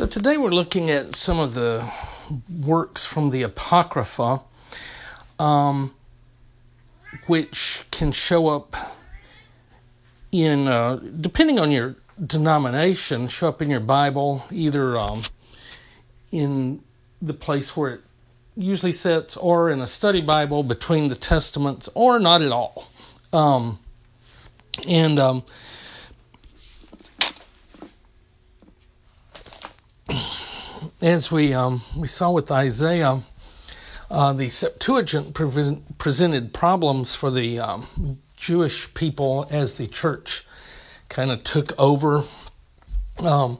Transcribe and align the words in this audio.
So 0.00 0.06
today 0.06 0.38
we're 0.38 0.48
looking 0.48 0.88
at 0.88 1.14
some 1.14 1.38
of 1.38 1.52
the 1.52 1.86
works 2.48 3.04
from 3.04 3.28
the 3.28 3.42
Apocrypha, 3.42 4.40
um, 5.38 5.92
which 7.26 7.84
can 7.90 8.10
show 8.10 8.48
up 8.48 8.74
in, 10.32 10.66
uh, 10.66 11.00
depending 11.20 11.58
on 11.58 11.70
your 11.70 11.96
denomination, 12.18 13.28
show 13.28 13.50
up 13.50 13.60
in 13.60 13.68
your 13.68 13.80
Bible, 13.80 14.46
either 14.50 14.98
um, 14.98 15.24
in 16.32 16.82
the 17.20 17.34
place 17.34 17.76
where 17.76 17.96
it 17.96 18.00
usually 18.56 18.92
sits, 18.92 19.36
or 19.36 19.68
in 19.68 19.82
a 19.82 19.86
study 19.86 20.22
Bible 20.22 20.62
between 20.62 21.08
the 21.08 21.14
Testaments, 21.14 21.90
or 21.94 22.18
not 22.18 22.40
at 22.40 22.52
all. 22.52 22.88
Um, 23.34 23.78
and 24.88 25.18
as 31.00 31.32
we 31.32 31.54
um, 31.54 31.82
we 31.96 32.08
saw 32.08 32.30
with 32.30 32.50
Isaiah, 32.50 33.20
uh, 34.10 34.32
the 34.32 34.48
Septuagint 34.48 35.34
pre- 35.34 35.78
presented 35.98 36.52
problems 36.52 37.14
for 37.14 37.30
the 37.30 37.58
um, 37.58 38.18
Jewish 38.36 38.92
people 38.94 39.46
as 39.50 39.74
the 39.74 39.86
church 39.86 40.44
kind 41.08 41.30
of 41.30 41.42
took 41.42 41.78
over, 41.78 42.24
um, 43.18 43.58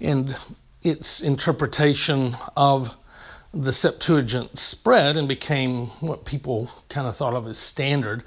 and 0.00 0.36
its 0.82 1.20
interpretation 1.20 2.36
of 2.56 2.96
the 3.52 3.72
Septuagint 3.72 4.58
spread 4.58 5.16
and 5.16 5.26
became 5.26 5.86
what 6.00 6.24
people 6.24 6.70
kind 6.88 7.06
of 7.06 7.16
thought 7.16 7.34
of 7.34 7.46
as 7.46 7.58
standard. 7.58 8.22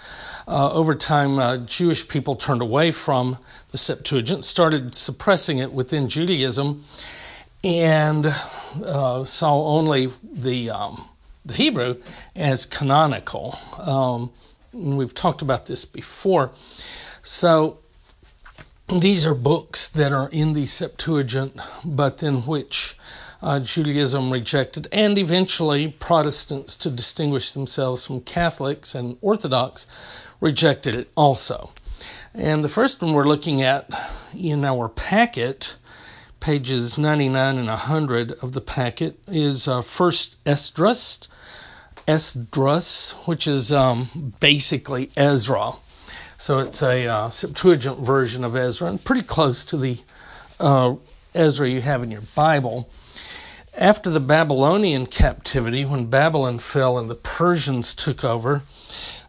Uh, 0.48 0.72
over 0.72 0.96
time, 0.96 1.38
uh, 1.38 1.58
Jewish 1.58 2.08
people 2.08 2.36
turned 2.36 2.62
away 2.62 2.92
from 2.92 3.38
the 3.72 3.78
Septuagint, 3.78 4.44
started 4.46 4.96
suppressing 4.96 5.60
it 5.60 5.72
within 5.72 6.10
Judaism, 6.10 6.84
and 7.64 8.34
uh, 8.84 9.24
saw 9.26 9.66
only 9.68 10.12
the 10.24 10.70
um, 10.70 11.06
the 11.46 11.54
Hebrew 11.54 12.02
as 12.36 12.66
canonical. 12.66 13.58
Um, 13.80 14.32
we've 14.74 15.14
talked 15.14 15.42
about 15.42 15.66
this 15.66 15.86
before. 15.86 16.52
So 17.24 17.80
these 18.88 19.26
are 19.26 19.36
books 19.36 19.88
that 19.88 20.12
are 20.12 20.30
in 20.30 20.54
the 20.54 20.66
Septuagint, 20.66 21.58
but 21.86 22.22
in 22.24 22.42
which 22.42 22.98
uh, 23.42 23.60
Judaism 23.60 24.32
rejected, 24.32 24.88
and 24.92 25.18
eventually 25.18 25.88
Protestants, 25.88 26.76
to 26.78 26.92
distinguish 26.92 27.52
themselves 27.52 28.06
from 28.06 28.22
Catholics 28.22 28.94
and 28.94 29.18
Orthodox, 29.22 29.88
rejected 30.40 30.94
it 30.94 31.10
also. 31.16 31.72
And 32.34 32.64
the 32.64 32.70
first 32.70 33.02
one 33.02 33.14
we're 33.14 33.28
looking 33.28 33.62
at 33.62 33.90
in 34.36 34.64
our 34.64 34.88
packet, 34.88 35.76
pages 36.42 36.98
99 36.98 37.58
and 37.58 37.68
100 37.68 38.34
of 38.44 38.52
the 38.52 38.60
packet, 38.60 39.18
is 39.28 39.68
uh, 39.68 39.82
First 39.82 40.38
Esdras, 40.46 41.30
Esdras, 42.08 43.12
which 43.26 43.48
is 43.48 43.72
um, 43.72 44.34
basically 44.42 45.10
Ezra. 45.16 45.74
So 46.38 46.60
it's 46.60 46.82
a 46.82 47.08
uh, 47.08 47.30
Septuagint 47.30 48.00
version 48.00 48.44
of 48.44 48.56
Ezra, 48.56 48.90
and 48.90 49.02
pretty 49.02 49.22
close 49.22 49.64
to 49.66 49.78
the 49.78 50.00
uh, 50.60 50.96
Ezra 51.34 51.70
you 51.70 51.82
have 51.82 52.04
in 52.04 52.12
your 52.12 52.24
Bible. 52.36 52.90
After 53.78 54.10
the 54.10 54.20
Babylonian 54.20 55.06
captivity, 55.06 55.86
when 55.86 56.08
Babylon 56.08 56.60
fell 56.60 56.98
and 56.98 57.10
the 57.10 57.16
Persians 57.16 57.96
took 57.96 58.26
over, 58.26 58.64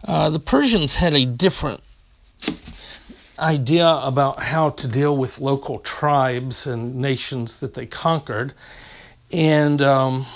uh, 0.09 0.31
the 0.31 0.41
Persians 0.41 0.97
had 0.97 1.15
a 1.15 1.25
different 1.25 1.83
idea 3.43 3.87
about 3.87 4.45
how 4.45 4.71
to 4.71 4.87
deal 4.87 5.17
with 5.17 5.41
local 5.41 5.81
tribes 5.81 6.67
and 6.67 6.95
nations 6.95 7.57
that 7.57 7.75
they 7.75 7.87
conquered. 7.87 8.55
And, 9.33 9.83
um, 9.83 10.27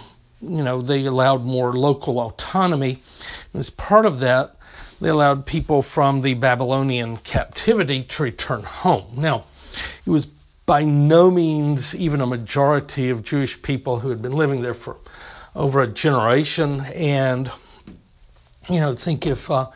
you 0.42 0.62
know, 0.62 0.82
they 0.82 1.04
allowed 1.06 1.44
more 1.44 1.72
local 1.72 2.18
autonomy. 2.18 3.00
And 3.52 3.60
as 3.60 3.70
part 3.70 4.06
of 4.06 4.18
that, 4.20 4.56
they 5.00 5.08
allowed 5.08 5.46
people 5.46 5.82
from 5.82 6.22
the 6.22 6.34
Babylonian 6.34 7.18
captivity 7.18 8.02
to 8.02 8.22
return 8.22 8.62
home. 8.62 9.06
Now, 9.16 9.44
it 10.04 10.10
was 10.10 10.26
by 10.64 10.82
no 10.82 11.30
means 11.30 11.94
even 11.94 12.20
a 12.20 12.26
majority 12.26 13.08
of 13.08 13.22
Jewish 13.22 13.62
people 13.62 14.00
who 14.00 14.08
had 14.08 14.20
been 14.20 14.32
living 14.32 14.62
there 14.62 14.74
for 14.74 14.96
over 15.54 15.80
a 15.80 15.86
generation. 15.86 16.80
And, 16.94 17.50
you 18.68 18.80
know, 18.80 18.94
think 18.94 19.26
if 19.26 19.50
uh, 19.50 19.66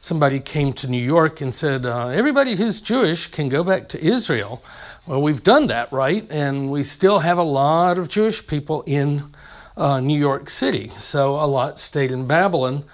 somebody 0.00 0.40
came 0.40 0.72
to 0.74 0.86
New 0.86 1.02
York 1.02 1.40
and 1.40 1.54
said, 1.54 1.84
uh, 1.84 2.08
everybody 2.08 2.56
who's 2.56 2.80
Jewish 2.80 3.26
can 3.26 3.48
go 3.48 3.62
back 3.64 3.88
to 3.90 4.04
Israel. 4.04 4.62
Well, 5.06 5.22
we've 5.22 5.42
done 5.42 5.68
that, 5.68 5.90
right? 5.90 6.26
And 6.30 6.70
we 6.70 6.84
still 6.84 7.20
have 7.20 7.38
a 7.38 7.42
lot 7.42 7.98
of 7.98 8.08
Jewish 8.08 8.46
people 8.46 8.82
in 8.86 9.34
uh, 9.76 10.00
New 10.00 10.18
York 10.18 10.50
City. 10.50 10.88
So 10.88 11.36
a 11.36 11.46
lot 11.46 11.78
stayed 11.78 12.10
in 12.10 12.26
Babylon. 12.26 12.84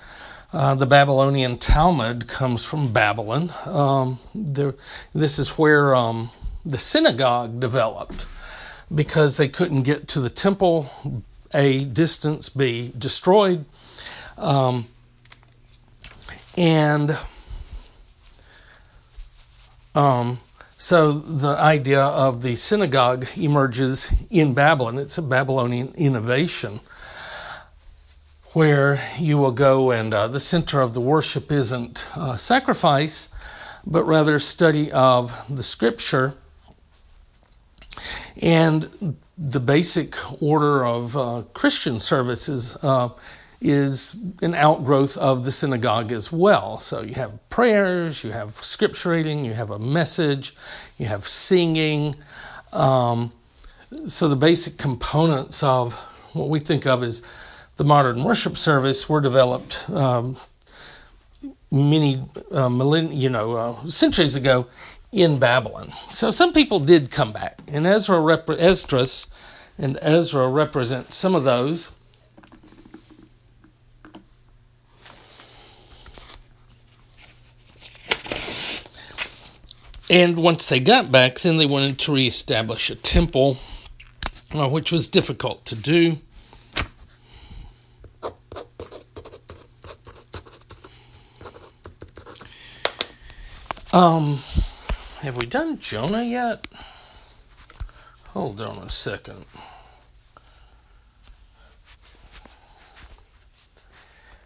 Uh, 0.53 0.75
the 0.77 0.87
Babylonian 0.87 1.59
Talmud 1.59 2.29
comes 2.29 2.65
from 2.65 2.93
Babylon. 2.93 3.51
Um, 3.67 4.21
there, 4.35 4.75
this 5.13 5.39
is 5.39 5.51
where 5.51 5.95
um, 5.95 6.31
the 6.65 6.79
synagogue 6.79 7.59
developed 7.59 8.27
because 8.95 9.37
they 9.37 9.49
couldn't 9.49 9.83
get 9.83 10.07
to 10.09 10.21
the 10.21 10.31
temple, 10.31 10.91
A, 11.53 11.85
distance, 11.85 12.49
B, 12.49 12.93
destroyed. 12.97 13.65
Um, 14.39 14.87
and 16.57 17.17
um, 19.95 20.41
so 20.77 21.13
the 21.13 21.57
idea 21.57 22.03
of 22.03 22.43
the 22.43 22.57
synagogue 22.57 23.27
emerges 23.37 24.11
in 24.29 24.55
Babylon. 24.55 24.99
It's 24.99 25.19
a 25.19 25.23
Babylonian 25.23 25.95
innovation 25.97 26.81
where 28.53 29.01
you 29.19 29.39
will 29.39 29.53
go 29.53 29.91
and 29.91 30.13
uh, 30.13 30.29
the 30.29 30.41
center 30.41 30.81
of 30.81 30.95
the 30.95 31.01
worship 31.01 31.51
isn't 31.51 32.07
uh, 32.17 32.37
sacrifice, 32.37 33.29
but 33.87 34.05
rather 34.05 34.39
study 34.39 34.93
of 34.93 35.33
the 35.55 35.63
scripture 35.63 36.35
and 38.41 39.17
the 39.37 39.61
basic 39.61 40.17
order 40.43 40.85
of 40.85 41.17
uh, 41.17 41.43
Christian 41.53 41.99
services 41.99 42.77
uh, 42.83 43.09
is 43.61 44.17
an 44.43 44.55
outgrowth 44.55 45.17
of 45.17 45.45
the 45.45 45.53
synagogue 45.53 46.13
as 46.13 46.31
well. 46.31 46.79
So 46.81 47.03
you 47.03 47.15
have 47.15 47.49
prayers, 47.49 48.25
you 48.25 48.33
have 48.33 48.57
scripture 48.57 49.11
reading, 49.11 49.45
you 49.45 49.55
have 49.55 49.71
a 49.71 49.79
message, 49.79 50.55
you 50.99 51.07
have 51.07 51.27
singing. 51.27 52.15
Um, 52.73 53.33
so 54.07 54.29
the 54.29 54.37
basic 54.37 54.77
components 54.77 55.63
of 55.63 55.95
what 56.35 56.49
we 56.49 56.59
think 56.59 56.87
of 56.87 57.03
as 57.03 57.23
the 57.77 57.85
modern 57.85 58.25
worship 58.25 58.57
service 58.57 59.09
were 59.09 59.21
developed 59.21 59.89
um, 59.91 60.37
many 61.71 62.23
uh, 62.53 62.69
you 63.11 63.29
know 63.29 63.53
uh, 63.57 63.89
centuries 63.89 64.35
ago 64.37 64.67
in 65.13 65.39
Babylon. 65.39 65.93
So 66.11 66.31
some 66.31 66.53
people 66.53 66.81
did 66.81 67.11
come 67.11 67.33
back, 67.33 67.61
and 67.69 67.87
Ezra 67.87 68.21
rep- 68.21 68.51
Esdras 68.51 69.27
and 69.79 69.99
Ezra 70.03 70.49
represent 70.49 71.13
some 71.13 71.35
of 71.35 71.45
those. 71.45 71.93
And 80.15 80.37
once 80.37 80.67
they 80.67 80.79
got 80.79 81.11
back, 81.11 81.41
then 81.41 81.57
they 81.57 81.67
wanted 81.67 81.99
to 81.99 82.13
reestablish 82.13 82.89
a 82.89 82.95
temple, 82.95 83.57
uh, 84.55 84.69
which 84.69 84.93
was 84.93 85.09
difficult 85.09 85.65
to 85.65 85.75
do. 85.75 86.19
Um, 93.93 94.39
have 95.19 95.37
we 95.37 95.47
done 95.47 95.81
Jonah 95.81 96.23
yet? 96.23 96.69
Hold 98.29 98.61
on 98.61 98.79
a 98.79 98.89
second. 98.89 99.47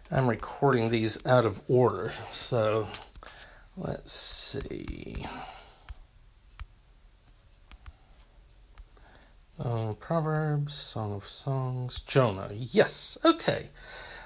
I'm 0.09 0.27
recording 0.27 0.87
these 0.87 1.23
out 1.27 1.45
of 1.45 1.61
order, 1.67 2.11
so 2.33 2.87
let's 3.77 4.13
see. 4.13 5.27
Uh, 9.59 9.93
Proverbs, 9.99 10.73
Song 10.73 11.13
of 11.13 11.27
Songs, 11.27 11.99
Jonah. 11.99 12.49
Yes, 12.53 13.17
okay. 13.25 13.67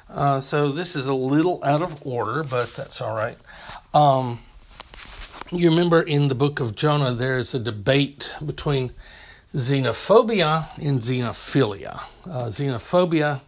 Uh, 0.07 0.39
so 0.39 0.71
this 0.71 0.95
is 0.95 1.07
a 1.07 1.13
little 1.13 1.59
out 1.63 1.81
of 1.81 2.05
order, 2.05 2.43
but 2.43 2.75
that's 2.75 3.01
all 3.01 3.15
right. 3.15 3.37
Um, 3.95 4.39
you 5.51 5.71
remember 5.71 6.03
in 6.03 6.27
the 6.27 6.35
book 6.35 6.59
of 6.59 6.75
Jonah, 6.75 7.13
there's 7.13 7.55
a 7.55 7.59
debate 7.59 8.31
between 8.45 8.91
xenophobia 9.55 10.67
and 10.77 10.99
xenophilia. 10.99 12.03
Uh, 12.25 12.45
xenophobia 12.47 13.41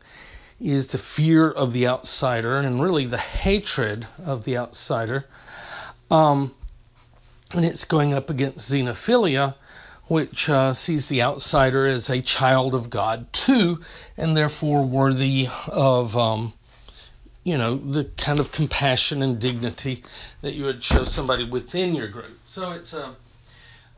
is 0.60 0.88
the 0.88 0.98
fear 0.98 1.52
of 1.52 1.72
the 1.72 1.86
outsider 1.88 2.58
and 2.58 2.82
really 2.82 3.06
the 3.06 3.18
hatred 3.18 4.08
of 4.24 4.44
the 4.46 4.58
outsider. 4.58 5.26
Um, 6.10 6.56
and 7.52 7.64
it's 7.64 7.86
going 7.86 8.14
up 8.14 8.30
against 8.30 8.72
xenophilia, 8.72 9.54
which 10.08 10.50
uh, 10.50 10.74
sees 10.74 11.08
the 11.08 11.22
outsider 11.22 11.86
as 11.88 12.10
a 12.10 12.22
child 12.22 12.76
of 12.76 12.90
God 12.90 13.32
too, 13.34 13.82
and 14.18 14.36
therefore 14.36 14.84
worthy 14.86 15.48
of, 15.68 16.16
um, 16.16 16.54
you 17.44 17.58
know, 17.58 17.76
the 17.78 18.06
kind 18.18 18.40
of 18.40 18.52
compassion 18.52 19.22
and 19.24 19.40
dignity 19.40 20.04
that 20.42 20.54
you 20.54 20.64
would 20.66 20.84
show 20.84 21.04
somebody 21.04 21.44
within 21.44 21.96
your 21.96 22.08
group. 22.08 22.40
So 22.46 22.72
it's 22.72 22.94
a 22.94 23.16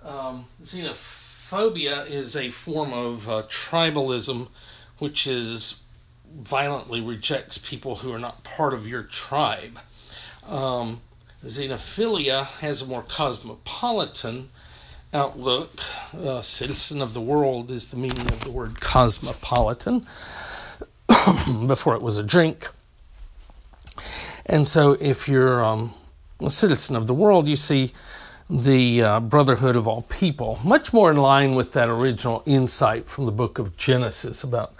um, 0.05 0.45
xenophobia 0.63 2.09
is 2.09 2.35
a 2.35 2.49
form 2.49 2.93
of 2.93 3.27
uh, 3.27 3.43
tribalism, 3.43 4.47
which 4.99 5.27
is 5.27 5.81
violently 6.33 7.01
rejects 7.01 7.57
people 7.57 7.97
who 7.97 8.13
are 8.13 8.19
not 8.19 8.43
part 8.43 8.73
of 8.73 8.87
your 8.87 9.03
tribe. 9.03 9.79
Um, 10.47 11.01
xenophilia 11.43 12.45
has 12.45 12.81
a 12.81 12.85
more 12.85 13.03
cosmopolitan 13.03 14.49
outlook. 15.17 15.81
Uh, 16.13 16.41
citizen 16.41 17.01
of 17.01 17.13
the 17.13 17.19
world 17.19 17.71
is 17.71 17.87
the 17.87 17.97
meaning 17.97 18.27
of 18.27 18.39
the 18.41 18.51
word 18.51 18.79
cosmopolitan 18.79 20.05
before 21.67 21.95
it 21.95 22.01
was 22.01 22.17
a 22.17 22.23
drink. 22.23 22.69
And 24.45 24.67
so, 24.67 24.95
if 25.01 25.27
you're 25.27 25.65
um, 25.65 25.93
a 26.39 26.51
citizen 26.51 26.95
of 26.95 27.07
the 27.07 27.13
world, 27.13 27.47
you 27.47 27.57
see 27.57 27.91
the 28.49 29.01
uh, 29.01 29.19
brotherhood 29.19 29.75
of 29.75 29.87
all 29.87 30.03
people, 30.03 30.57
much 30.63 30.93
more 30.93 31.11
in 31.11 31.17
line 31.17 31.55
with 31.55 31.73
that 31.73 31.89
original 31.89 32.43
insight 32.45 33.09
from 33.09 33.25
the 33.25 33.31
book 33.31 33.59
of 33.59 33.75
Genesis 33.75 34.43
about 34.43 34.73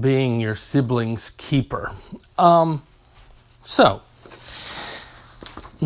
being 0.00 0.40
your 0.40 0.54
sibling's 0.54 1.30
keeper. 1.30 1.92
Um, 2.38 2.82
so, 3.60 4.00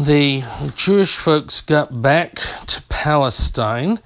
the 0.04 0.44
Jewish 0.76 1.16
folks 1.16 1.60
got 1.60 2.00
back 2.00 2.36
to 2.66 2.82
Palestine 2.88 3.98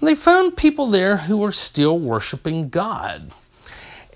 and 0.00 0.08
they 0.08 0.14
found 0.14 0.56
people 0.56 0.86
there 0.86 1.16
who 1.16 1.38
were 1.38 1.52
still 1.52 1.98
worshiping 1.98 2.68
God. 2.68 3.32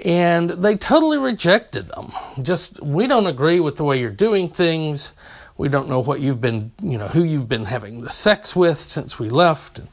And 0.05 0.51
they 0.51 0.77
totally 0.77 1.19
rejected 1.19 1.89
them. 1.89 2.13
Just, 2.43 2.83
we 2.83 3.07
don't 3.07 3.27
agree 3.27 3.61
with 3.61 3.77
the 3.77 3.85
way 3.85 4.01
you're 4.01 4.11
doing 4.11 4.49
things. 4.49 5.13
We 5.57 5.69
don't 5.69 5.89
know 5.89 6.01
what 6.01 6.21
you've 6.21 6.41
been, 6.41 6.73
you 6.83 6.99
know, 6.99 7.09
who 7.09 7.23
you've 7.23 7.49
been 7.49 7.67
having 7.67 8.03
the 8.03 8.11
sex 8.11 8.57
with 8.57 8.79
since 8.79 9.19
we 9.19 9.29
left. 9.29 9.79
And, 9.79 9.89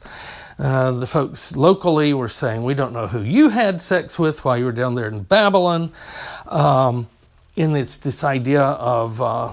uh, 0.58 0.90
the 0.92 1.06
folks 1.06 1.56
locally 1.56 2.12
were 2.12 2.28
saying, 2.28 2.62
We 2.64 2.74
don't 2.74 2.92
know 2.92 3.06
who 3.06 3.22
you 3.22 3.48
had 3.48 3.80
sex 3.80 4.18
with 4.18 4.44
while 4.44 4.58
you 4.58 4.66
were 4.66 4.72
down 4.72 4.94
there 4.94 5.08
in 5.08 5.22
Babylon. 5.22 5.92
Um, 6.46 7.08
and 7.56 7.76
it's 7.76 7.96
this 7.96 8.24
idea 8.24 8.62
of 8.62 9.22
uh, 9.22 9.52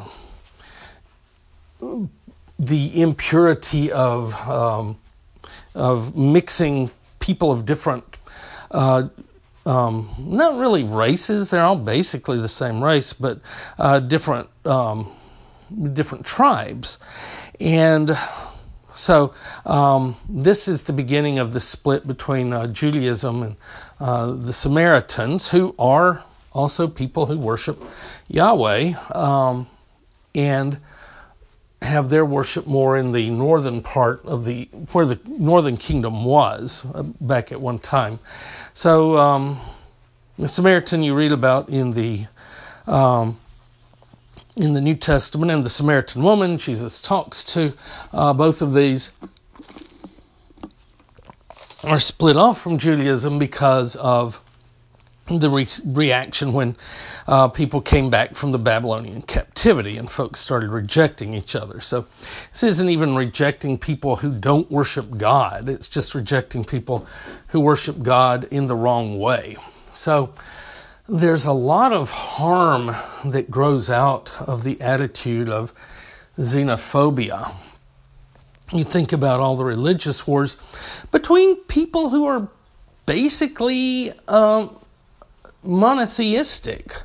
the 2.59 3.01
impurity 3.01 3.91
of, 3.91 4.33
um, 4.49 4.97
of 5.75 6.15
mixing 6.15 6.89
people 7.19 7.51
of 7.51 7.65
different, 7.65 8.17
uh, 8.71 9.09
um, 9.65 10.09
not 10.19 10.57
really 10.57 10.83
races, 10.83 11.49
they're 11.49 11.63
all 11.63 11.77
basically 11.77 12.39
the 12.39 12.47
same 12.47 12.83
race, 12.83 13.13
but 13.13 13.39
uh, 13.77 13.99
different, 13.99 14.49
um, 14.65 15.07
different 15.93 16.25
tribes. 16.25 16.97
And 17.59 18.17
so 18.95 19.33
um, 19.65 20.15
this 20.27 20.67
is 20.67 20.83
the 20.83 20.93
beginning 20.93 21.37
of 21.37 21.53
the 21.53 21.59
split 21.59 22.07
between 22.07 22.53
uh, 22.53 22.67
Judaism 22.67 23.43
and 23.43 23.55
uh, 23.99 24.31
the 24.31 24.53
Samaritans, 24.53 25.49
who 25.49 25.75
are 25.77 26.23
also 26.53 26.87
people 26.87 27.27
who 27.27 27.37
worship 27.37 27.83
Yahweh 28.27 28.93
um, 29.13 29.67
and 30.33 30.79
have 31.81 32.09
their 32.09 32.25
worship 32.25 32.65
more 32.65 32.97
in 32.97 33.11
the 33.11 33.29
northern 33.29 33.81
part 33.81 34.23
of 34.25 34.45
the 34.45 34.65
where 34.91 35.05
the 35.05 35.19
northern 35.25 35.77
kingdom 35.77 36.25
was 36.25 36.83
uh, 36.93 37.03
back 37.21 37.51
at 37.51 37.61
one 37.61 37.79
time. 37.79 38.19
So 38.73 39.17
um, 39.17 39.59
the 40.37 40.47
Samaritan 40.47 41.03
you 41.03 41.13
read 41.13 41.31
about 41.31 41.69
in 41.69 41.91
the 41.91 42.27
um, 42.87 43.37
in 44.55 44.73
the 44.73 44.81
New 44.81 44.95
Testament 44.95 45.51
and 45.51 45.63
the 45.63 45.69
Samaritan 45.69 46.23
woman. 46.23 46.57
Jesus 46.57 46.99
talks 46.99 47.43
to 47.45 47.73
uh, 48.11 48.33
both 48.33 48.61
of 48.61 48.73
these 48.73 49.11
are 51.83 51.99
split 51.99 52.35
off 52.35 52.59
from 52.59 52.77
Judaism 52.77 53.37
because 53.37 53.95
of 53.97 54.41
the 55.29 55.49
re- 55.49 55.67
reaction 55.85 56.53
when 56.53 56.75
uh, 57.27 57.49
people 57.49 57.81
came 57.81 58.09
back 58.09 58.35
from 58.35 58.51
the 58.51 58.59
Babylonian 58.59 59.21
captivity 59.21 59.97
and 59.97 60.09
folks 60.09 60.39
started 60.39 60.69
rejecting 60.69 61.33
each 61.33 61.55
other. 61.55 61.81
So 61.81 62.05
this 62.51 62.63
isn't 62.63 62.89
even 62.89 63.15
rejecting 63.15 63.77
people 63.77 64.17
who 64.17 64.33
don't 64.33 64.71
worship 64.71 65.17
God, 65.17 65.67
it's 65.69 65.89
just 65.89 66.15
rejecting 66.15 66.63
people 66.63 67.05
who 67.47 67.59
worship 67.59 68.01
God 68.01 68.47
in 68.51 68.67
the 68.67 68.75
wrong 68.75 69.19
way. 69.19 69.57
So 69.93 70.33
there's 71.09 71.45
a 71.45 71.53
lot 71.53 71.93
of 71.93 72.11
harm 72.11 72.91
that 73.25 73.49
grows 73.49 73.89
out 73.89 74.33
of 74.41 74.63
the 74.63 74.79
attitude 74.81 75.49
of 75.49 75.73
xenophobia. 76.37 77.53
You 78.71 78.83
think 78.83 79.13
about 79.13 79.39
all 79.39 79.55
the 79.55 79.63
religious 79.63 80.27
wars 80.27 80.57
between 81.11 81.55
people 81.63 82.09
who 82.09 82.25
are 82.25 82.49
basically 83.05 84.11
um, 84.27 84.77
monotheistic, 85.67 87.03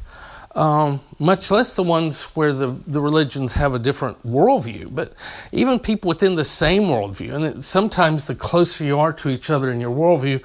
um, 0.55 1.01
much 1.19 1.51
less 1.51 1.75
the 1.75 1.83
ones 1.83 2.25
where 2.35 2.53
the, 2.53 2.77
the 2.87 3.01
religions 3.01 3.55
have 3.55 3.75
a 3.75 3.79
different 3.79 4.27
worldview, 4.27 4.95
but 4.95 5.15
even 5.51 5.79
people 5.79 6.09
within 6.09 6.37
the 6.37 6.45
same 6.45 6.83
worldview. 6.85 7.35
And 7.35 7.45
it, 7.45 7.65
sometimes 7.65 8.27
the 8.27 8.35
closer 8.35 8.85
you 8.85 8.99
are 8.99 9.13
to 9.15 9.31
each 9.31 9.51
other 9.51 9.73
in 9.73 9.81
your 9.81 9.95
worldview, 9.95 10.45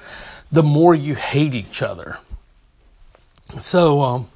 the 0.50 0.62
more 0.62 0.94
you 0.94 1.14
hate 1.14 1.54
each 1.54 1.82
other. 1.82 2.18
So, 3.56 4.00
um, 4.02 4.26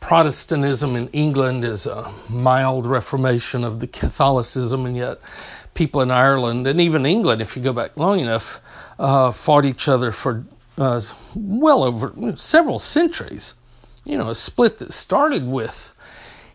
Protestantism 0.00 0.94
in 0.96 1.08
England 1.08 1.64
is 1.64 1.86
a 1.86 2.10
mild 2.30 2.86
reformation 2.86 3.64
of 3.64 3.80
the 3.80 3.86
Catholicism, 3.86 4.86
and 4.86 4.96
yet 4.96 5.18
people 5.74 6.00
in 6.00 6.10
Ireland 6.10 6.66
and 6.66 6.80
even 6.80 7.04
England, 7.04 7.42
if 7.42 7.56
you 7.56 7.62
go 7.62 7.72
back 7.72 7.96
long 7.96 8.20
enough, 8.20 8.60
uh, 8.98 9.32
fought 9.32 9.64
each 9.64 9.88
other 9.88 10.12
for 10.12 10.44
uh, 10.78 11.00
well 11.34 11.82
over 11.82 12.36
several 12.36 12.78
centuries. 12.78 13.54
You 14.04 14.16
know, 14.16 14.30
a 14.30 14.34
split 14.34 14.78
that 14.78 14.92
started 14.92 15.46
with 15.46 15.92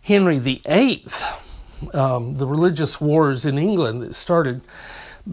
Henry 0.01 0.39
VIII, 0.39 1.05
um, 1.93 2.37
the 2.37 2.47
religious 2.47 2.99
wars 2.99 3.45
in 3.45 3.57
England 3.57 4.01
that 4.01 4.15
started 4.15 4.61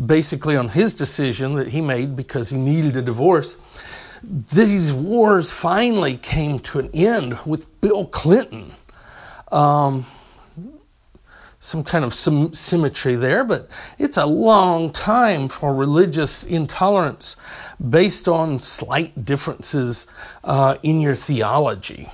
basically 0.06 0.56
on 0.56 0.68
his 0.68 0.94
decision 0.94 1.54
that 1.54 1.68
he 1.68 1.80
made 1.80 2.14
because 2.14 2.50
he 2.50 2.58
needed 2.58 2.96
a 2.96 3.02
divorce 3.02 3.56
these 4.22 4.92
wars 4.92 5.52
finally 5.52 6.16
came 6.16 6.58
to 6.58 6.78
an 6.78 6.90
end 6.92 7.38
with 7.46 7.80
Bill 7.80 8.06
Clinton. 8.06 8.72
Um, 9.50 10.04
some 11.62 11.84
kind 11.84 12.06
of 12.06 12.14
sim- 12.14 12.54
symmetry 12.54 13.14
there, 13.14 13.44
but 13.44 13.68
it's 13.98 14.16
a 14.16 14.24
long 14.24 14.90
time 14.90 15.46
for 15.46 15.74
religious 15.74 16.42
intolerance 16.42 17.36
based 17.86 18.26
on 18.26 18.58
slight 18.58 19.26
differences 19.26 20.06
uh, 20.42 20.76
in 20.82 21.02
your 21.02 21.14
theology. 21.14 22.08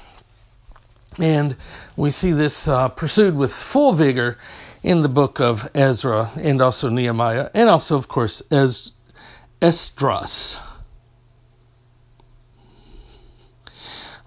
And 1.20 1.56
we 1.96 2.10
see 2.10 2.32
this 2.32 2.66
uh, 2.66 2.88
pursued 2.88 3.36
with 3.36 3.52
full 3.52 3.92
vigor 3.92 4.36
in 4.82 5.02
the 5.02 5.08
book 5.08 5.40
of 5.40 5.68
Ezra 5.74 6.30
and 6.36 6.60
also 6.60 6.88
Nehemiah, 6.88 7.48
and 7.54 7.70
also, 7.70 7.96
of 7.96 8.08
course, 8.08 8.42
as 8.50 8.92
Esdras. 9.62 10.58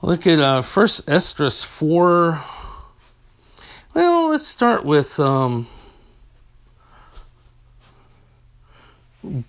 Look 0.01 0.25
at 0.25 0.39
uh, 0.39 0.61
First 0.61 1.09
Esdras 1.09 1.65
4. 1.65 2.41
Well, 3.99 4.29
let's 4.29 4.47
start 4.47 4.85
with 4.85 5.19
um, 5.19 5.67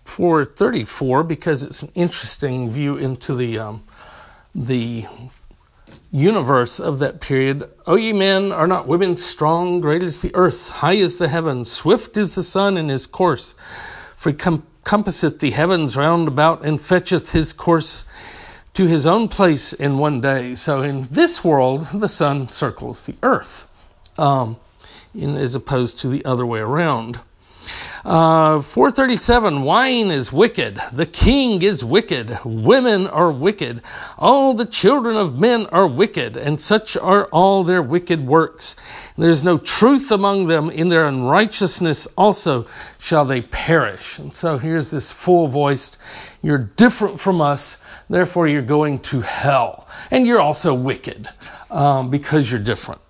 434 0.04 1.22
because 1.22 1.62
it's 1.62 1.84
an 1.84 1.92
interesting 1.94 2.68
view 2.68 2.96
into 2.96 3.36
the 3.36 3.60
um, 3.60 3.84
the 4.52 5.06
universe 6.10 6.80
of 6.80 6.98
that 6.98 7.20
period. 7.20 7.70
O 7.86 7.94
ye 7.94 8.12
men, 8.12 8.50
are 8.50 8.66
not 8.66 8.88
women 8.88 9.16
strong? 9.16 9.80
Great 9.80 10.02
is 10.02 10.18
the 10.18 10.34
earth, 10.34 10.70
high 10.70 10.94
is 10.94 11.18
the 11.18 11.28
heaven, 11.28 11.64
swift 11.64 12.16
is 12.16 12.34
the 12.34 12.42
sun 12.42 12.76
in 12.76 12.88
his 12.88 13.06
course. 13.06 13.54
For 14.16 14.30
he 14.30 14.36
com- 14.36 14.66
compasseth 14.82 15.38
the 15.38 15.52
heavens 15.52 15.96
round 15.96 16.26
about 16.26 16.64
and 16.64 16.80
fetcheth 16.80 17.30
his 17.30 17.52
course 17.52 18.04
to 18.74 18.86
his 18.86 19.06
own 19.06 19.28
place 19.28 19.72
in 19.72 19.98
one 19.98 20.20
day. 20.20 20.56
So 20.56 20.82
in 20.82 21.04
this 21.04 21.44
world, 21.44 21.86
the 21.94 22.08
sun 22.08 22.48
circles 22.48 23.04
the 23.04 23.14
earth, 23.22 23.68
um, 24.20 24.56
in, 25.14 25.34
as 25.36 25.54
opposed 25.54 25.98
to 26.00 26.08
the 26.08 26.24
other 26.24 26.46
way 26.46 26.60
around. 26.60 27.20
Uh, 28.02 28.62
437 28.62 29.62
Wine 29.62 30.06
is 30.06 30.32
wicked. 30.32 30.80
The 30.90 31.04
king 31.04 31.60
is 31.60 31.84
wicked. 31.84 32.38
Women 32.44 33.06
are 33.06 33.30
wicked. 33.30 33.82
All 34.18 34.54
the 34.54 34.64
children 34.64 35.16
of 35.16 35.38
men 35.38 35.66
are 35.66 35.86
wicked, 35.86 36.34
and 36.34 36.58
such 36.60 36.96
are 36.96 37.26
all 37.26 37.62
their 37.62 37.82
wicked 37.82 38.26
works. 38.26 38.74
There's 39.18 39.44
no 39.44 39.58
truth 39.58 40.10
among 40.10 40.46
them. 40.46 40.70
In 40.70 40.88
their 40.88 41.06
unrighteousness 41.06 42.06
also 42.16 42.66
shall 42.98 43.26
they 43.26 43.42
perish. 43.42 44.18
And 44.18 44.34
so 44.34 44.56
here's 44.56 44.90
this 44.90 45.12
full 45.12 45.46
voiced 45.46 45.98
You're 46.40 46.58
different 46.58 47.20
from 47.20 47.42
us, 47.42 47.76
therefore 48.08 48.48
you're 48.48 48.62
going 48.62 49.00
to 49.00 49.20
hell. 49.20 49.86
And 50.10 50.26
you're 50.26 50.40
also 50.40 50.72
wicked 50.72 51.28
um, 51.70 52.10
because 52.10 52.50
you're 52.50 52.62
different. 52.62 53.02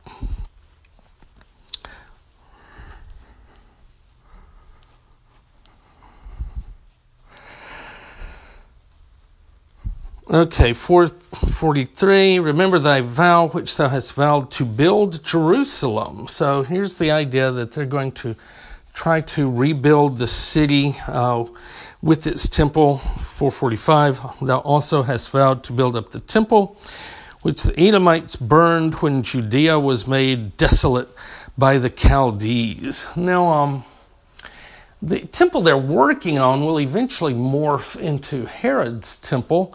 Okay, 10.33 10.73
443. 10.73 12.39
Remember 12.39 12.79
thy 12.79 13.01
vow 13.01 13.49
which 13.49 13.77
thou 13.77 13.89
hast 13.89 14.13
vowed 14.13 14.49
to 14.53 14.65
build 14.65 15.25
Jerusalem. 15.25 16.29
So 16.29 16.63
here's 16.63 16.99
the 16.99 17.11
idea 17.11 17.51
that 17.51 17.73
they're 17.73 17.85
going 17.85 18.13
to 18.13 18.37
try 18.95 19.23
to 19.23 19.51
rebuild 19.51 20.19
the 20.19 20.29
city 20.29 20.95
uh, 21.09 21.47
with 22.01 22.29
its 22.29 22.49
temple. 22.49 22.99
445. 22.99 24.47
Thou 24.47 24.59
also 24.59 25.03
hast 25.03 25.31
vowed 25.31 25.65
to 25.65 25.73
build 25.73 25.97
up 25.97 26.13
the 26.13 26.21
temple 26.21 26.79
which 27.43 27.65
the 27.65 27.77
Edomites 27.81 28.37
burned 28.37 28.95
when 28.97 29.25
Judea 29.25 29.81
was 29.81 30.07
made 30.07 30.57
desolate 30.57 31.09
by 31.59 31.77
the 31.79 31.91
Chaldees. 31.91 33.09
Now, 33.17 33.47
um, 33.47 33.85
the 35.03 35.21
temple 35.21 35.63
they're 35.63 35.77
working 35.77 36.39
on 36.39 36.61
will 36.61 36.79
eventually 36.79 37.35
morph 37.35 37.99
into 37.99 38.45
Herod's 38.45 39.17
temple. 39.17 39.75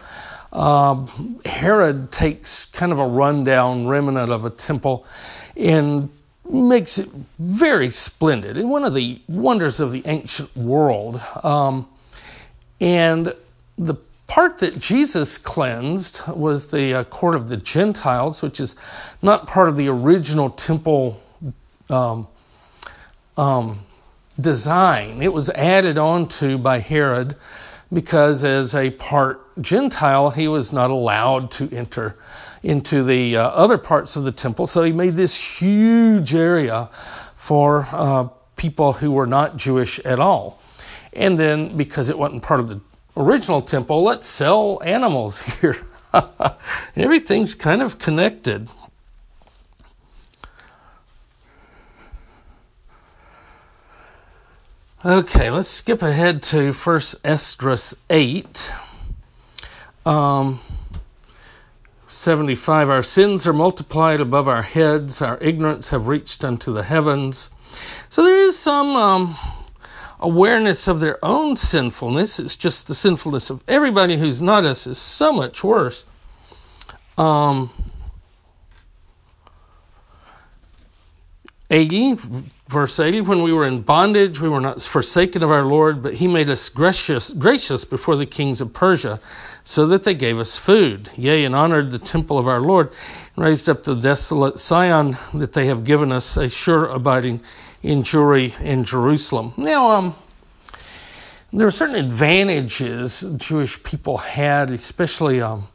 Uh, 0.56 1.06
Herod 1.44 2.14
takes 2.14 2.64
kind 2.64 2.94
of 2.94 3.00
a 3.02 3.06
rundown 3.06 3.88
remnant 3.88 4.32
of 4.32 4.46
a 4.46 4.50
temple 4.50 5.06
and 5.58 6.10
makes 6.50 6.98
it 6.98 7.10
very 7.40 7.90
splendid 7.90 8.56
and 8.56 8.70
one 8.70 8.86
of 8.86 8.94
the 8.94 9.20
wonders 9.28 9.82
of 9.82 9.92
the 9.92 10.02
ancient 10.06 10.56
world. 10.56 11.22
Um, 11.44 11.90
and 12.80 13.34
the 13.78 13.96
part 14.28 14.60
that 14.60 14.80
Jesus 14.80 15.38
cleansed 15.38 16.22
was 16.30 16.72
the 16.72 16.94
uh, 16.94 17.04
court 17.04 17.36
of 17.36 17.50
the 17.50 17.58
Gentiles, 17.58 18.42
which 18.42 18.62
is 18.62 18.78
not 19.22 19.48
part 19.48 19.68
of 19.68 19.76
the 19.76 19.90
original 19.90 20.50
temple 20.50 21.22
um, 21.90 22.30
um, 23.36 23.82
design. 24.40 25.22
It 25.22 25.34
was 25.34 25.50
added 25.50 25.98
on 25.98 26.30
to 26.30 26.58
by 26.58 26.80
Herod 26.80 27.36
because 27.92 28.44
as 28.44 28.76
a 28.76 28.92
part 28.92 29.42
Gentile, 29.62 30.32
he 30.32 30.48
was 30.48 30.74
not 30.74 30.90
allowed 30.90 31.52
to 31.52 31.70
enter 31.72 32.16
into 32.64 33.04
the 33.04 33.38
uh, 33.38 33.48
other 33.50 33.78
parts 33.78 34.16
of 34.16 34.24
the 34.24 34.32
temple. 34.32 34.68
So 34.68 34.84
he 34.84 34.92
made 34.92 35.16
this 35.16 35.60
huge 35.62 36.34
area 36.34 36.90
for 37.36 37.88
uh, 37.92 38.30
people 38.56 38.94
who 38.94 39.12
were 39.12 39.28
not 39.28 39.56
Jewish 39.56 40.00
at 40.00 40.20
all. 40.20 40.62
And 41.14 41.40
then, 41.40 41.78
because 41.78 42.10
it 42.10 42.18
wasn't 42.18 42.44
part 42.44 42.60
of 42.60 42.70
the 42.70 42.82
original 43.16 43.62
temple, 43.62 44.04
let's 44.04 44.26
sell 44.26 44.82
animals 44.84 45.40
here. 45.62 45.76
Everything's 46.96 47.54
kind 47.54 47.82
of 47.82 48.00
connected. 48.00 48.70
Okay, 55.06 55.52
let's 55.52 55.68
skip 55.68 56.02
ahead 56.02 56.42
to 56.42 56.74
First 56.74 57.18
Esdras 57.24 57.96
8. 58.10 58.74
Um, 60.04 60.60
75 62.08 62.90
Our 62.90 63.04
sins 63.04 63.46
are 63.46 63.54
multiplied 63.54 64.20
above 64.20 64.48
our 64.48 64.64
heads, 64.64 65.22
our 65.22 65.38
ignorance 65.42 65.90
have 65.90 66.08
reached 66.08 66.44
unto 66.44 66.74
the 66.74 66.82
heavens. 66.82 67.52
So 68.10 68.24
there 68.24 68.40
is 68.40 68.58
some 68.58 68.96
um, 68.96 69.38
awareness 70.20 70.88
of 70.88 71.02
their 71.02 71.24
own 71.24 71.56
sinfulness. 71.56 72.40
It's 72.40 72.56
just 72.56 72.88
the 72.88 72.96
sinfulness 72.96 73.52
of 73.52 73.64
everybody 73.68 74.18
who's 74.18 74.42
not 74.42 74.66
us 74.66 74.88
is 74.88 74.98
so 74.98 75.32
much 75.32 75.64
worse. 75.64 76.04
Um, 77.16 77.70
80, 81.76 82.16
verse 82.70 83.02
80, 83.02 83.20
when 83.20 83.44
we 83.44 83.52
were 83.52 83.68
in 83.68 83.82
bondage, 83.82 84.40
we 84.40 84.48
were 84.48 84.62
not 84.62 84.82
forsaken 84.82 85.44
of 85.44 85.52
our 85.52 85.66
Lord, 85.66 86.02
but 86.02 86.14
he 86.16 86.26
made 86.26 86.50
us 86.50 86.70
gracious, 86.70 87.32
gracious 87.32 87.84
before 87.84 88.16
the 88.16 88.26
kings 88.26 88.62
of 88.62 88.74
Persia, 88.74 89.20
so 89.66 89.86
that 89.88 90.06
they 90.06 90.14
gave 90.14 90.40
us 90.40 90.58
food, 90.58 91.10
yea, 91.18 91.44
and 91.44 91.54
honored 91.54 91.92
the 91.92 92.00
temple 92.00 92.38
of 92.38 92.48
our 92.48 92.62
Lord, 92.62 92.94
and 93.36 93.44
raised 93.44 93.68
up 93.68 93.84
the 93.84 93.94
desolate 93.94 94.58
Sion, 94.58 95.18
that 95.34 95.52
they 95.52 95.66
have 95.66 95.84
given 95.84 96.14
us 96.14 96.38
a 96.38 96.48
sure 96.48 96.86
abiding 96.86 97.42
in 97.84 98.04
Jewry 98.04 98.58
in 98.62 98.86
Jerusalem. 98.86 99.52
Now, 99.58 99.92
um, 99.92 100.16
there 101.52 101.68
are 101.68 101.72
certain 101.72 101.98
advantages 101.98 103.20
Jewish 103.36 103.84
people 103.84 104.20
had, 104.20 104.72
especially 104.72 105.42
um, 105.42 105.68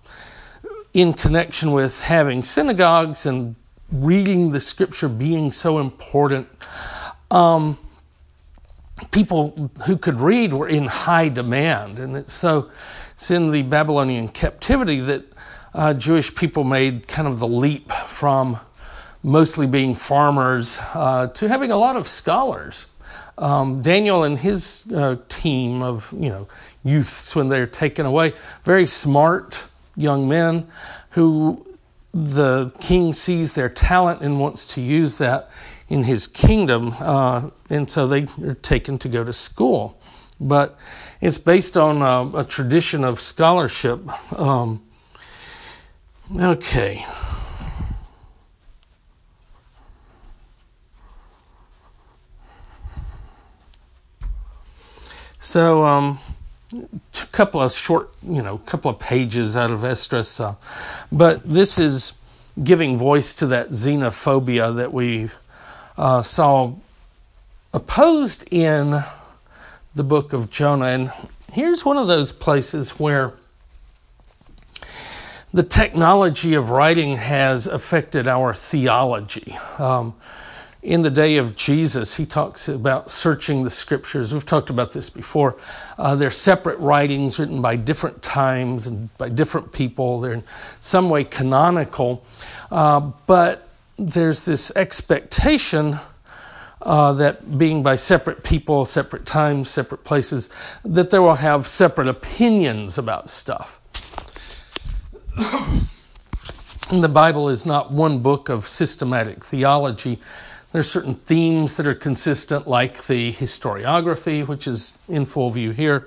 in 0.94 1.12
connection 1.12 1.72
with 1.72 2.00
having 2.00 2.42
synagogues 2.42 3.26
and 3.26 3.54
reading 3.92 4.52
the 4.52 4.60
scripture 4.60 5.08
being 5.08 5.52
so 5.52 5.78
important. 5.78 6.48
Um, 7.30 7.78
people 9.10 9.70
who 9.86 9.96
could 9.96 10.20
read 10.20 10.52
were 10.52 10.68
in 10.68 10.86
high 10.86 11.28
demand, 11.28 11.98
and 11.98 12.16
it's 12.16 12.32
so 12.32 12.70
it's 13.14 13.30
in 13.30 13.50
the 13.50 13.62
Babylonian 13.62 14.28
captivity 14.28 15.00
that 15.00 15.24
uh, 15.74 15.94
Jewish 15.94 16.34
people 16.34 16.64
made 16.64 17.06
kind 17.08 17.28
of 17.28 17.38
the 17.38 17.48
leap 17.48 17.92
from 17.92 18.58
mostly 19.22 19.66
being 19.66 19.94
farmers, 19.94 20.78
uh, 20.94 21.26
to 21.28 21.48
having 21.48 21.70
a 21.70 21.76
lot 21.76 21.96
of 21.96 22.08
scholars. 22.08 22.86
Um, 23.36 23.82
Daniel 23.82 24.24
and 24.24 24.38
his 24.38 24.86
uh, 24.94 25.16
team 25.28 25.82
of 25.82 26.12
you 26.12 26.28
know 26.28 26.48
youths 26.84 27.34
when 27.34 27.48
they're 27.48 27.66
taken 27.66 28.06
away, 28.06 28.34
very 28.64 28.86
smart 28.86 29.66
young 29.96 30.28
men 30.28 30.66
who 31.10 31.66
the 32.12 32.72
king 32.80 33.12
sees 33.12 33.54
their 33.54 33.68
talent 33.68 34.20
and 34.20 34.40
wants 34.40 34.64
to 34.74 34.80
use 34.80 35.18
that 35.18 35.50
in 35.88 36.04
his 36.04 36.26
kingdom, 36.26 36.94
uh, 37.00 37.50
and 37.68 37.90
so 37.90 38.06
they 38.06 38.26
are 38.42 38.54
taken 38.54 38.98
to 38.98 39.08
go 39.08 39.24
to 39.24 39.32
school. 39.32 40.00
But 40.40 40.78
it's 41.20 41.38
based 41.38 41.76
on 41.76 42.02
uh, 42.02 42.38
a 42.38 42.44
tradition 42.44 43.04
of 43.04 43.20
scholarship. 43.20 44.00
Um, 44.38 44.82
okay. 46.34 47.04
So, 55.40 55.84
um, 55.84 56.20
a 56.72 57.26
couple 57.32 57.60
of 57.60 57.72
short, 57.72 58.10
you 58.22 58.42
know, 58.42 58.58
couple 58.58 58.90
of 58.90 58.98
pages 58.98 59.56
out 59.56 59.70
of 59.70 59.84
Esdras, 59.84 60.40
uh, 60.40 60.54
but 61.10 61.42
this 61.42 61.78
is 61.78 62.12
giving 62.62 62.96
voice 62.96 63.34
to 63.34 63.46
that 63.46 63.68
xenophobia 63.68 64.74
that 64.76 64.92
we 64.92 65.30
uh, 65.96 66.22
saw 66.22 66.72
opposed 67.72 68.44
in 68.50 69.02
the 69.94 70.04
book 70.04 70.32
of 70.32 70.50
Jonah. 70.50 70.86
And 70.86 71.12
here's 71.52 71.84
one 71.84 71.96
of 71.96 72.08
those 72.08 72.32
places 72.32 72.92
where 72.92 73.32
the 75.52 75.62
technology 75.62 76.54
of 76.54 76.70
writing 76.70 77.16
has 77.16 77.66
affected 77.66 78.28
our 78.28 78.54
theology. 78.54 79.56
Um, 79.78 80.14
in 80.82 81.02
the 81.02 81.10
day 81.10 81.36
of 81.36 81.56
Jesus, 81.56 82.16
he 82.16 82.24
talks 82.24 82.66
about 82.68 83.10
searching 83.10 83.64
the 83.64 83.70
scriptures. 83.70 84.32
We've 84.32 84.46
talked 84.46 84.70
about 84.70 84.92
this 84.92 85.10
before. 85.10 85.56
Uh, 85.98 86.14
they're 86.14 86.30
separate 86.30 86.78
writings 86.78 87.38
written 87.38 87.60
by 87.60 87.76
different 87.76 88.22
times 88.22 88.86
and 88.86 89.16
by 89.18 89.28
different 89.28 89.72
people. 89.72 90.20
They're 90.20 90.32
in 90.32 90.44
some 90.80 91.10
way 91.10 91.24
canonical, 91.24 92.24
uh, 92.70 93.00
but 93.26 93.68
there's 93.98 94.46
this 94.46 94.72
expectation 94.74 95.98
uh, 96.80 97.12
that 97.12 97.58
being 97.58 97.82
by 97.82 97.96
separate 97.96 98.42
people, 98.42 98.86
separate 98.86 99.26
times, 99.26 99.68
separate 99.68 100.02
places, 100.02 100.48
that 100.82 101.10
they 101.10 101.18
will 101.18 101.34
have 101.34 101.66
separate 101.66 102.08
opinions 102.08 102.96
about 102.96 103.28
stuff. 103.28 103.78
the 106.90 107.10
Bible 107.12 107.50
is 107.50 107.66
not 107.66 107.92
one 107.92 108.20
book 108.20 108.48
of 108.48 108.66
systematic 108.66 109.44
theology 109.44 110.18
there's 110.72 110.90
certain 110.90 111.14
themes 111.14 111.76
that 111.76 111.86
are 111.86 111.94
consistent, 111.94 112.68
like 112.68 113.04
the 113.04 113.32
historiography, 113.32 114.46
which 114.46 114.68
is 114.68 114.94
in 115.08 115.24
full 115.24 115.50
view 115.50 115.72
here. 115.72 116.06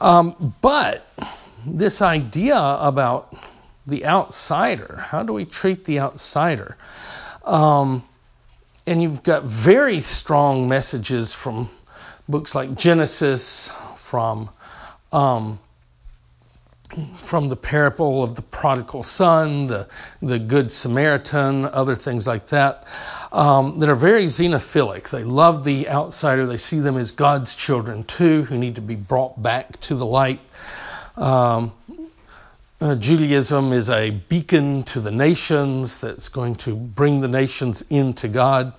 Um, 0.00 0.54
but 0.60 1.08
this 1.66 2.00
idea 2.00 2.58
about 2.58 3.34
the 3.86 4.06
outsider, 4.06 5.04
how 5.08 5.22
do 5.22 5.32
we 5.32 5.44
treat 5.44 5.84
the 5.84 5.98
outsider? 5.98 6.76
Um, 7.44 8.04
and 8.86 9.02
you've 9.02 9.22
got 9.22 9.44
very 9.44 10.00
strong 10.00 10.68
messages 10.68 11.34
from 11.34 11.68
books 12.28 12.54
like 12.54 12.76
Genesis, 12.76 13.72
from 13.96 14.50
um, 15.12 15.58
from 17.14 17.48
the 17.48 17.56
parable 17.56 18.22
of 18.22 18.34
the 18.34 18.42
prodigal 18.42 19.02
son, 19.02 19.66
the 19.66 19.88
the 20.20 20.38
good 20.38 20.70
Samaritan, 20.70 21.64
other 21.66 21.96
things 21.96 22.26
like 22.26 22.46
that, 22.46 22.86
um, 23.32 23.78
that 23.78 23.88
are 23.88 23.94
very 23.94 24.26
xenophilic. 24.26 25.10
They 25.10 25.24
love 25.24 25.64
the 25.64 25.88
outsider. 25.88 26.46
They 26.46 26.56
see 26.56 26.80
them 26.80 26.96
as 26.96 27.12
God's 27.12 27.54
children 27.54 28.04
too, 28.04 28.44
who 28.44 28.58
need 28.58 28.74
to 28.76 28.82
be 28.82 28.94
brought 28.94 29.42
back 29.42 29.80
to 29.82 29.94
the 29.94 30.06
light. 30.06 30.40
Um, 31.16 31.72
uh, 32.82 32.96
Judaism 32.96 33.72
is 33.72 33.88
a 33.88 34.10
beacon 34.10 34.82
to 34.82 35.00
the 35.00 35.12
nations 35.12 36.00
that's 36.00 36.28
going 36.28 36.56
to 36.56 36.74
bring 36.74 37.20
the 37.20 37.28
nations 37.28 37.84
into 37.90 38.26
God. 38.26 38.72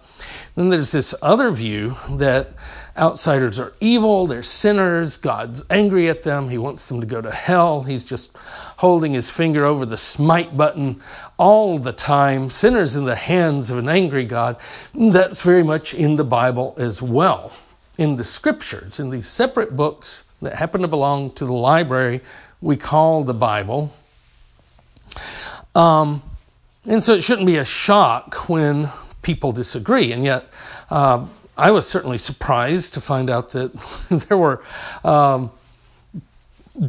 Then 0.56 0.68
there's 0.70 0.92
this 0.92 1.16
other 1.22 1.52
view 1.52 1.96
that 2.10 2.52
outsiders 2.98 3.60
are 3.60 3.74
evil, 3.80 4.28
they're 4.28 4.44
sinners, 4.44 5.18
God's 5.18 5.64
angry 5.70 6.10
at 6.10 6.24
them, 6.24 6.50
He 6.50 6.58
wants 6.58 6.88
them 6.88 7.02
to 7.02 7.08
go 7.08 7.22
to 7.22 7.32
hell. 7.32 7.84
He's 7.84 8.04
just 8.06 8.36
holding 8.78 9.14
His 9.14 9.30
finger 9.30 9.66
over 9.66 9.86
the 9.86 9.98
smite 9.98 10.56
button 10.56 11.02
all 11.38 11.78
the 11.78 11.94
time, 11.94 12.50
sinners 12.50 12.96
in 12.96 13.06
the 13.06 13.16
hands 13.16 13.70
of 13.70 13.78
an 13.78 13.90
angry 13.90 14.26
God. 14.26 14.58
That's 14.94 15.42
very 15.42 15.64
much 15.64 15.94
in 15.94 16.16
the 16.16 16.24
Bible 16.24 16.76
as 16.78 17.02
well. 17.02 17.54
In 17.98 18.16
the 18.16 18.24
scriptures, 18.24 19.00
in 19.00 19.10
these 19.10 19.28
separate 19.28 19.76
books 19.76 20.24
that 20.42 20.56
happen 20.56 20.82
to 20.82 20.88
belong 20.88 21.32
to 21.32 21.46
the 21.46 21.54
library 21.54 22.22
we 22.64 22.78
call 22.78 23.26
the 23.26 23.34
Bible. 23.34 23.94
Um, 25.76 26.24
and 26.86 27.04
so 27.04 27.14
it 27.14 27.22
shouldn't 27.22 27.46
be 27.46 27.58
a 27.58 27.66
shock 27.66 28.48
when 28.48 28.90
people 29.22 29.52
disagree. 29.52 30.14
And 30.14 30.24
yet, 30.24 30.46
uh, 30.90 31.26
I 31.58 31.72
was 31.72 31.88
certainly 31.88 32.18
surprised 32.18 32.94
to 32.96 33.02
find 33.02 33.30
out 33.30 33.50
that 33.50 33.74
there 34.28 34.38
were 34.38 34.64
um, 35.04 35.52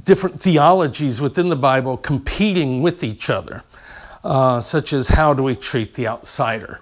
different 0.05 0.41
theologies 0.41 1.21
within 1.21 1.49
the 1.49 1.57
Bible 1.57 1.97
competing 1.97 2.81
with 2.81 3.05
each 3.05 3.29
other, 3.29 3.63
uh, 4.23 4.61
such 4.61 4.93
as 4.93 5.09
how 5.09 5.35
do 5.35 5.43
we 5.43 5.55
treat 5.55 5.95
the 5.95 6.09
outsider? 6.09 6.81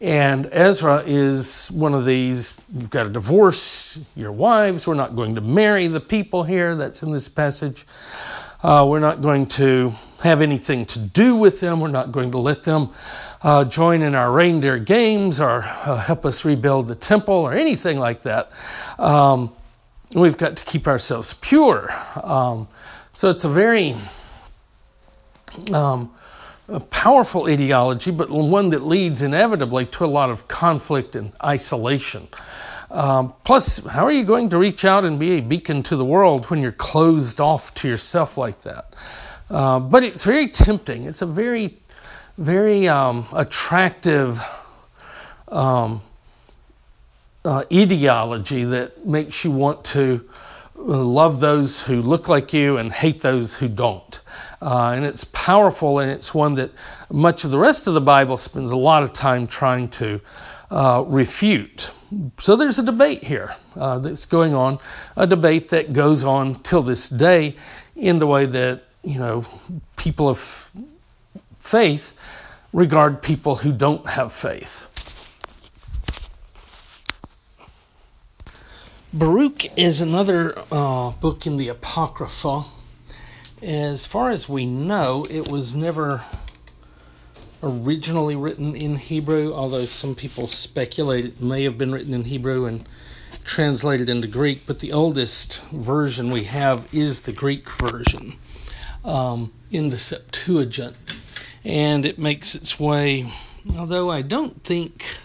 And 0.00 0.48
Ezra 0.52 1.02
is 1.04 1.68
one 1.72 1.92
of 1.92 2.06
these. 2.06 2.54
You've 2.72 2.88
got 2.88 3.02
to 3.02 3.10
divorce 3.10 3.98
your 4.14 4.30
wives. 4.30 4.86
We're 4.86 4.94
not 4.94 5.16
going 5.16 5.34
to 5.34 5.40
marry 5.40 5.88
the 5.88 6.00
people 6.00 6.44
here. 6.44 6.76
That's 6.76 7.02
in 7.02 7.10
this 7.10 7.28
passage. 7.28 7.84
Uh, 8.60 8.84
we're 8.88 8.98
not 8.98 9.22
going 9.22 9.46
to 9.46 9.92
have 10.22 10.42
anything 10.42 10.84
to 10.84 10.98
do 10.98 11.36
with 11.36 11.60
them. 11.60 11.78
We're 11.78 11.88
not 11.88 12.10
going 12.10 12.32
to 12.32 12.38
let 12.38 12.64
them 12.64 12.90
uh, 13.40 13.64
join 13.64 14.02
in 14.02 14.16
our 14.16 14.32
reindeer 14.32 14.78
games 14.78 15.40
or 15.40 15.62
uh, 15.62 15.98
help 15.98 16.26
us 16.26 16.44
rebuild 16.44 16.86
the 16.86 16.96
temple 16.96 17.34
or 17.34 17.52
anything 17.54 18.00
like 18.00 18.22
that. 18.22 18.50
Um, 18.98 19.52
we've 20.12 20.36
got 20.36 20.56
to 20.56 20.64
keep 20.64 20.88
ourselves 20.88 21.34
pure. 21.34 21.88
Um, 22.20 22.66
so 23.12 23.30
it's 23.30 23.44
a 23.44 23.48
very 23.48 23.94
um, 25.72 26.10
a 26.68 26.80
powerful 26.80 27.46
ideology, 27.46 28.10
but 28.10 28.28
one 28.28 28.70
that 28.70 28.82
leads 28.82 29.22
inevitably 29.22 29.86
to 29.86 30.04
a 30.04 30.06
lot 30.06 30.30
of 30.30 30.48
conflict 30.48 31.14
and 31.16 31.32
isolation. 31.44 32.28
Um, 32.90 33.34
plus, 33.44 33.84
how 33.86 34.04
are 34.04 34.12
you 34.12 34.24
going 34.24 34.48
to 34.50 34.58
reach 34.58 34.84
out 34.84 35.04
and 35.04 35.18
be 35.18 35.32
a 35.38 35.40
beacon 35.40 35.82
to 35.84 35.96
the 35.96 36.04
world 36.04 36.46
when 36.46 36.60
you're 36.60 36.72
closed 36.72 37.40
off 37.40 37.74
to 37.74 37.88
yourself 37.88 38.38
like 38.38 38.62
that? 38.62 38.94
Uh, 39.50 39.78
but 39.78 40.02
it's 40.02 40.24
very 40.24 40.48
tempting. 40.48 41.04
It's 41.04 41.22
a 41.22 41.26
very, 41.26 41.76
very 42.38 42.88
um, 42.88 43.26
attractive 43.34 44.40
um, 45.48 46.00
uh, 47.44 47.64
ideology 47.72 48.64
that 48.64 49.06
makes 49.06 49.44
you 49.44 49.50
want 49.50 49.84
to 49.84 50.28
love 50.74 51.40
those 51.40 51.82
who 51.82 52.00
look 52.00 52.28
like 52.28 52.52
you 52.52 52.76
and 52.76 52.92
hate 52.92 53.20
those 53.20 53.56
who 53.56 53.68
don't. 53.68 54.20
Uh, 54.60 54.92
and 54.94 55.04
it's 55.04 55.24
powerful, 55.24 55.98
and 55.98 56.10
it's 56.10 56.34
one 56.34 56.54
that 56.54 56.70
much 57.10 57.44
of 57.44 57.50
the 57.50 57.58
rest 57.58 57.86
of 57.86 57.94
the 57.94 58.00
Bible 58.00 58.36
spends 58.36 58.70
a 58.70 58.76
lot 58.76 59.02
of 59.02 59.12
time 59.12 59.46
trying 59.46 59.88
to 59.88 60.20
uh, 60.70 61.04
refute. 61.06 61.90
So 62.38 62.56
there's 62.56 62.78
a 62.78 62.82
debate 62.82 63.24
here 63.24 63.54
uh, 63.76 63.98
that's 63.98 64.26
going 64.26 64.54
on, 64.54 64.78
a 65.16 65.26
debate 65.26 65.68
that 65.68 65.92
goes 65.92 66.24
on 66.24 66.56
till 66.62 66.82
this 66.82 67.08
day 67.08 67.56
in 67.96 68.18
the 68.18 68.26
way 68.26 68.46
that, 68.46 68.84
you 69.02 69.18
know, 69.18 69.44
people 69.96 70.28
of 70.28 70.72
faith 71.58 72.14
regard 72.72 73.22
people 73.22 73.56
who 73.56 73.72
don't 73.72 74.06
have 74.06 74.32
faith. 74.32 74.84
Baruch 79.12 79.78
is 79.78 80.02
another 80.02 80.58
uh, 80.70 81.12
book 81.12 81.46
in 81.46 81.56
the 81.56 81.68
Apocrypha. 81.68 82.64
As 83.62 84.06
far 84.06 84.30
as 84.30 84.48
we 84.48 84.66
know, 84.66 85.26
it 85.30 85.48
was 85.48 85.74
never 85.74 86.22
originally 87.62 88.36
written 88.36 88.76
in 88.76 88.96
Hebrew, 88.96 89.52
although 89.52 89.84
some 89.84 90.14
people 90.14 90.48
speculate 90.48 91.24
it 91.24 91.40
may 91.40 91.64
have 91.64 91.78
been 91.78 91.92
written 91.92 92.14
in 92.14 92.24
Hebrew 92.24 92.66
and 92.66 92.84
translated 93.44 94.08
into 94.08 94.28
Greek. 94.28 94.66
But 94.66 94.80
the 94.80 94.92
oldest 94.92 95.62
version 95.72 96.30
we 96.30 96.44
have 96.44 96.88
is 96.92 97.20
the 97.20 97.32
Greek 97.32 97.70
version 97.70 98.34
um, 99.04 99.52
in 99.70 99.88
the 99.90 99.98
Septuagint. 99.98 100.96
And 101.64 102.06
it 102.06 102.18
makes 102.18 102.54
its 102.54 102.78
way, 102.78 103.32
although 103.76 104.10
I 104.10 104.22
don't 104.22 104.62
think 104.62 105.18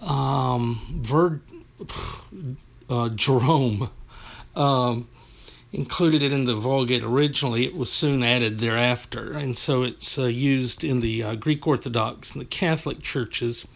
um, 0.00 0.80
Ver, 0.90 1.40
uh, 2.90 3.08
Jerome 3.10 3.90
um, 4.54 5.08
included 5.76 6.22
it 6.22 6.32
in 6.32 6.44
the 6.44 6.54
Vulgate 6.54 7.02
originally. 7.02 7.66
It 7.66 7.76
was 7.76 7.92
soon 7.92 8.22
added 8.22 8.60
thereafter, 8.60 9.32
and 9.34 9.58
so 9.58 9.82
it's 9.82 10.18
uh, 10.18 10.24
used 10.24 10.82
in 10.82 11.00
the 11.00 11.22
uh, 11.22 11.34
Greek 11.34 11.66
Orthodox 11.66 12.32
and 12.32 12.40
the 12.40 12.48
Catholic 12.48 13.02
churches, 13.02 13.66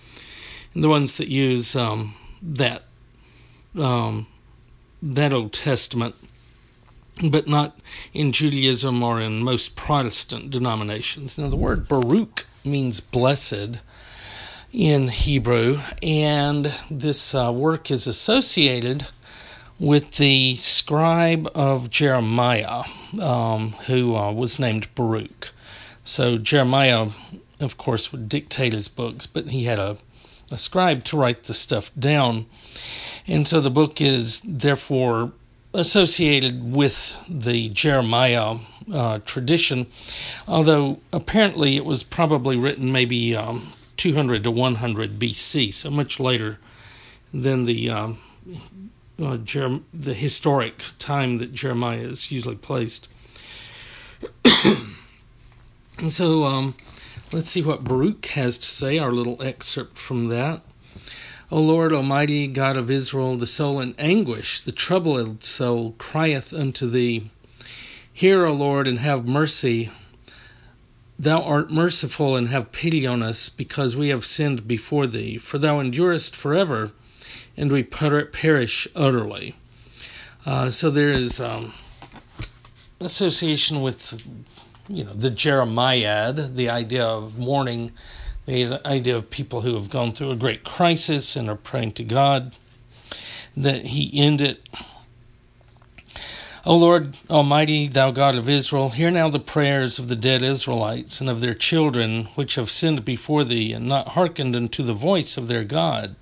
and 0.73 0.83
the 0.83 0.89
ones 0.89 1.19
that 1.19 1.29
use 1.29 1.77
um, 1.77 2.15
that 2.41 2.85
um, 3.79 4.27
that 5.03 5.35
Old 5.35 5.53
Testament, 5.53 6.15
but 7.31 7.47
not 7.47 7.79
in 8.15 8.33
Judaism 8.33 9.03
or 9.03 9.21
in 9.21 9.43
most 9.43 9.77
Protestant 9.77 10.51
denominations. 10.51 11.37
Now, 11.37 11.49
the 11.49 11.57
word 11.57 11.87
Baruch 11.87 12.47
means 12.65 13.01
blessed 13.01 13.81
in 14.73 15.09
Hebrew, 15.09 15.81
and 16.03 16.73
this 16.91 17.35
uh, 17.35 17.53
work 17.53 17.91
is 17.91 18.07
associated 18.07 19.07
with 19.81 20.19
the 20.19 20.55
scribe 20.57 21.51
of 21.55 21.89
Jeremiah, 21.89 22.83
um, 23.19 23.71
who 23.87 24.15
uh, 24.15 24.31
was 24.31 24.59
named 24.59 24.95
Baruch. 24.95 25.53
So 26.05 26.37
Jeremiah, 26.37 27.09
of 27.59 27.79
course, 27.79 28.13
would 28.13 28.29
dictate 28.29 28.75
his 28.75 28.89
books, 28.89 29.27
but 29.27 29.49
he 29.49 29.65
had 29.65 29.79
a, 29.79 29.97
a 30.51 30.59
scribe 30.59 31.03
to 31.05 31.17
write 31.17 31.45
the 31.45 31.55
stuff 31.55 31.91
down. 31.99 32.45
And 33.27 33.49
so 33.49 33.61
the 33.61 33.71
book 33.71 34.03
is 34.03 34.43
therefore 34.45 35.33
associated 35.73 36.75
with 36.75 37.17
the 37.27 37.71
Jeremiah 37.71 38.57
uh, 38.93 39.21
tradition, 39.21 39.87
although 40.47 40.99
apparently 41.11 41.77
it 41.77 41.87
was 41.87 42.03
probably 42.03 42.57
written 42.57 42.93
maybe 42.93 43.35
um, 43.35 43.73
200 43.97 44.43
to 44.45 44.51
100 44.51 45.19
BC, 45.19 45.73
so 45.73 45.91
much 45.91 46.21
later 46.21 46.59
than 47.33 47.65
the 47.65 47.89
um, 47.89 48.19
uh, 49.21 49.37
Jerem- 49.39 49.83
the 49.93 50.15
historic 50.15 50.83
time 50.99 51.37
that 51.39 51.53
Jeremiah 51.53 52.01
is 52.01 52.31
usually 52.31 52.57
placed. 52.57 53.09
and 55.99 56.13
so 56.13 56.45
um, 56.45 56.75
let's 57.33 57.51
see 57.51 57.63
what 57.63 57.85
Baruch 57.85 58.27
has 58.27 58.59
to 58.59 58.67
say, 58.67 58.99
our 58.99 59.13
little 59.13 59.43
excerpt 59.43 59.99
from 59.99 60.29
that. 60.29 60.63
O 61.51 61.61
Lord 61.61 61.93
Almighty, 61.93 62.47
God 62.47 62.77
of 62.77 62.91
Israel, 62.91 63.37
the 63.37 63.47
soul 63.47 63.81
in 63.81 63.95
anguish, 63.99 64.61
the 64.61 64.73
troubled 64.73 65.43
soul 65.43 65.95
crieth 65.99 66.53
unto 66.53 66.89
thee. 66.89 67.31
Hear, 68.13 68.47
O 68.47 68.53
Lord, 68.53 68.87
and 68.87 69.01
have 69.01 69.27
mercy 69.27 69.91
Thou 71.21 71.43
art 71.43 71.71
merciful 71.71 72.35
and 72.35 72.49
have 72.49 72.73
pity 72.73 73.07
on 73.07 73.23
us, 73.23 73.51
because 73.51 73.95
we 73.95 74.09
have 74.09 74.25
sinned 74.25 74.67
before 74.67 75.07
thee. 75.07 75.37
For 75.37 75.59
thou 75.59 75.79
endurest 75.79 76.35
forever, 76.35 76.93
and 77.61 77.71
we 77.71 77.83
perish 77.83 78.89
utterly. 78.97 79.55
Uh, 80.47 80.71
so 80.71 80.89
there 80.89 81.11
is 81.11 81.39
um, 81.41 81.75
association 83.01 83.83
with, 83.83 84.27
you 84.89 85.05
know, 85.05 85.13
the 85.13 85.29
Jeremiad, 85.29 86.57
the 86.57 86.71
idea 86.71 87.05
of 87.05 87.39
mourning, 87.39 87.93
the 88.47 88.81
idea 88.87 89.15
of 89.15 89.29
people 89.29 89.61
who 89.61 89.75
have 89.75 89.91
gone 89.91 90.13
through 90.13 90.31
a 90.31 90.37
great 90.37 90.65
crisis 90.65 91.37
and 91.37 91.51
are 91.51 91.55
praying 91.55 91.93
to 91.93 92.03
God 92.03 92.57
that 93.55 93.87
He 93.87 94.11
end 94.19 94.41
it 94.41 94.67
O 96.67 96.77
Lord 96.77 97.17
Almighty, 97.31 97.89
thou 97.89 98.11
God 98.11 98.35
of 98.35 98.47
Israel, 98.47 98.91
hear 98.91 99.11
now 99.11 99.31
the 99.31 99.39
prayers 99.39 99.99
of 99.99 100.09
the 100.09 100.17
dead 100.17 100.43
Israelites 100.43 101.19
and 101.19 101.31
of 101.31 101.41
their 101.41 101.55
children, 101.55 102.25
which 102.35 102.57
have 102.57 102.71
sinned 102.71 103.03
before 103.03 103.45
thee, 103.45 103.73
and 103.73 103.89
not 103.89 104.09
hearkened 104.09 104.55
unto 104.55 104.83
the 104.83 104.93
voice 104.93 105.39
of 105.39 105.47
their 105.47 105.65
God. 105.65 106.17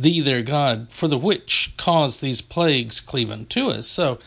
Thee 0.00 0.20
their 0.20 0.42
God, 0.42 0.88
for 0.90 1.08
the 1.08 1.18
which 1.18 1.74
cause 1.76 2.20
these 2.20 2.40
plagues 2.40 3.00
cleave 3.00 3.30
unto 3.30 3.68
us. 3.68 3.86
So, 3.86 4.18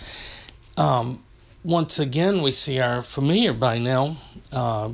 um, 0.78 1.24
once 1.64 1.98
again, 1.98 2.42
we 2.42 2.52
see 2.52 2.80
our 2.80 3.02
familiar 3.02 3.54
by 3.54 3.80
now 3.80 4.18
uh, 4.52 4.92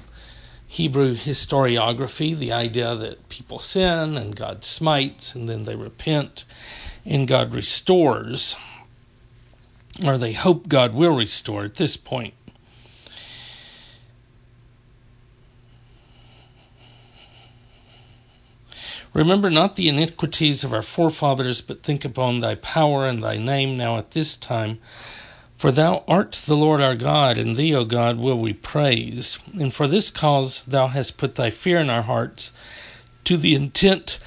Hebrew 0.67 1.15
historiography, 1.15 2.37
the 2.37 2.53
idea 2.53 2.95
that 2.95 3.27
people 3.27 3.59
sin 3.59 4.17
and 4.17 4.35
God 4.35 4.63
smites 4.63 5.35
and 5.35 5.49
then 5.49 5.63
they 5.63 5.75
repent 5.75 6.45
and 7.05 7.27
God 7.27 7.53
restores, 7.53 8.55
or 10.05 10.17
they 10.17 10.33
hope 10.33 10.69
God 10.69 10.93
will 10.93 11.15
restore 11.15 11.65
at 11.65 11.75
this 11.75 11.97
point. 11.97 12.35
Remember 19.13 19.49
not 19.49 19.75
the 19.75 19.89
iniquities 19.89 20.63
of 20.63 20.73
our 20.73 20.81
forefathers, 20.81 21.61
but 21.61 21.83
think 21.83 22.05
upon 22.05 22.39
thy 22.39 22.55
power 22.55 23.07
and 23.07 23.23
thy 23.23 23.37
name 23.37 23.75
now 23.77 23.97
at 23.97 24.11
this 24.11 24.37
time. 24.37 24.77
For 25.57 25.71
thou 25.71 26.03
art 26.07 26.33
the 26.45 26.55
Lord 26.55 26.79
our 26.79 26.95
God, 26.95 27.37
and 27.37 27.55
thee, 27.55 27.75
O 27.75 27.83
God, 27.83 28.17
will 28.17 28.39
we 28.39 28.53
praise. 28.53 29.39
And 29.59 29.73
for 29.73 29.87
this 29.87 30.09
cause 30.09 30.63
thou 30.63 30.87
hast 30.87 31.17
put 31.17 31.35
thy 31.35 31.49
fear 31.49 31.79
in 31.79 31.89
our 31.89 32.03
hearts, 32.03 32.53
to 33.25 33.35
the 33.35 33.55
intent 33.55 34.19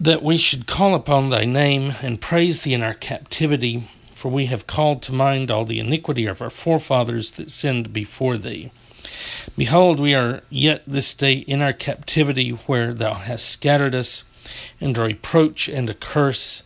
that 0.00 0.22
we 0.22 0.36
should 0.36 0.66
call 0.66 0.94
upon 0.94 1.28
thy 1.28 1.44
name 1.44 1.94
and 2.02 2.20
praise 2.20 2.62
thee 2.62 2.74
in 2.74 2.82
our 2.82 2.94
captivity. 2.94 3.88
For 4.14 4.30
we 4.30 4.46
have 4.46 4.66
called 4.66 5.02
to 5.02 5.12
mind 5.12 5.50
all 5.50 5.64
the 5.66 5.80
iniquity 5.80 6.24
of 6.26 6.40
our 6.40 6.50
forefathers 6.50 7.32
that 7.32 7.50
sinned 7.50 7.92
before 7.92 8.38
thee. 8.38 8.70
Behold, 9.56 10.00
we 10.00 10.14
are 10.14 10.42
yet 10.50 10.82
this 10.86 11.14
day 11.14 11.34
in 11.34 11.62
our 11.62 11.72
captivity, 11.72 12.50
where 12.50 12.92
thou 12.92 13.14
hast 13.14 13.48
scattered 13.48 13.94
us, 13.94 14.24
and 14.80 14.96
a 14.98 15.02
reproach 15.02 15.68
and 15.68 15.88
a 15.88 15.94
curse, 15.94 16.62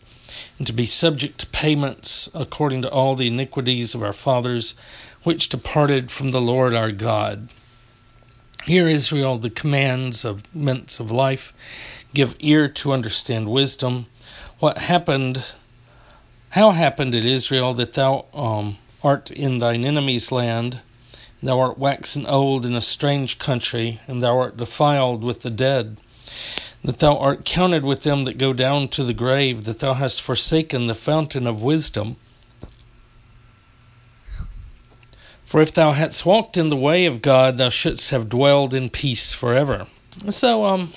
and 0.57 0.67
to 0.67 0.73
be 0.73 0.85
subject 0.85 1.39
to 1.39 1.47
payments 1.47 2.29
according 2.33 2.81
to 2.81 2.89
all 2.89 3.15
the 3.15 3.27
iniquities 3.27 3.95
of 3.95 4.03
our 4.03 4.13
fathers, 4.13 4.75
which 5.23 5.49
departed 5.49 6.11
from 6.11 6.31
the 6.31 6.41
Lord 6.41 6.73
our 6.73 6.91
God. 6.91 7.49
Hear, 8.65 8.87
Israel, 8.87 9.37
the 9.37 9.49
commands 9.49 10.25
of 10.25 10.43
mints 10.53 10.99
of 10.99 11.11
life. 11.11 11.53
Give 12.13 12.35
ear 12.39 12.67
to 12.67 12.91
understand 12.91 13.49
wisdom. 13.49 14.07
What 14.59 14.79
happened? 14.79 15.43
How 16.51 16.71
happened 16.71 17.15
it, 17.15 17.25
Israel, 17.25 17.73
that 17.75 17.93
thou 17.93 18.25
um, 18.33 18.77
art 19.03 19.31
in 19.31 19.59
thine 19.59 19.85
enemy's 19.85 20.31
land? 20.31 20.79
Thou 21.41 21.59
art 21.59 21.77
waxen 21.77 22.25
old 22.25 22.65
in 22.65 22.75
a 22.75 22.81
strange 22.81 23.39
country, 23.39 24.01
and 24.07 24.21
thou 24.21 24.37
art 24.37 24.57
defiled 24.57 25.23
with 25.23 25.41
the 25.41 25.49
dead. 25.49 25.97
That 26.83 26.99
thou 26.99 27.17
art 27.17 27.45
counted 27.45 27.85
with 27.85 28.03
them 28.03 28.25
that 28.25 28.37
go 28.37 28.51
down 28.51 28.89
to 28.89 29.03
the 29.03 29.13
grave, 29.13 29.63
that 29.63 29.79
thou 29.79 29.93
hast 29.93 30.21
forsaken 30.21 30.87
the 30.87 30.95
fountain 30.95 31.47
of 31.47 31.61
wisdom. 31.61 32.17
For 35.45 35.61
if 35.61 35.73
thou 35.73 35.93
hadst 35.93 36.25
walked 36.25 36.57
in 36.57 36.69
the 36.69 36.75
way 36.75 37.05
of 37.05 37.21
God, 37.21 37.57
thou 37.57 37.69
shouldst 37.69 38.11
have 38.11 38.29
dwelled 38.29 38.73
in 38.73 38.89
peace 38.89 39.33
forever. 39.33 39.87
So, 40.29 40.65
um, 40.65 40.93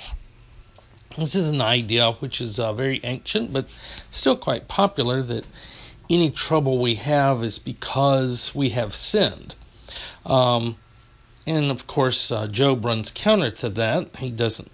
this 1.16 1.34
is 1.34 1.48
an 1.48 1.60
idea 1.60 2.12
which 2.12 2.40
is 2.40 2.58
uh, 2.58 2.72
very 2.72 3.00
ancient, 3.04 3.52
but 3.52 3.66
still 4.10 4.36
quite 4.36 4.68
popular 4.68 5.22
that 5.22 5.44
any 6.10 6.30
trouble 6.30 6.78
we 6.78 6.96
have 6.96 7.42
is 7.44 7.58
because 7.58 8.54
we 8.54 8.70
have 8.70 8.94
sinned. 8.94 9.54
Um, 10.24 10.76
and 11.46 11.70
of 11.70 11.86
course, 11.86 12.30
uh, 12.30 12.46
Job 12.46 12.84
runs 12.84 13.10
counter 13.10 13.50
to 13.50 13.68
that. 13.70 14.16
He 14.16 14.30
doesn't 14.30 14.70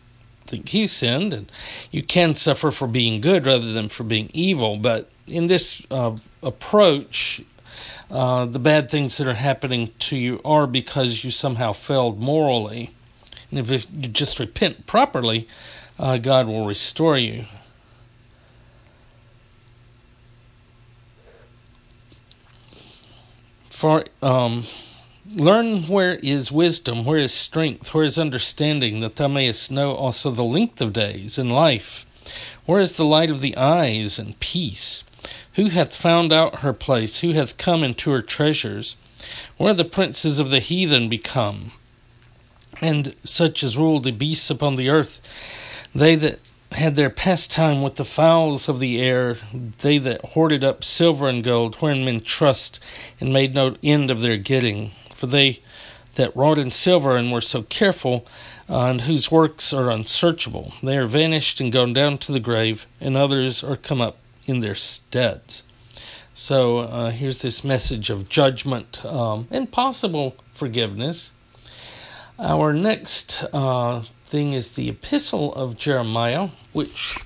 think 0.46 0.68
he 0.70 0.86
sinned, 0.86 1.32
and 1.32 1.52
you 1.90 2.02
can 2.02 2.34
suffer 2.34 2.70
for 2.70 2.88
being 2.88 3.20
good 3.20 3.46
rather 3.46 3.72
than 3.72 3.88
for 3.88 4.04
being 4.04 4.30
evil. 4.32 4.76
But 4.76 5.10
in 5.26 5.46
this 5.46 5.82
uh, 5.90 6.16
approach, 6.42 7.42
uh, 8.10 8.46
the 8.46 8.58
bad 8.58 8.90
things 8.90 9.16
that 9.16 9.26
are 9.26 9.34
happening 9.34 9.92
to 9.98 10.16
you 10.16 10.40
are 10.44 10.66
because 10.66 11.24
you 11.24 11.30
somehow 11.30 11.72
failed 11.72 12.18
morally. 12.20 12.90
And 13.50 13.60
if 13.60 13.70
you 13.70 14.08
just 14.08 14.38
repent 14.38 14.86
properly, 14.86 15.48
uh, 15.98 16.18
God 16.18 16.46
will 16.46 16.66
restore 16.66 17.18
you. 17.18 17.46
For 23.70 24.04
um, 24.22 24.64
Learn 25.36 25.88
where 25.88 26.14
is 26.14 26.50
wisdom, 26.50 27.04
where 27.04 27.18
is 27.18 27.34
strength, 27.34 27.92
where 27.92 28.04
is 28.04 28.18
understanding, 28.18 29.00
that 29.00 29.16
thou 29.16 29.28
mayest 29.28 29.70
know 29.70 29.94
also 29.94 30.30
the 30.30 30.42
length 30.42 30.80
of 30.80 30.94
days 30.94 31.36
and 31.36 31.52
life. 31.52 32.06
Where 32.64 32.80
is 32.80 32.92
the 32.92 33.04
light 33.04 33.28
of 33.28 33.42
the 33.42 33.54
eyes 33.54 34.18
and 34.18 34.40
peace? 34.40 35.04
Who 35.54 35.66
hath 35.66 35.94
found 35.94 36.32
out 36.32 36.60
her 36.60 36.72
place? 36.72 37.18
Who 37.18 37.32
hath 37.32 37.58
come 37.58 37.84
into 37.84 38.10
her 38.10 38.22
treasures? 38.22 38.96
Where 39.58 39.74
the 39.74 39.84
princes 39.84 40.38
of 40.38 40.48
the 40.48 40.60
heathen 40.60 41.10
become? 41.10 41.72
And 42.80 43.14
such 43.22 43.62
as 43.62 43.76
rule 43.76 44.00
the 44.00 44.12
beasts 44.12 44.48
upon 44.48 44.76
the 44.76 44.88
earth, 44.88 45.20
they 45.94 46.14
that 46.14 46.38
had 46.72 46.94
their 46.94 47.10
pastime 47.10 47.82
with 47.82 47.96
the 47.96 48.04
fowls 48.06 48.66
of 48.66 48.80
the 48.80 48.98
air, 49.02 49.36
they 49.52 49.98
that 49.98 50.24
hoarded 50.24 50.64
up 50.64 50.82
silver 50.82 51.28
and 51.28 51.44
gold, 51.44 51.74
wherein 51.76 52.06
men 52.06 52.22
trust, 52.22 52.80
and 53.20 53.30
made 53.30 53.54
no 53.54 53.76
end 53.82 54.10
of 54.10 54.22
their 54.22 54.38
getting 54.38 54.92
for 55.18 55.26
they 55.26 55.60
that 56.14 56.34
wrought 56.36 56.58
in 56.58 56.70
silver 56.70 57.16
and 57.16 57.32
were 57.32 57.40
so 57.40 57.62
careful, 57.62 58.26
uh, 58.68 58.86
and 58.86 59.02
whose 59.02 59.30
works 59.30 59.72
are 59.72 59.90
unsearchable. 59.90 60.72
They 60.82 60.96
are 60.96 61.06
vanished 61.06 61.60
and 61.60 61.72
gone 61.72 61.92
down 61.92 62.18
to 62.18 62.32
the 62.32 62.40
grave, 62.40 62.86
and 63.00 63.16
others 63.16 63.64
are 63.64 63.76
come 63.76 64.00
up 64.00 64.18
in 64.46 64.60
their 64.60 64.74
steads. 64.74 65.62
So 66.34 66.78
uh, 66.78 67.10
here's 67.10 67.38
this 67.38 67.64
message 67.64 68.10
of 68.10 68.28
judgment 68.28 69.04
um, 69.04 69.48
and 69.50 69.70
possible 69.70 70.36
forgiveness. 70.52 71.32
Our 72.38 72.72
next 72.72 73.44
uh, 73.52 74.02
thing 74.24 74.52
is 74.52 74.76
the 74.76 74.88
Epistle 74.88 75.52
of 75.54 75.76
Jeremiah, 75.76 76.50
which 76.72 77.18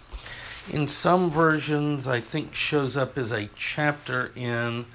in 0.70 0.88
some 0.88 1.30
versions 1.30 2.08
I 2.08 2.20
think 2.20 2.54
shows 2.54 2.96
up 2.96 3.18
as 3.18 3.32
a 3.32 3.50
chapter 3.54 4.32
in 4.34 4.86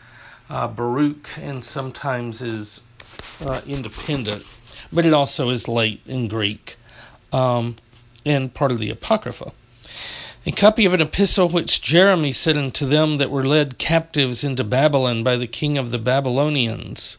uh, 0.50 0.68
Baruch 0.68 1.30
and 1.38 1.64
sometimes 1.64 2.42
is 2.42 2.82
uh, 3.46 3.62
independent, 3.68 4.46
but 4.92 5.06
it 5.06 5.14
also 5.14 5.50
is 5.50 5.68
late 5.68 6.02
in 6.06 6.28
Greek 6.28 6.78
um, 7.32 7.76
and 8.26 8.54
part 8.54 8.72
of 8.72 8.80
the 8.80 8.90
Apocrypha. 8.90 9.52
A 10.46 10.52
copy 10.52 10.86
of 10.86 10.94
an 10.94 11.02
epistle 11.02 11.50
which 11.50 11.82
Jeremy 11.82 12.32
sent 12.32 12.58
unto 12.58 12.86
them 12.88 13.18
that 13.18 13.30
were 13.30 13.46
led 13.46 13.78
captives 13.78 14.44
into 14.44 14.64
Babylon 14.64 15.22
by 15.22 15.36
the 15.36 15.48
king 15.48 15.78
of 15.78 15.92
the 15.92 16.00
Babylonians, 16.00 17.18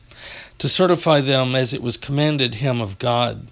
to 0.58 0.68
certify 0.68 1.20
them 1.20 1.54
as 1.54 1.74
it 1.74 1.82
was 1.82 1.96
commanded 1.96 2.54
him 2.54 2.80
of 2.80 2.98
God. 2.98 3.46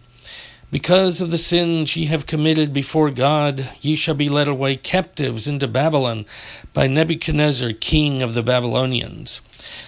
Because 0.71 1.21
of 1.21 1.31
the 1.31 1.39
sins 1.39 1.95
ye 1.95 2.07
have 2.07 2.27
committed 2.27 2.73
before 2.73 3.11
God, 3.11 3.71
ye 3.81 3.95
shall 3.95 4.15
be 4.15 4.29
led 4.29 4.49
away 4.49 4.77
captives 4.77 5.47
into 5.47 5.69
Babylon 5.69 6.25
by 6.73 6.87
Nebuchadnezzar, 6.87 7.73
king 7.73 8.23
of 8.23 8.35
the 8.35 8.43
Babylonians. 8.43 9.41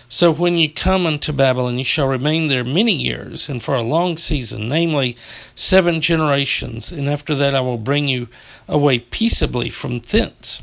So 0.09 0.33
when 0.33 0.57
ye 0.57 0.69
come 0.69 1.07
unto 1.07 1.33
Babylon, 1.33 1.79
ye 1.79 1.85
shall 1.85 2.09
remain 2.09 2.49
there 2.49 2.65
many 2.65 2.95
years, 2.95 3.49
and 3.49 3.63
for 3.63 3.75
a 3.75 3.83
long 3.83 4.17
season, 4.17 4.69
namely 4.69 5.17
seven 5.55 6.01
generations, 6.01 6.91
and 6.91 7.09
after 7.09 7.35
that 7.35 7.55
I 7.55 7.61
will 7.61 7.79
bring 7.79 8.09
you 8.09 8.29
away 8.67 9.01
peaceably 9.01 9.69
from 9.69 10.01
thence. 10.01 10.63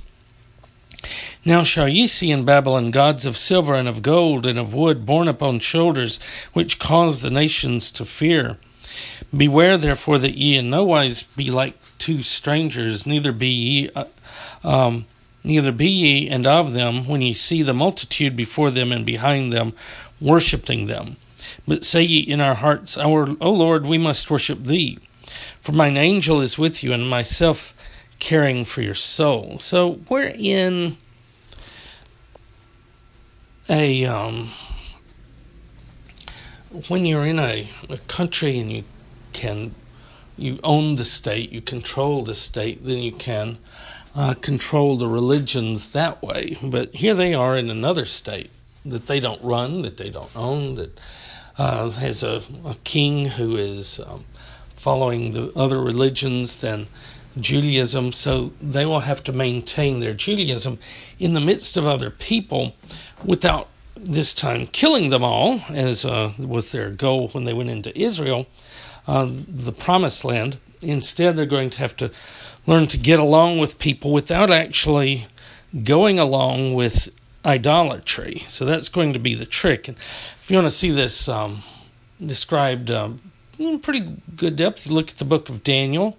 Now 1.43 1.61
shall 1.61 1.87
ye 1.87 2.07
see 2.07 2.31
in 2.31 2.43
Babylon 2.43 2.89
gods 2.89 3.25
of 3.25 3.37
silver 3.37 3.75
and 3.75 3.87
of 3.87 4.01
gold 4.01 4.47
and 4.47 4.57
of 4.57 4.73
wood 4.73 5.05
borne 5.05 5.27
upon 5.27 5.59
shoulders, 5.59 6.19
which 6.53 6.79
cause 6.79 7.21
the 7.21 7.29
nations 7.29 7.91
to 7.91 8.05
fear. 8.05 8.57
Beware 9.35 9.77
therefore 9.77 10.17
that 10.19 10.35
ye 10.35 10.55
in 10.55 10.71
no 10.71 10.83
wise 10.83 11.21
be 11.21 11.51
like 11.51 11.75
two 11.99 12.23
strangers, 12.23 13.05
neither 13.05 13.31
be 13.31 13.47
ye 13.47 13.89
uh, 13.95 14.05
um, 14.63 15.05
Neither 15.45 15.71
be 15.71 15.87
ye 15.87 16.27
and 16.27 16.47
of 16.47 16.73
them 16.73 17.07
when 17.07 17.21
ye 17.21 17.33
see 17.33 17.61
the 17.61 17.73
multitude 17.73 18.35
before 18.35 18.71
them 18.71 18.91
and 18.91 19.05
behind 19.05 19.53
them, 19.53 19.73
worshipping 20.19 20.87
them. 20.87 21.17
But 21.67 21.85
say 21.85 22.01
ye 22.01 22.19
in 22.19 22.41
our 22.41 22.55
hearts, 22.55 22.97
Our 22.97 23.35
O 23.39 23.51
Lord, 23.51 23.85
we 23.85 23.99
must 23.99 24.31
worship 24.31 24.63
thee. 24.63 24.97
For 25.61 25.71
mine 25.71 25.97
angel 25.97 26.41
is 26.41 26.57
with 26.57 26.83
you, 26.83 26.93
and 26.93 27.07
myself 27.07 27.75
caring 28.17 28.65
for 28.65 28.81
your 28.81 28.95
soul. 28.95 29.59
So 29.59 29.99
we're 30.09 30.33
in 30.35 30.97
a 33.69 34.05
um, 34.05 34.49
when 36.87 37.05
you're 37.05 37.25
in 37.25 37.39
a, 37.39 37.69
a 37.89 37.97
country 38.07 38.57
and 38.57 38.71
you 38.71 38.83
can 39.31 39.75
you 40.37 40.59
own 40.63 40.95
the 40.95 41.05
state, 41.05 41.51
you 41.51 41.61
control 41.61 42.23
the 42.23 42.35
state, 42.35 42.83
then 42.83 42.97
you 42.97 43.11
can 43.11 43.57
uh, 44.15 44.33
control 44.35 44.97
the 44.97 45.07
religions 45.07 45.89
that 45.89 46.21
way. 46.23 46.57
But 46.63 46.95
here 46.95 47.13
they 47.13 47.33
are 47.33 47.57
in 47.57 47.69
another 47.69 48.05
state 48.05 48.49
that 48.85 49.07
they 49.07 49.19
don't 49.19 49.43
run, 49.43 49.81
that 49.81 49.97
they 49.97 50.09
don't 50.09 50.35
own, 50.35 50.75
that 50.75 50.99
uh, 51.57 51.89
has 51.91 52.23
a, 52.23 52.41
a 52.65 52.75
king 52.83 53.25
who 53.25 53.55
is 53.55 53.99
um, 53.99 54.25
following 54.75 55.31
the 55.31 55.51
other 55.55 55.81
religions 55.81 56.57
than 56.57 56.87
Judaism, 57.39 58.11
so 58.13 58.53
they 58.61 58.85
will 58.85 59.01
have 59.01 59.23
to 59.25 59.33
maintain 59.33 59.99
their 59.99 60.13
Judaism 60.13 60.79
in 61.19 61.33
the 61.33 61.41
midst 61.41 61.75
of 61.75 61.85
other 61.85 62.09
people 62.09 62.75
without 63.23 63.67
this 63.97 64.33
time 64.33 64.67
killing 64.67 65.09
them 65.09 65.23
all, 65.23 65.61
as 65.69 66.05
uh, 66.05 66.33
was 66.37 66.71
their 66.71 66.91
goal 66.91 67.29
when 67.29 67.45
they 67.45 67.53
went 67.53 67.69
into 67.69 67.97
Israel, 67.99 68.47
uh, 69.07 69.27
the 69.29 69.71
promised 69.71 70.23
land. 70.23 70.57
Instead, 70.81 71.35
they're 71.35 71.45
going 71.45 71.71
to 71.71 71.79
have 71.79 71.95
to 71.97 72.11
learn 72.67 72.87
to 72.87 72.97
get 72.97 73.19
along 73.19 73.59
with 73.59 73.79
people 73.79 74.11
without 74.11 74.49
actually 74.49 75.27
going 75.83 76.19
along 76.19 76.73
with 76.73 77.09
idolatry. 77.43 78.43
So 78.47 78.65
that's 78.65 78.89
going 78.89 79.13
to 79.13 79.19
be 79.19 79.35
the 79.35 79.45
trick. 79.45 79.87
And 79.87 79.97
if 80.41 80.49
you 80.49 80.57
want 80.57 80.65
to 80.65 80.71
see 80.71 80.91
this 80.91 81.29
um, 81.29 81.63
described 82.19 82.89
um, 82.89 83.21
in 83.59 83.79
pretty 83.79 84.17
good 84.35 84.55
depth, 84.55 84.87
look 84.87 85.09
at 85.11 85.17
the 85.17 85.25
book 85.25 85.49
of 85.49 85.63
Daniel. 85.63 86.17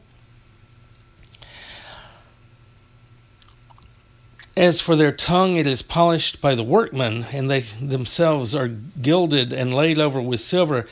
As 4.57 4.81
for 4.81 4.97
their 4.97 5.13
tongue, 5.13 5.57
it 5.57 5.67
is 5.67 5.83
polished 5.83 6.41
by 6.41 6.55
the 6.55 6.63
workmen, 6.63 7.27
and 7.31 7.51
they 7.51 7.61
themselves 7.61 8.55
are 8.55 8.69
gilded 8.69 9.53
and 9.53 9.75
laid 9.75 9.99
over 9.99 10.19
with 10.19 10.41
silver. 10.41 10.87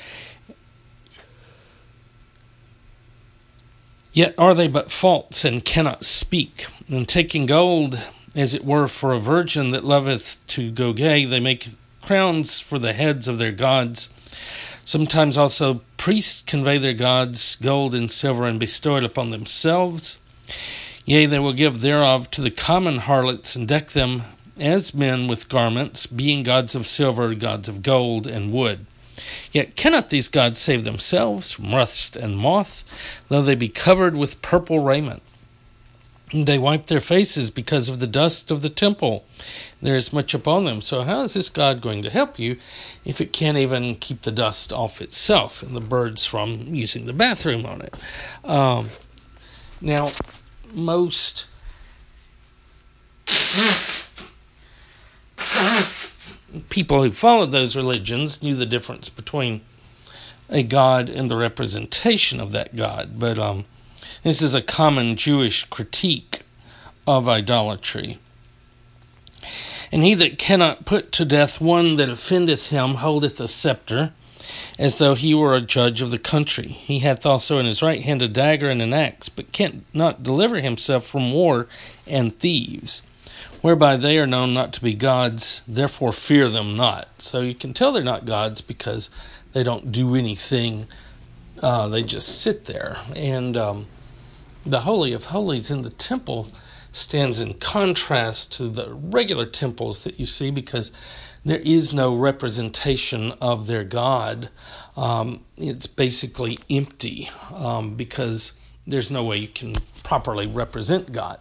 Yet 4.15 4.33
are 4.39 4.55
they 4.55 4.69
but 4.69 4.93
false 4.93 5.45
and 5.45 5.65
cannot 5.65 6.05
speak. 6.05 6.67
And 6.89 7.09
taking 7.09 7.47
gold, 7.47 8.01
as 8.37 8.55
it 8.55 8.65
were, 8.65 8.87
for 8.87 9.13
a 9.13 9.19
virgin 9.19 9.71
that 9.71 9.85
loveth 9.85 10.39
to 10.49 10.71
go 10.71 10.93
gay, 10.93 11.25
they 11.25 11.41
make 11.41 11.71
crowns 12.01 12.61
for 12.61 12.79
the 12.79 12.93
heads 12.93 13.27
of 13.27 13.39
their 13.39 13.51
gods. 13.51 14.09
Sometimes 14.85 15.37
also 15.37 15.81
priests 15.97 16.43
convey 16.43 16.79
their 16.79 16.93
gods 16.93 17.57
gold 17.57 17.93
and 17.93 18.09
silver 18.09 18.47
and 18.47 18.61
bestow 18.61 18.97
it 18.97 19.03
upon 19.03 19.31
themselves. 19.31 20.19
Yea, 21.05 21.27
they 21.27 21.41
will 21.41 21.53
give 21.53 21.81
thereof 21.81 22.31
to 22.31 22.41
the 22.41 22.53
common 22.53 22.99
harlots 22.99 23.57
and 23.57 23.67
deck 23.67 23.91
them 23.91 24.23
as 24.61 24.95
men 24.95 25.27
with 25.27 25.49
garments, 25.49 26.07
being 26.07 26.45
gods 26.45 26.77
of 26.77 26.87
silver, 26.87 27.35
gods 27.35 27.69
of 27.69 27.83
gold 27.83 28.29
and 28.29 28.53
wood. 28.53 28.87
Yet 29.53 29.77
cannot 29.77 30.11
these 30.11 30.29
gods 30.29 30.61
save 30.61 30.85
themselves 30.85 31.53
from 31.53 31.75
rust 31.75 32.17
and 32.17 32.37
moth, 32.37 32.85
though 33.29 33.43
they 33.43 33.55
be 33.55 33.69
covered 33.69 34.17
with 34.17 34.43
purple 34.43 34.81
raiment. 34.81 35.23
They 36.33 36.59
wipe 36.59 36.87
their 36.87 37.01
faces 37.01 37.51
because 37.51 37.89
of 37.89 38.01
the 38.01 38.09
dust 38.09 38.51
of 38.51 38.61
the 38.61 38.71
temple. 38.71 39.25
There 39.81 39.95
is 39.95 40.13
much 40.13 40.35
upon 40.35 40.65
them. 40.65 40.83
So, 40.83 41.03
how 41.03 41.21
is 41.21 41.35
this 41.35 41.49
God 41.49 41.81
going 41.81 42.03
to 42.03 42.11
help 42.11 42.39
you 42.39 42.57
if 43.05 43.21
it 43.21 43.33
can't 43.33 43.59
even 43.59 43.95
keep 43.95 44.23
the 44.23 44.33
dust 44.33 44.73
off 44.73 45.01
itself 45.01 45.63
and 45.63 45.77
the 45.77 45.81
birds 45.81 46.27
from 46.27 46.75
using 46.75 47.07
the 47.07 47.13
bathroom 47.13 47.65
on 47.67 47.83
it? 47.83 47.95
Um, 48.43 48.89
now, 49.81 50.11
most 50.73 51.47
people 56.69 57.03
who 57.03 57.11
followed 57.11 57.53
those 57.53 57.77
religions 57.77 58.43
knew 58.43 58.55
the 58.55 58.67
difference 58.67 59.09
between 59.09 59.61
a 60.49 60.63
god 60.63 61.09
and 61.09 61.31
the 61.31 61.37
representation 61.37 62.41
of 62.41 62.53
that 62.53 62.77
god. 62.77 63.19
But 63.19 63.39
um, 63.39 63.65
this 64.23 64.43
is 64.43 64.55
a 64.55 64.63
common 64.63 65.17
Jewish 65.17 65.65
critique 65.65 66.43
of 67.07 67.29
idolatry. 67.29 68.19
And 69.93 70.03
he 70.03 70.15
that 70.15 70.39
cannot 70.39 70.85
put 70.85 71.13
to 71.13 71.25
death 71.25 71.61
one 71.61 71.97
that 71.97 72.09
offendeth 72.09 72.71
him 72.71 72.97
holdeth 72.97 73.41
a 73.41 73.49
sceptre 73.49 74.13
as 74.79 74.97
though 74.97 75.15
he 75.15 75.35
were 75.35 75.55
a 75.55 75.61
judge 75.61 76.01
of 76.01 76.11
the 76.11 76.19
country. 76.19 76.69
He 76.69 77.01
hath 77.01 77.25
also 77.25 77.59
in 77.59 77.67
his 77.67 77.83
right 77.83 78.03
hand 78.03 78.23
a 78.23 78.29
dagger 78.29 78.69
and 78.69 78.83
an 78.83 78.93
axe, 78.93 79.29
but 79.29 79.53
cannot 79.53 80.23
deliver 80.23 80.61
himself 80.61 81.07
from 81.07 81.33
war 81.33 81.67
and 82.07 82.37
thieves, 82.39 83.03
whereby 83.61 83.97
they 83.97 84.19
are 84.19 84.27
known 84.27 84.55
not 84.55 84.73
to 84.75 84.83
be 84.83 84.95
gods, 84.95 85.63
therefore 85.67 86.13
fear 86.13 86.49
them 86.49 86.77
not. 86.77 87.09
So 87.19 87.41
you 87.41 87.55
can 87.55 87.75
tell 87.75 87.93
they're 87.93 88.03
not 88.03 88.25
gods 88.25 88.61
because 88.61 89.11
they 89.53 89.63
don't 89.63 89.93
do 89.93 90.15
anything, 90.15 90.87
uh, 91.63 91.89
they 91.89 92.03
just 92.03 92.41
sit 92.41 92.67
there. 92.67 92.99
And 93.15 93.57
um, 93.57 93.87
the 94.67 94.81
Holy 94.81 95.13
of 95.13 95.27
Holies 95.27 95.71
in 95.71 95.83
the 95.83 95.91
temple 95.91 96.49
stands 96.93 97.41
in 97.41 97.55
contrast 97.55 98.53
to 98.53 98.69
the 98.69 98.93
regular 98.95 99.47
temples 99.47 100.05
that 100.05 100.21
you 100.21 100.27
see 100.27 100.51
because 100.51 100.93
there 101.45 101.61
is 101.61 101.93
no 101.93 102.15
representation 102.15 103.33
of 103.41 103.67
their 103.67 103.85
God. 103.85 104.49
Um, 104.97 105.45
it's 105.57 105.87
basically 105.87 106.59
empty 106.71 107.29
um, 107.55 107.95
because 107.95 108.53
there's 108.87 109.11
no 109.11 109.25
way 109.25 109.39
you 109.39 109.49
can 109.49 109.75
properly 110.03 110.47
represent 110.47 111.13
God. 111.13 111.39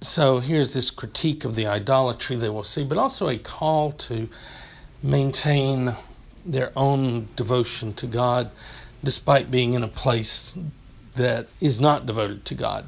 So 0.00 0.38
here's 0.38 0.74
this 0.74 0.90
critique 0.90 1.44
of 1.44 1.56
the 1.56 1.66
idolatry 1.66 2.36
they 2.36 2.48
will 2.48 2.62
see, 2.62 2.84
but 2.84 2.98
also 2.98 3.28
a 3.28 3.36
call 3.36 3.90
to 3.92 4.28
maintain 5.02 5.96
their 6.46 6.72
own 6.76 7.28
devotion 7.34 7.94
to 7.94 8.06
God 8.06 8.50
despite 9.02 9.50
being 9.50 9.74
in 9.74 9.82
a 9.82 9.88
place 9.88 10.56
that 11.14 11.48
is 11.60 11.80
not 11.80 12.06
devoted 12.06 12.44
to 12.44 12.54
God. 12.54 12.86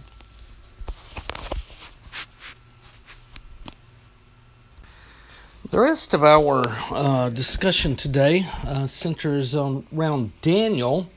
The 5.71 5.79
rest 5.79 6.15
of 6.15 6.25
our 6.25 6.65
uh, 6.91 7.29
discussion 7.29 7.95
today 7.95 8.47
uh, 8.65 8.89
centers 8.89 9.55
on 9.55 9.87
around 9.97 10.33
Daniel, 10.41 11.09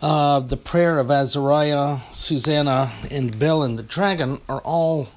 uh, 0.00 0.40
the 0.40 0.56
prayer 0.56 0.98
of 0.98 1.10
Azariah, 1.10 1.98
Susanna, 2.12 2.92
and 3.10 3.38
Bel 3.38 3.62
and 3.62 3.78
the 3.78 3.82
dragon 3.82 4.40
are 4.48 4.60
all 4.60 5.08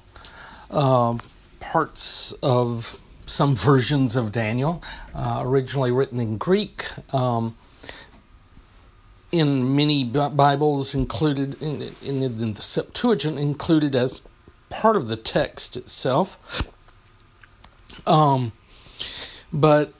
uh, 0.70 1.18
parts 1.60 2.32
of 2.42 2.98
some 3.26 3.54
versions 3.56 4.16
of 4.16 4.32
Daniel, 4.32 4.82
uh, 5.14 5.42
originally 5.44 5.90
written 5.90 6.20
in 6.20 6.38
Greek. 6.38 6.86
Um, 7.14 7.56
in 9.30 9.76
many 9.76 10.04
Bibles, 10.04 10.94
included 10.94 11.60
in, 11.60 11.94
in, 12.02 12.22
in 12.22 12.52
the 12.54 12.62
Septuagint, 12.62 13.38
included 13.38 13.94
as 13.94 14.22
part 14.70 14.96
of 14.96 15.08
the 15.08 15.16
text 15.16 15.76
itself. 15.76 16.66
Um, 18.06 18.52
but 19.52 19.92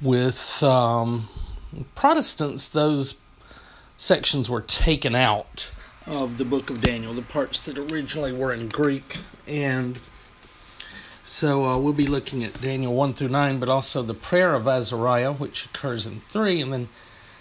with 0.00 0.62
um, 0.62 1.28
Protestants, 1.94 2.68
those 2.68 3.16
sections 3.96 4.48
were 4.48 4.62
taken 4.62 5.14
out 5.14 5.68
of 6.06 6.38
the 6.38 6.44
book 6.44 6.70
of 6.70 6.80
Daniel, 6.80 7.12
the 7.12 7.22
parts 7.22 7.60
that 7.60 7.76
originally 7.76 8.32
were 8.32 8.52
in 8.52 8.68
Greek. 8.68 9.18
And 9.46 9.98
so 11.22 11.64
uh, 11.64 11.78
we'll 11.78 11.92
be 11.92 12.06
looking 12.06 12.44
at 12.44 12.60
Daniel 12.60 12.94
1 12.94 13.14
through 13.14 13.28
9, 13.28 13.58
but 13.58 13.68
also 13.68 14.02
the 14.02 14.14
prayer 14.14 14.54
of 14.54 14.68
Azariah, 14.68 15.32
which 15.32 15.66
occurs 15.66 16.06
in 16.06 16.22
3, 16.28 16.60
and 16.62 16.72
then 16.72 16.88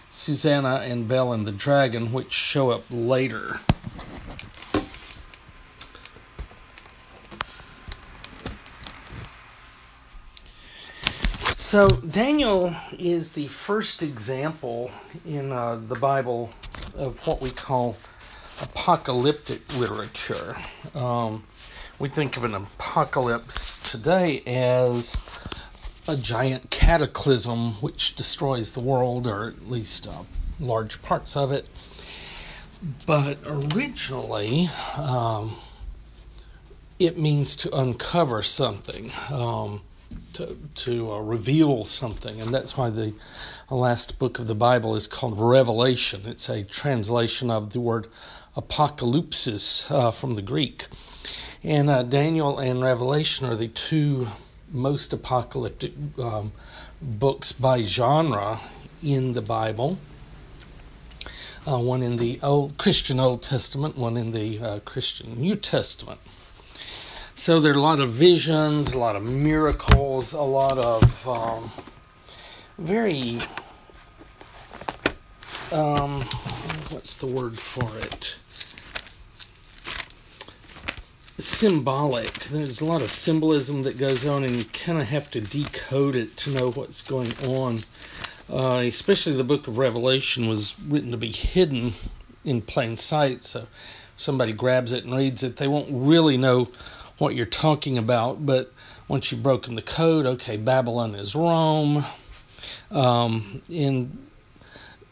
Susanna 0.10 0.78
and 0.78 1.08
Bel 1.08 1.32
and 1.32 1.46
the 1.46 1.52
dragon, 1.52 2.12
which 2.12 2.34
show 2.34 2.72
up 2.72 2.84
later. 2.90 3.60
So, 11.76 11.90
Daniel 11.90 12.74
is 12.98 13.34
the 13.34 13.48
first 13.48 14.02
example 14.02 14.92
in 15.26 15.52
uh, 15.52 15.76
the 15.76 15.96
Bible 15.96 16.54
of 16.96 17.28
what 17.28 17.42
we 17.42 17.52
call 17.52 17.98
apocalyptic 18.62 19.78
literature. 19.78 20.56
Um, 20.94 21.44
we 22.00 22.08
think 22.08 22.38
of 22.38 22.46
an 22.46 22.56
apocalypse 22.56 23.78
today 23.80 24.42
as 24.48 25.18
a 26.08 26.16
giant 26.16 26.70
cataclysm 26.70 27.74
which 27.82 28.16
destroys 28.16 28.72
the 28.72 28.80
world, 28.80 29.28
or 29.28 29.50
at 29.50 29.70
least 29.70 30.08
uh, 30.08 30.24
large 30.62 31.02
parts 31.02 31.36
of 31.36 31.52
it. 31.52 31.68
But 33.06 33.40
originally, 33.46 34.70
um, 34.96 35.58
it 37.00 37.18
means 37.18 37.54
to 37.58 37.78
uncover 37.78 38.44
something. 38.44 39.12
Um, 39.30 39.82
to, 40.34 40.58
to 40.76 41.12
uh, 41.12 41.20
reveal 41.20 41.86
something, 41.86 42.42
and 42.42 42.54
that's 42.54 42.78
why 42.78 42.90
the 42.90 43.14
last 43.70 44.20
book 44.20 44.40
of 44.40 44.48
the 44.48 44.56
Bible 44.56 44.96
is 44.96 45.08
called 45.08 45.40
Revelation. 45.40 46.24
It's 46.26 46.50
a 46.50 46.64
translation 46.64 47.50
of 47.50 47.74
the 47.74 47.80
word 47.80 48.08
apocalypsis 48.56 49.90
uh, 49.92 50.12
from 50.12 50.36
the 50.36 50.42
Greek. 50.42 50.88
And 51.64 51.90
uh, 51.90 52.04
Daniel 52.04 52.60
and 52.60 52.84
Revelation 52.84 53.48
are 53.48 53.56
the 53.56 53.68
two 53.68 54.28
most 54.72 55.14
apocalyptic 55.14 55.94
um, 56.20 56.52
books 57.02 57.52
by 57.52 57.84
genre 57.84 58.60
in 59.04 59.34
the 59.34 59.42
Bible. 59.42 59.98
Uh, 61.68 61.80
one 61.80 62.04
in 62.04 62.18
the 62.18 62.40
Old 62.44 62.78
Christian 62.78 63.20
Old 63.20 63.42
Testament, 63.42 63.98
one 63.98 64.18
in 64.18 64.32
the 64.32 64.60
uh, 64.60 64.80
Christian 64.82 65.42
New 65.42 65.56
Testament. 65.56 66.20
So 67.38 67.60
there 67.60 67.74
are 67.74 67.76
a 67.76 67.82
lot 67.82 68.00
of 68.00 68.12
visions, 68.12 68.94
a 68.94 68.98
lot 68.98 69.18
of 69.18 69.24
miracles, 69.24 70.32
a 70.32 70.40
lot 70.40 70.78
of 70.78 71.28
um, 71.28 71.70
very 72.78 73.42
um, 75.74 76.22
what's 76.92 77.18
the 77.18 77.28
word 77.28 77.60
for 77.60 77.98
it? 77.98 78.38
Symbolic. 81.38 82.46
There's 82.46 82.80
a 82.80 82.86
lot 82.86 83.02
of 83.02 83.12
symbolism 83.12 83.84
that 83.84 83.98
goes 83.98 84.26
on, 84.26 84.46
and 84.46 84.56
you 84.56 84.64
kind 84.64 85.02
of 85.02 85.10
have 85.10 85.30
to 85.32 85.42
decode 85.42 86.16
it 86.16 86.38
to 86.38 86.52
know 86.52 86.72
what's 86.72 87.02
going 87.02 87.34
on. 87.46 87.80
Uh, 88.50 88.82
especially 88.86 89.34
the 89.34 89.44
book 89.44 89.68
of 89.68 89.78
Revelation 89.78 90.48
was 90.48 90.80
written 90.80 91.12
to 91.12 91.18
be 91.18 91.34
hidden 91.34 91.96
in 92.46 92.62
plain 92.62 92.96
sight, 92.96 93.44
so 93.44 93.68
somebody 94.16 94.54
grabs 94.54 94.94
it 94.94 95.04
and 95.04 95.14
reads 95.14 95.44
it, 95.44 95.58
they 95.58 95.68
won't 95.68 95.90
really 95.92 96.38
know 96.38 96.70
what 97.18 97.36
you're 97.36 97.46
talking 97.46 97.98
about. 97.98 98.46
But 98.46 98.74
once 99.08 99.32
you've 99.32 99.44
broken 99.44 99.76
the 99.76 99.82
code, 99.82 100.26
okay, 100.26 100.58
Babylon 100.58 101.16
is 101.16 101.36
Rome, 101.36 102.06
um, 102.92 103.62
and 103.70 104.18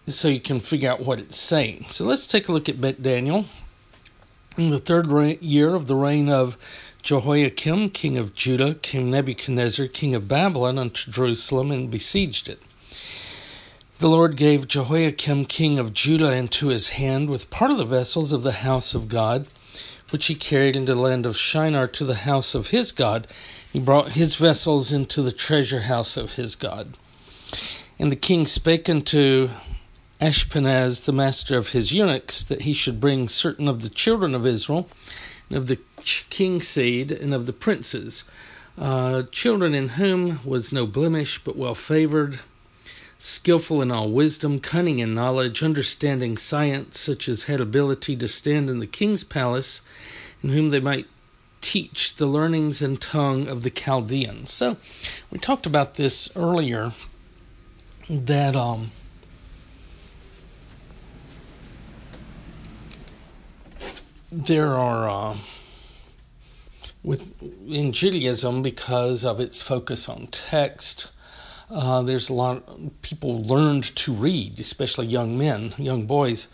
so 0.08 0.28
you 0.28 0.40
can 0.40 0.60
figure 0.60 0.92
out 0.92 1.02
what 1.02 1.20
it's 1.20 1.38
saying. 1.38 1.86
So 1.90 2.06
let's 2.06 2.28
take 2.28 2.48
a 2.48 2.52
look 2.52 2.68
at 2.68 2.82
Bet 2.82 3.02
Daniel. 3.02 3.46
In 4.58 4.70
the 4.70 4.80
third 4.80 5.08
year 5.42 5.74
of 5.74 5.88
the 5.88 5.96
reign 5.96 6.30
of 6.30 6.58
Jehoiakim, 7.02 7.90
king 7.90 8.18
of 8.18 8.34
Judah, 8.34 8.76
came 8.76 9.10
Nebuchadnezzar, 9.10 9.88
king 9.88 10.14
of 10.16 10.28
Babylon, 10.28 10.78
unto 10.78 11.12
Jerusalem 11.12 11.72
and 11.72 11.90
besieged 11.90 12.48
it. 12.48 12.62
The 14.00 14.10
Lord 14.10 14.36
gave 14.36 14.68
Jehoiakim, 14.68 15.46
king 15.46 15.80
of 15.80 15.94
Judah, 15.94 16.32
into 16.36 16.68
his 16.68 16.90
hand 16.90 17.30
with 17.30 17.50
part 17.50 17.72
of 17.72 17.78
the 17.78 17.86
vessels 17.86 18.32
of 18.32 18.44
the 18.44 18.52
house 18.52 18.94
of 18.94 19.08
God, 19.08 19.48
which 20.14 20.28
he 20.28 20.36
carried 20.36 20.76
into 20.76 20.94
the 20.94 21.02
land 21.02 21.26
of 21.26 21.36
Shinar 21.36 21.88
to 21.88 22.06
the 22.06 22.14
house 22.14 22.54
of 22.54 22.68
his 22.68 22.92
God. 22.92 23.26
He 23.72 23.80
brought 23.80 24.12
his 24.12 24.36
vessels 24.36 24.94
into 24.94 25.24
the 25.24 25.32
treasure 25.32 25.82
house 25.82 26.18
of 26.18 26.36
his 26.36 26.56
God. 26.56 26.96
And 27.98 28.12
the 28.12 28.16
king 28.16 28.46
spake 28.46 28.88
unto 28.88 29.50
Ashpenaz, 30.22 31.06
the 31.06 31.12
master 31.12 31.58
of 31.58 31.70
his 31.70 31.92
eunuchs, 31.92 32.44
that 32.44 32.62
he 32.62 32.74
should 32.74 33.00
bring 33.00 33.28
certain 33.28 33.68
of 33.68 33.82
the 33.82 33.90
children 33.90 34.36
of 34.36 34.46
Israel, 34.46 34.88
and 35.50 35.58
of 35.58 35.66
the 35.66 35.80
king's 36.30 36.68
seed, 36.68 37.12
and 37.12 37.34
of 37.34 37.48
the 37.48 37.52
princes, 37.52 38.24
uh, 38.78 39.24
children 39.32 39.74
in 39.74 39.90
whom 39.90 40.42
was 40.46 40.72
no 40.72 40.86
blemish, 40.86 41.44
but 41.44 41.58
well 41.58 41.74
favored, 41.74 42.40
skillful 43.18 43.82
in 43.82 43.90
all 43.90 44.12
wisdom, 44.12 44.60
cunning 44.60 45.00
in 45.00 45.16
knowledge, 45.16 45.64
understanding 45.64 46.38
science, 46.38 47.00
such 47.00 47.28
as 47.28 47.44
had 47.44 47.60
ability 47.60 48.16
to 48.18 48.28
stand 48.28 48.70
in 48.70 48.78
the 48.78 48.86
king's 48.86 49.24
palace, 49.24 49.82
in 50.44 50.50
whom 50.50 50.70
they 50.70 50.80
might 50.80 51.08
teach 51.62 52.18
the 52.18 52.26
learnings 52.26 52.82
and 52.82 53.02
tongue 53.02 53.48
of 53.48 53.64
the 53.64 53.70
Chaldeans. 53.70 54.52
So, 54.52 54.78
we 55.32 55.40
talked 55.40 55.66
about 55.66 55.96
this 55.96 56.30
earlier 56.36 56.92
that 58.10 58.56
um, 58.56 58.92
there 64.30 64.76
are 64.76 65.10
uh, 65.10 65.38
with 67.02 67.42
in 67.68 67.92
Judaism 67.92 68.62
because 68.62 69.24
of 69.24 69.40
its 69.40 69.62
focus 69.62 70.10
on 70.10 70.28
text. 70.28 71.12
Uh, 71.70 72.02
there's 72.02 72.30
a 72.30 72.34
lot 72.34 72.68
of 72.68 73.02
people 73.02 73.42
learned 73.42 73.96
to 73.96 74.14
read, 74.14 74.60
especially 74.60 75.08
young 75.08 75.38
men, 75.38 75.74
young 75.78 76.06
boys 76.06 76.48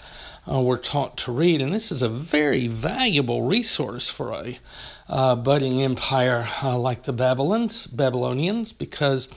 uh, 0.51 0.61
were 0.61 0.77
taught 0.77 1.17
to 1.17 1.31
read, 1.31 1.61
and 1.61 1.73
this 1.73 1.91
is 1.91 2.01
a 2.01 2.09
very 2.09 2.67
valuable 2.67 3.43
resource 3.43 4.09
for 4.09 4.33
a 4.33 4.59
uh, 5.07 5.35
budding 5.35 5.81
empire 5.81 6.47
uh, 6.63 6.77
like 6.77 7.03
the 7.03 7.13
Babylons, 7.13 7.87
Babylonians, 7.87 8.71
because 8.71 9.27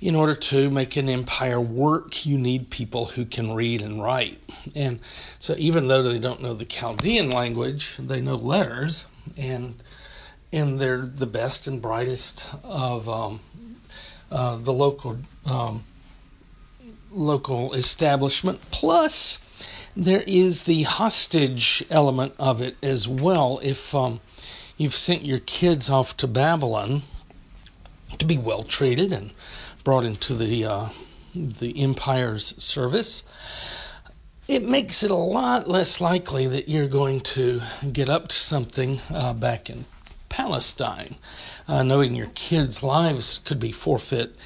in 0.00 0.14
order 0.14 0.34
to 0.34 0.70
make 0.70 0.96
an 0.96 1.08
empire 1.08 1.60
work, 1.60 2.24
you 2.24 2.38
need 2.38 2.70
people 2.70 3.06
who 3.06 3.24
can 3.24 3.52
read 3.52 3.82
and 3.82 4.02
write. 4.02 4.38
And 4.74 5.00
so, 5.38 5.54
even 5.58 5.88
though 5.88 6.02
they 6.02 6.18
don't 6.18 6.42
know 6.42 6.54
the 6.54 6.64
Chaldean 6.64 7.30
language, 7.30 7.96
they 7.96 8.20
know 8.20 8.36
letters, 8.36 9.06
and 9.36 9.82
and 10.52 10.78
they're 10.78 11.04
the 11.04 11.26
best 11.26 11.66
and 11.66 11.82
brightest 11.82 12.46
of 12.62 13.08
um, 13.08 13.40
uh, 14.30 14.56
the 14.56 14.72
local 14.72 15.18
um, 15.44 15.84
local 17.10 17.74
establishment. 17.74 18.60
Plus, 18.70 19.38
there 19.98 20.22
is 20.28 20.62
the 20.62 20.84
hostage 20.84 21.84
element 21.90 22.32
of 22.38 22.62
it 22.62 22.76
as 22.84 23.08
well. 23.08 23.58
If 23.64 23.92
um, 23.96 24.20
you've 24.76 24.94
sent 24.94 25.24
your 25.24 25.40
kids 25.40 25.90
off 25.90 26.16
to 26.18 26.28
Babylon 26.28 27.02
to 28.16 28.24
be 28.24 28.38
well 28.38 28.62
treated 28.62 29.12
and 29.12 29.32
brought 29.82 30.04
into 30.04 30.36
the 30.36 30.64
uh, 30.64 30.88
the 31.34 31.82
empire's 31.82 32.54
service, 32.62 33.24
it 34.46 34.62
makes 34.62 35.02
it 35.02 35.10
a 35.10 35.16
lot 35.16 35.68
less 35.68 36.00
likely 36.00 36.46
that 36.46 36.68
you're 36.68 36.86
going 36.86 37.20
to 37.20 37.60
get 37.92 38.08
up 38.08 38.28
to 38.28 38.36
something 38.36 39.00
uh, 39.12 39.32
back 39.32 39.68
in 39.68 39.84
Palestine, 40.28 41.16
uh, 41.66 41.82
knowing 41.82 42.14
your 42.14 42.30
kids' 42.36 42.84
lives 42.84 43.38
could 43.38 43.58
be 43.58 43.72
forfeit 43.72 44.36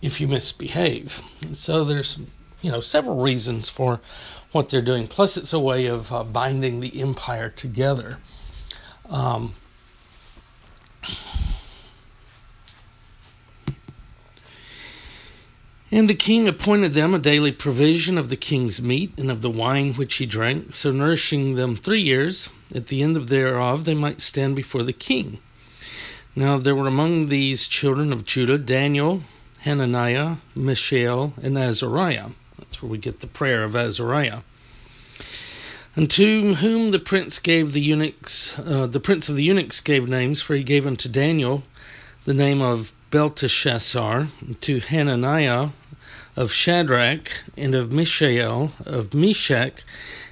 if 0.00 0.20
you 0.20 0.28
misbehave. 0.28 1.20
So 1.52 1.82
there's 1.84 2.16
you 2.62 2.70
know 2.70 2.80
several 2.80 3.20
reasons 3.20 3.68
for 3.68 4.00
what 4.52 4.68
they're 4.68 4.82
doing. 4.82 5.06
Plus, 5.06 5.36
it's 5.36 5.52
a 5.52 5.60
way 5.60 5.86
of 5.86 6.12
uh, 6.12 6.24
binding 6.24 6.80
the 6.80 7.00
empire 7.00 7.48
together. 7.48 8.18
Um, 9.08 9.54
And 15.92 16.08
the 16.08 16.14
king 16.14 16.46
appointed 16.46 16.94
them 16.94 17.14
a 17.14 17.18
daily 17.18 17.50
provision 17.50 18.16
of 18.16 18.28
the 18.28 18.36
king's 18.36 18.80
meat 18.80 19.12
and 19.18 19.28
of 19.28 19.42
the 19.42 19.50
wine 19.50 19.94
which 19.94 20.14
he 20.16 20.26
drank, 20.26 20.72
so 20.72 20.92
nourishing 20.92 21.56
them 21.56 21.74
three 21.74 22.00
years. 22.00 22.48
At 22.72 22.86
the 22.86 23.02
end 23.02 23.16
of 23.16 23.26
thereof 23.26 23.84
they 23.84 23.94
might 23.94 24.20
stand 24.20 24.54
before 24.54 24.84
the 24.84 24.92
king. 24.92 25.40
Now 26.36 26.58
there 26.58 26.76
were 26.76 26.86
among 26.86 27.26
these 27.26 27.66
children 27.66 28.12
of 28.12 28.24
Judah 28.24 28.56
Daniel, 28.56 29.24
Hananiah, 29.62 30.36
Mishael, 30.54 31.34
and 31.42 31.58
Azariah. 31.58 32.28
That's 32.60 32.80
where 32.80 32.90
we 32.90 32.98
get 32.98 33.20
the 33.20 33.26
prayer 33.26 33.64
of 33.64 33.74
Azariah. 33.74 34.40
And 35.96 36.08
to 36.12 36.54
whom 36.54 36.92
the 36.92 37.00
prince 37.00 37.38
gave 37.40 37.72
the 37.72 37.80
eunuchs, 37.80 38.56
uh, 38.58 38.86
the 38.86 39.00
prince 39.00 39.28
of 39.28 39.34
the 39.34 39.42
eunuchs 39.42 39.80
gave 39.80 40.08
names, 40.08 40.40
for 40.40 40.54
he 40.54 40.62
gave 40.62 40.86
unto 40.86 41.08
Daniel 41.08 41.64
the 42.24 42.34
name 42.34 42.62
of 42.62 42.92
Belteshazzar, 43.10 44.28
to 44.60 44.78
Hananiah 44.78 45.70
of 46.36 46.52
Shadrach, 46.52 47.42
and 47.56 47.74
of 47.74 47.90
Mishael 47.90 48.72
of 48.86 49.12
Meshach, 49.12 49.82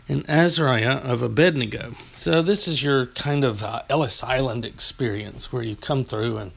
and 0.08 0.24
Azariah 0.28 0.98
of 0.98 1.22
Abednego. 1.22 1.94
So 2.12 2.40
this 2.40 2.68
is 2.68 2.82
your 2.82 3.06
kind 3.06 3.44
of 3.44 3.64
uh, 3.64 3.82
Ellis 3.90 4.22
Island 4.22 4.64
experience 4.64 5.52
where 5.52 5.62
you 5.62 5.74
come 5.74 6.04
through 6.04 6.36
and 6.36 6.52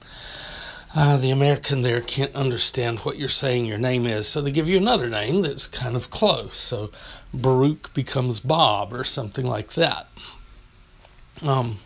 uh, 0.96 1.18
the 1.18 1.32
American 1.32 1.82
there 1.82 2.02
can't 2.02 2.36
understand 2.36 3.00
what 3.00 3.18
you're 3.18 3.30
saying 3.30 3.66
your 3.66 3.78
name 3.78 4.06
is, 4.06 4.28
so 4.28 4.42
they 4.42 4.52
give 4.52 4.70
you 4.70 4.78
another 4.78 5.10
name 5.10 5.42
that's 5.42 5.68
kind 5.68 5.96
of 5.96 6.10
close. 6.10 6.58
So 6.58 6.92
Baruch 7.34 7.94
becomes 7.94 8.40
Bob 8.40 8.94
or 8.94 9.04
something 9.04 9.46
like 9.46 9.74
that. 9.74 10.10
Um, 11.42 11.80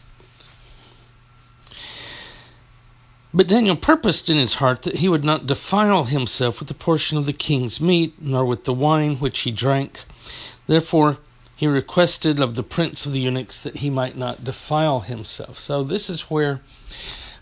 But 3.36 3.50
Daniel 3.50 3.76
purposed 3.76 4.30
in 4.30 4.38
his 4.38 4.56
heart 4.56 4.84
that 4.84 5.00
he 5.00 5.10
would 5.10 5.26
not 5.26 5.46
defile 5.46 6.06
himself 6.06 6.60
with 6.60 6.70
the 6.70 6.74
portion 6.74 7.18
of 7.18 7.26
the 7.26 7.34
king's 7.34 7.82
meat, 7.82 8.13
nor 8.22 8.46
with 8.46 8.63
the 8.63 8.74
wine 8.74 9.18
which 9.18 9.39
he 9.39 9.52
drank. 9.52 10.06
Therefore, 10.68 11.18
he 11.54 11.68
requested 11.68 12.39
of 12.39 12.56
the 12.56 12.63
prince 12.63 13.06
of 13.06 13.12
the 13.12 13.20
eunuchs 13.20 13.62
that 13.62 13.78
he 13.78 13.89
might 13.89 14.15
not 14.15 14.46
defile 14.46 15.02
himself. 15.02 15.60
So, 15.60 15.84
this 15.84 16.10
is 16.10 16.30
where, 16.30 16.62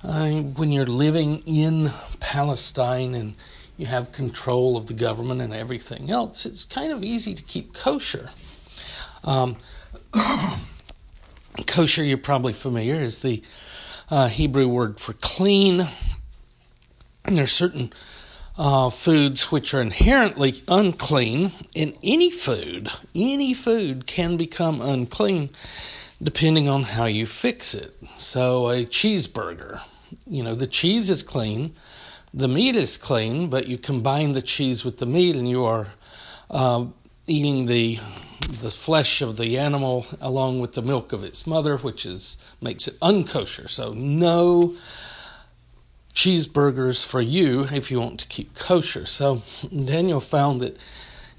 uh, 0.04 0.30
when 0.30 0.72
you're 0.72 0.86
living 0.86 1.44
in 1.46 1.92
Palestine 2.20 3.16
and 3.16 3.36
you 3.78 3.86
have 3.86 4.12
control 4.12 4.78
of 4.78 4.88
the 4.88 4.94
government 4.94 5.42
and 5.42 5.54
everything 5.54 6.12
else, 6.12 6.46
it's 6.46 6.64
kind 6.64 6.92
of 6.92 7.04
easy 7.04 7.34
to 7.34 7.44
keep 7.44 7.74
kosher. 7.74 8.30
Um, 9.24 9.56
kosher, 11.68 12.04
you're 12.04 12.18
probably 12.18 12.54
familiar, 12.54 12.96
is 12.96 13.20
the 13.20 13.42
uh, 14.12 14.28
Hebrew 14.28 14.68
word 14.68 15.00
for 15.00 15.14
clean. 15.14 15.88
And 17.26 17.38
there 17.38 17.46
are 17.46 17.48
certain 17.48 17.94
uh, 18.58 18.90
foods 18.90 19.52
which 19.52 19.74
are 19.74 19.82
inherently 19.82 20.62
unclean, 20.68 21.54
and 21.76 21.98
any 22.04 22.30
food, 22.30 22.92
any 23.16 23.54
food 23.54 24.06
can 24.06 24.38
become 24.38 24.82
unclean 24.82 25.50
depending 26.22 26.70
on 26.70 26.84
how 26.84 27.06
you 27.06 27.26
fix 27.26 27.74
it. 27.74 27.96
So, 28.16 28.70
a 28.70 28.86
cheeseburger, 28.86 29.82
you 30.28 30.44
know, 30.44 30.56
the 30.56 30.68
cheese 30.68 31.10
is 31.10 31.24
clean, 31.24 31.74
the 32.34 32.48
meat 32.48 32.76
is 32.76 32.98
clean, 32.98 33.50
but 33.50 33.68
you 33.68 33.78
combine 33.78 34.34
the 34.34 34.42
cheese 34.42 34.84
with 34.84 34.98
the 34.98 35.06
meat 35.06 35.36
and 35.36 35.50
you 35.50 35.64
are 35.64 35.88
uh, 36.50 36.86
eating 37.28 37.66
the 37.66 38.00
the 38.50 38.72
flesh 38.72 39.22
of 39.22 39.38
the 39.38 39.58
animal 39.58 40.06
along 40.20 40.60
with 40.60 40.74
the 40.74 40.82
milk 40.82 41.14
of 41.14 41.24
its 41.24 41.48
mother, 41.48 41.78
which 41.78 42.06
is 42.06 42.38
makes 42.60 42.88
it 42.88 43.00
unkosher. 43.00 43.70
So 43.70 43.94
no 43.94 44.76
cheeseburgers 46.14 47.06
for 47.06 47.22
you 47.22 47.64
if 47.72 47.90
you 47.90 48.00
want 48.00 48.20
to 48.20 48.28
keep 48.28 48.54
kosher. 48.56 49.06
So 49.06 49.44
Daniel 49.72 50.20
found 50.20 50.62
that 50.62 50.78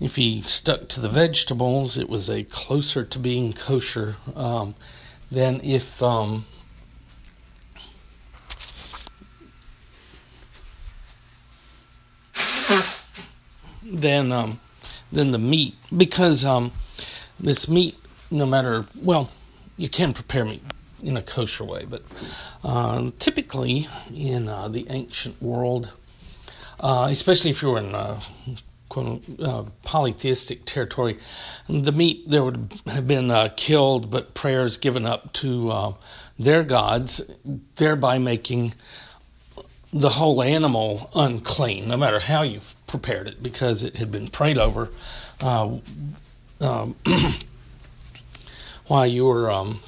if 0.00 0.16
he 0.16 0.40
stuck 0.40 0.88
to 0.88 1.00
the 1.00 1.08
vegetables, 1.08 1.96
it 1.96 2.08
was 2.08 2.28
a 2.28 2.44
closer 2.44 3.04
to 3.04 3.18
being 3.18 3.52
kosher 3.52 4.16
um, 4.34 4.74
than 5.30 5.60
if 5.62 6.02
um, 6.02 6.46
than 13.85 14.32
um, 14.32 14.61
than 15.12 15.30
the 15.30 15.39
meat. 15.39 15.74
Because 15.95 16.45
um, 16.45 16.72
this 17.39 17.68
meat, 17.68 17.97
no 18.30 18.47
matter 18.47 18.87
well, 18.95 19.30
you 19.76 19.89
can 19.89 20.12
prepare 20.12 20.45
meat 20.45 20.62
in 21.03 21.16
a 21.16 21.22
kosher 21.22 21.64
way, 21.64 21.85
but 21.85 22.03
uh, 22.62 23.11
typically 23.18 23.87
in 24.14 24.49
uh, 24.49 24.68
the 24.68 24.87
ancient 24.89 25.41
world, 25.43 25.93
uh, 26.80 27.09
especially 27.11 27.51
if 27.51 27.62
you 27.62 27.70
were 27.70 27.78
in 27.78 27.95
uh, 27.95 28.20
uh, 29.43 29.64
polytheistic 29.82 30.64
territory, 30.64 31.18
the 31.68 31.93
meat 31.93 32.28
there 32.28 32.43
would 32.43 32.72
have 32.87 33.07
been 33.07 33.30
uh, 33.30 33.51
killed, 33.57 34.11
but 34.11 34.35
prayers 34.35 34.76
given 34.76 35.05
up 35.05 35.32
to 35.35 35.95
their 36.39 36.62
gods, 36.62 37.20
thereby 37.76 38.18
making 38.18 38.72
the 39.95 40.11
whole 40.11 40.42
animal 40.42 41.09
unclean, 41.14 41.86
no 41.86 41.97
matter 41.97 42.18
how 42.18 42.42
you 42.42 42.61
prepared 42.88 43.28
it, 43.28 43.40
because 43.40 43.84
it 43.84 43.97
had 43.97 44.11
been 44.11 44.26
prayed 44.26 44.59
over 44.59 44.90
uh, 45.40 45.76
um, 46.61 46.97
while 48.88 49.07
you 49.07 49.24
were 49.24 49.49
um, 49.49 49.80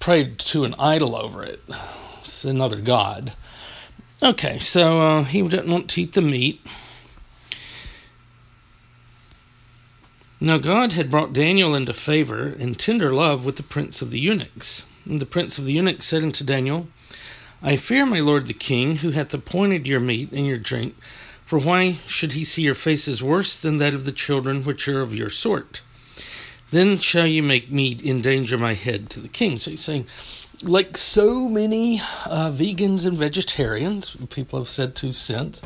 prayed 0.00 0.38
to 0.38 0.64
an 0.64 0.74
idol 0.78 1.16
over 1.16 1.42
it. 1.42 1.62
It's 2.20 2.44
another 2.44 2.76
god. 2.76 3.32
Okay, 4.22 4.58
so 4.58 5.00
uh, 5.00 5.24
he 5.24 5.40
didn't 5.40 5.70
want 5.70 5.88
to 5.90 6.02
eat 6.02 6.12
the 6.12 6.20
meat. 6.20 6.60
Now 10.38 10.58
God 10.58 10.92
had 10.92 11.10
brought 11.10 11.32
Daniel 11.32 11.74
into 11.74 11.94
favor 11.94 12.48
and 12.48 12.78
tender 12.78 13.14
love 13.14 13.46
with 13.46 13.56
the 13.56 13.62
prince 13.62 14.02
of 14.02 14.10
the 14.10 14.20
eunuchs. 14.20 14.84
And 15.06 15.20
the 15.20 15.26
prince 15.26 15.56
of 15.56 15.64
the 15.64 15.72
eunuchs 15.72 16.04
said 16.04 16.22
unto 16.22 16.44
Daniel, 16.44 16.88
I 17.62 17.76
fear 17.76 18.06
my 18.06 18.20
lord 18.20 18.46
the 18.46 18.54
king, 18.54 18.96
who 18.96 19.10
hath 19.10 19.32
appointed 19.32 19.86
your 19.86 20.00
meat 20.00 20.30
and 20.32 20.46
your 20.46 20.58
drink. 20.58 20.94
For 21.44 21.58
why 21.58 21.98
should 22.06 22.32
he 22.32 22.44
see 22.44 22.62
your 22.62 22.74
faces 22.74 23.22
worse 23.22 23.56
than 23.56 23.78
that 23.78 23.94
of 23.94 24.04
the 24.04 24.12
children 24.12 24.64
which 24.64 24.88
are 24.88 25.00
of 25.00 25.14
your 25.14 25.30
sort? 25.30 25.80
Then 26.70 26.98
shall 26.98 27.26
you 27.26 27.42
make 27.42 27.70
me 27.70 27.98
endanger 28.04 28.58
my 28.58 28.74
head 28.74 29.08
to 29.10 29.20
the 29.20 29.28
king. 29.28 29.56
So 29.58 29.70
he's 29.70 29.84
saying, 29.84 30.06
like 30.62 30.96
so 30.96 31.48
many 31.48 32.00
uh, 32.24 32.50
vegans 32.50 33.06
and 33.06 33.16
vegetarians, 33.16 34.16
people 34.30 34.58
have 34.58 34.68
said 34.68 34.96
to 34.96 35.12
since, 35.12 35.62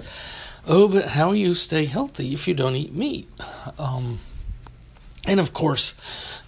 oh, 0.66 0.88
but 0.88 1.10
how 1.10 1.32
you 1.32 1.54
stay 1.54 1.86
healthy 1.86 2.34
if 2.34 2.46
you 2.46 2.52
don't 2.52 2.76
eat 2.76 2.94
meat? 2.94 3.28
Um, 3.78 4.18
and 5.26 5.40
of 5.40 5.54
course, 5.54 5.94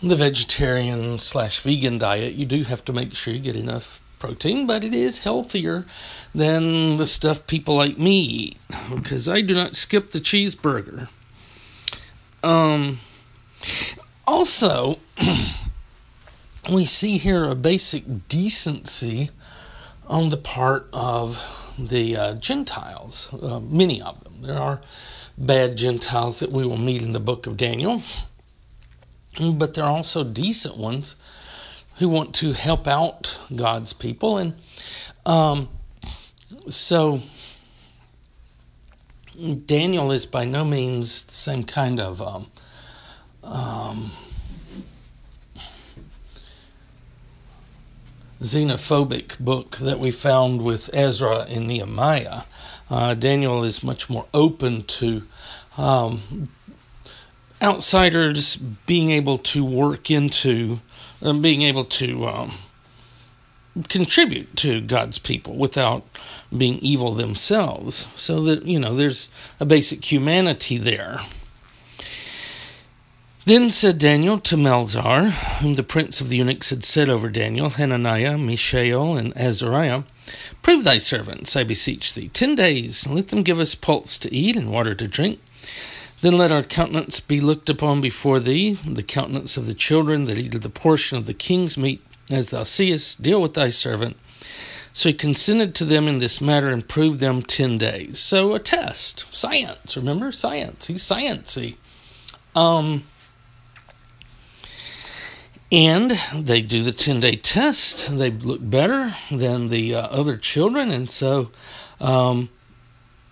the 0.02 0.16
vegetarian 0.16 1.18
slash 1.18 1.60
vegan 1.60 1.98
diet, 1.98 2.34
you 2.34 2.44
do 2.44 2.64
have 2.64 2.84
to 2.84 2.92
make 2.92 3.14
sure 3.14 3.32
you 3.32 3.40
get 3.40 3.56
enough 3.56 4.01
protein, 4.22 4.68
but 4.68 4.84
it 4.84 4.94
is 4.94 5.24
healthier 5.24 5.84
than 6.32 6.96
the 6.96 7.08
stuff 7.08 7.44
people 7.48 7.74
like 7.74 7.98
me 7.98 8.20
eat 8.20 8.58
because 8.94 9.28
I 9.28 9.40
do 9.40 9.52
not 9.52 9.74
skip 9.74 10.12
the 10.12 10.20
cheeseburger. 10.20 11.08
Um, 12.44 13.00
also, 14.24 15.00
we 16.72 16.84
see 16.84 17.18
here 17.18 17.42
a 17.42 17.56
basic 17.56 18.28
decency 18.28 19.30
on 20.06 20.28
the 20.28 20.36
part 20.36 20.88
of 20.92 21.74
the 21.76 22.16
uh, 22.16 22.34
Gentiles, 22.34 23.28
uh, 23.42 23.58
many 23.58 24.00
of 24.00 24.22
them. 24.22 24.42
There 24.42 24.58
are 24.58 24.80
bad 25.36 25.76
Gentiles 25.76 26.38
that 26.38 26.52
we 26.52 26.64
will 26.64 26.78
meet 26.78 27.02
in 27.02 27.10
the 27.10 27.18
book 27.18 27.48
of 27.48 27.56
Daniel, 27.56 28.02
but 29.36 29.74
there 29.74 29.82
are 29.82 29.90
also 29.90 30.22
decent 30.22 30.76
ones 30.76 31.16
who 32.02 32.08
want 32.08 32.34
to 32.34 32.50
help 32.50 32.88
out 32.88 33.38
God's 33.54 33.92
people. 33.92 34.36
And 34.36 34.54
um, 35.24 35.68
so 36.68 37.20
Daniel 39.66 40.10
is 40.10 40.26
by 40.26 40.44
no 40.44 40.64
means 40.64 41.22
the 41.22 41.34
same 41.34 41.62
kind 41.62 42.00
of 42.00 42.20
um, 42.20 42.48
um, 43.44 44.10
xenophobic 48.40 49.38
book 49.38 49.76
that 49.76 50.00
we 50.00 50.10
found 50.10 50.62
with 50.62 50.90
Ezra 50.92 51.46
and 51.48 51.68
Nehemiah. 51.68 52.42
Uh, 52.90 53.14
Daniel 53.14 53.62
is 53.62 53.84
much 53.84 54.10
more 54.10 54.26
open 54.34 54.82
to 54.98 55.22
um, 55.78 56.48
outsiders 57.62 58.56
being 58.56 59.12
able 59.12 59.38
to 59.38 59.64
work 59.64 60.10
into 60.10 60.80
um, 61.22 61.40
being 61.40 61.62
able 61.62 61.84
to 61.84 62.26
um, 62.26 62.52
contribute 63.88 64.56
to 64.56 64.80
God's 64.80 65.18
people 65.18 65.56
without 65.56 66.04
being 66.56 66.78
evil 66.78 67.12
themselves. 67.12 68.06
So 68.16 68.42
that, 68.44 68.66
you 68.66 68.78
know, 68.78 68.94
there's 68.94 69.28
a 69.58 69.64
basic 69.64 70.10
humanity 70.10 70.78
there. 70.78 71.20
Then 73.44 73.70
said 73.70 73.98
Daniel 73.98 74.38
to 74.40 74.56
Melzar, 74.56 75.30
whom 75.30 75.74
the 75.74 75.82
prince 75.82 76.20
of 76.20 76.28
the 76.28 76.36
eunuchs 76.36 76.70
had 76.70 76.84
set 76.84 77.08
over 77.08 77.28
Daniel, 77.28 77.70
Hananiah, 77.70 78.38
Mishael, 78.38 79.16
and 79.16 79.36
Azariah, 79.36 80.04
Prove 80.62 80.84
thy 80.84 80.98
servants, 80.98 81.56
I 81.56 81.64
beseech 81.64 82.14
thee, 82.14 82.28
ten 82.28 82.54
days, 82.54 83.04
and 83.04 83.16
let 83.16 83.28
them 83.28 83.42
give 83.42 83.58
us 83.58 83.74
pulse 83.74 84.16
to 84.18 84.32
eat 84.32 84.56
and 84.56 84.70
water 84.70 84.94
to 84.94 85.08
drink 85.08 85.40
then 86.22 86.38
let 86.38 86.50
our 86.50 86.62
countenance 86.62 87.20
be 87.20 87.40
looked 87.40 87.68
upon 87.68 88.00
before 88.00 88.40
thee, 88.40 88.72
the 88.86 89.02
countenance 89.02 89.56
of 89.56 89.66
the 89.66 89.74
children 89.74 90.24
that 90.24 90.38
eat 90.38 90.54
of 90.54 90.62
the 90.62 90.70
portion 90.70 91.18
of 91.18 91.26
the 91.26 91.34
king's 91.34 91.76
meat, 91.76 92.00
as 92.30 92.50
thou 92.50 92.62
seest, 92.62 93.20
deal 93.20 93.42
with 93.42 93.54
thy 93.54 93.68
servant. 93.70 94.16
So 94.92 95.08
he 95.08 95.14
consented 95.14 95.74
to 95.74 95.84
them 95.84 96.06
in 96.06 96.18
this 96.18 96.40
matter 96.40 96.68
and 96.68 96.86
proved 96.86 97.18
them 97.18 97.42
ten 97.42 97.76
days. 97.76 98.18
So 98.18 98.54
a 98.54 98.58
test, 98.58 99.24
science. 99.32 99.96
Remember, 99.96 100.30
science. 100.30 100.86
He's 100.86 101.02
sciency. 101.02 101.76
Um, 102.54 103.04
and 105.72 106.20
they 106.34 106.60
do 106.60 106.82
the 106.82 106.92
ten 106.92 107.18
day 107.20 107.36
test. 107.36 108.16
They 108.16 108.30
look 108.30 108.60
better 108.62 109.16
than 109.30 109.68
the 109.68 109.94
uh, 109.94 110.06
other 110.08 110.36
children, 110.36 110.90
and 110.90 111.10
so 111.10 111.50
um, 111.98 112.50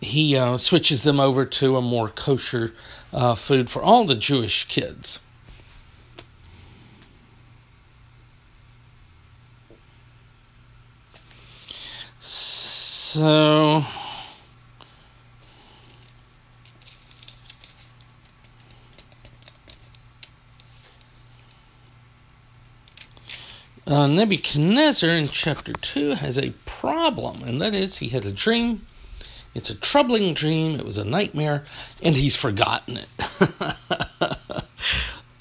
he 0.00 0.36
uh, 0.36 0.56
switches 0.56 1.02
them 1.02 1.20
over 1.20 1.44
to 1.44 1.76
a 1.76 1.82
more 1.82 2.08
kosher 2.08 2.72
uh, 3.12 3.34
food 3.34 3.68
for 3.68 3.82
all 3.82 4.04
the 4.04 4.14
Jewish 4.14 4.64
kids. 4.64 5.20
So. 12.18 13.84
Uh, 23.86 24.06
Nebuchadnezzar 24.06 25.10
in 25.10 25.26
chapter 25.26 25.72
2 25.72 26.10
has 26.10 26.38
a 26.38 26.50
problem, 26.64 27.42
and 27.42 27.60
that 27.60 27.74
is 27.74 27.96
he 27.96 28.10
had 28.10 28.24
a 28.24 28.30
dream 28.30 28.86
it's 29.54 29.70
a 29.70 29.74
troubling 29.74 30.34
dream. 30.34 30.78
It 30.78 30.84
was 30.84 30.98
a 30.98 31.04
nightmare, 31.04 31.64
and 32.02 32.16
he's 32.16 32.36
forgotten 32.36 32.98
it. 32.98 34.64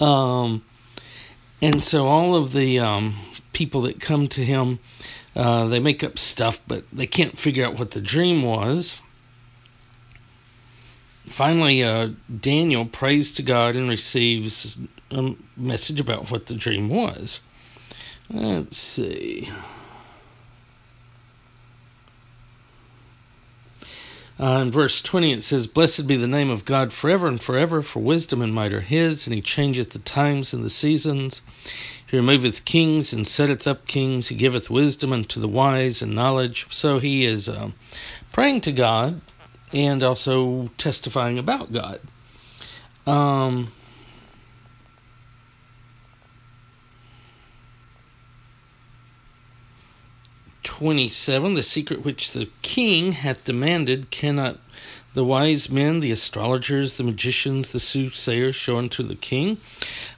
um, 0.00 0.62
and 1.62 1.84
so 1.84 2.06
all 2.06 2.34
of 2.34 2.52
the 2.52 2.78
um, 2.78 3.14
people 3.52 3.82
that 3.82 4.00
come 4.00 4.26
to 4.28 4.44
him, 4.44 4.80
uh, 5.36 5.66
they 5.66 5.78
make 5.78 6.02
up 6.02 6.18
stuff, 6.18 6.60
but 6.66 6.84
they 6.92 7.06
can't 7.06 7.38
figure 7.38 7.64
out 7.64 7.78
what 7.78 7.92
the 7.92 8.00
dream 8.00 8.42
was. 8.42 8.98
Finally, 11.28 11.82
uh, 11.82 12.08
Daniel 12.40 12.84
prays 12.84 13.30
to 13.32 13.42
God 13.42 13.76
and 13.76 13.88
receives 13.88 14.78
a 15.12 15.34
message 15.56 16.00
about 16.00 16.30
what 16.30 16.46
the 16.46 16.54
dream 16.54 16.88
was. 16.88 17.40
Let's 18.28 18.76
see. 18.76 19.48
Uh, 24.40 24.60
in 24.62 24.70
verse 24.70 25.02
20, 25.02 25.32
it 25.32 25.42
says, 25.42 25.66
Blessed 25.66 26.06
be 26.06 26.16
the 26.16 26.26
name 26.26 26.48
of 26.48 26.64
God 26.64 26.94
forever 26.94 27.28
and 27.28 27.42
forever, 27.42 27.82
for 27.82 28.00
wisdom 28.00 28.40
and 28.40 28.54
might 28.54 28.72
are 28.72 28.80
his, 28.80 29.26
and 29.26 29.34
he 29.34 29.42
changeth 29.42 29.90
the 29.90 29.98
times 29.98 30.54
and 30.54 30.64
the 30.64 30.70
seasons. 30.70 31.42
He 32.10 32.16
removeth 32.16 32.64
kings 32.64 33.12
and 33.12 33.28
setteth 33.28 33.66
up 33.66 33.86
kings. 33.86 34.28
He 34.28 34.34
giveth 34.34 34.70
wisdom 34.70 35.12
unto 35.12 35.40
the 35.40 35.48
wise 35.48 36.00
and 36.00 36.14
knowledge. 36.14 36.66
So 36.70 36.98
he 37.00 37.26
is 37.26 37.50
uh, 37.50 37.72
praying 38.32 38.62
to 38.62 38.72
God 38.72 39.20
and 39.74 40.02
also 40.02 40.70
testifying 40.78 41.38
about 41.38 41.72
God. 41.72 42.00
Um, 43.06 43.72
27 50.62 51.54
The 51.54 51.62
secret 51.62 52.04
which 52.04 52.32
the 52.32 52.48
king 52.62 53.12
hath 53.12 53.44
demanded 53.44 54.10
cannot 54.10 54.58
the 55.12 55.24
wise 55.24 55.68
men, 55.68 56.00
the 56.00 56.12
astrologers, 56.12 56.94
the 56.94 57.02
magicians, 57.02 57.72
the 57.72 57.80
soothsayers 57.80 58.54
show 58.54 58.78
unto 58.78 59.02
the 59.02 59.16
king. 59.16 59.58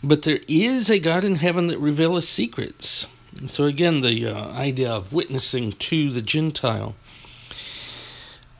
But 0.02 0.22
there 0.22 0.40
is 0.48 0.90
a 0.90 0.98
God 0.98 1.24
in 1.24 1.36
heaven 1.36 1.68
that 1.68 1.78
revealeth 1.78 2.24
secrets. 2.24 3.06
So 3.46 3.64
again, 3.64 4.00
the 4.00 4.26
uh, 4.26 4.52
idea 4.52 4.92
of 4.92 5.12
witnessing 5.12 5.72
to 5.72 6.10
the 6.10 6.20
Gentile. 6.20 6.94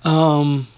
Um, 0.04 0.68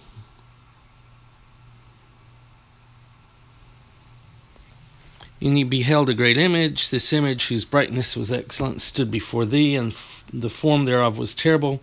and 5.44 5.58
you 5.58 5.66
beheld 5.66 6.08
a 6.08 6.14
great 6.14 6.38
image. 6.38 6.88
This 6.88 7.12
image, 7.12 7.48
whose 7.48 7.66
brightness 7.66 8.16
was 8.16 8.32
excellent, 8.32 8.80
stood 8.80 9.10
before 9.10 9.44
thee, 9.44 9.76
and 9.76 9.92
f- 9.92 10.24
the 10.32 10.48
form 10.48 10.86
thereof 10.86 11.18
was 11.18 11.34
terrible. 11.34 11.82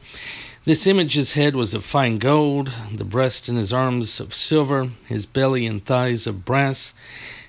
This 0.65 0.87
image's 0.87 1.33
head 1.33 1.55
was 1.55 1.73
of 1.73 1.85
fine 1.85 2.17
gold, 2.17 2.71
the 2.93 3.03
breast 3.03 3.47
and 3.47 3.57
his 3.57 3.71
arms 3.71 4.19
of 4.19 4.33
silver, 4.33 4.89
his 5.07 5.25
belly 5.25 5.65
and 5.67 5.85
thighs 5.85 6.25
of 6.25 6.43
brass, 6.43 6.93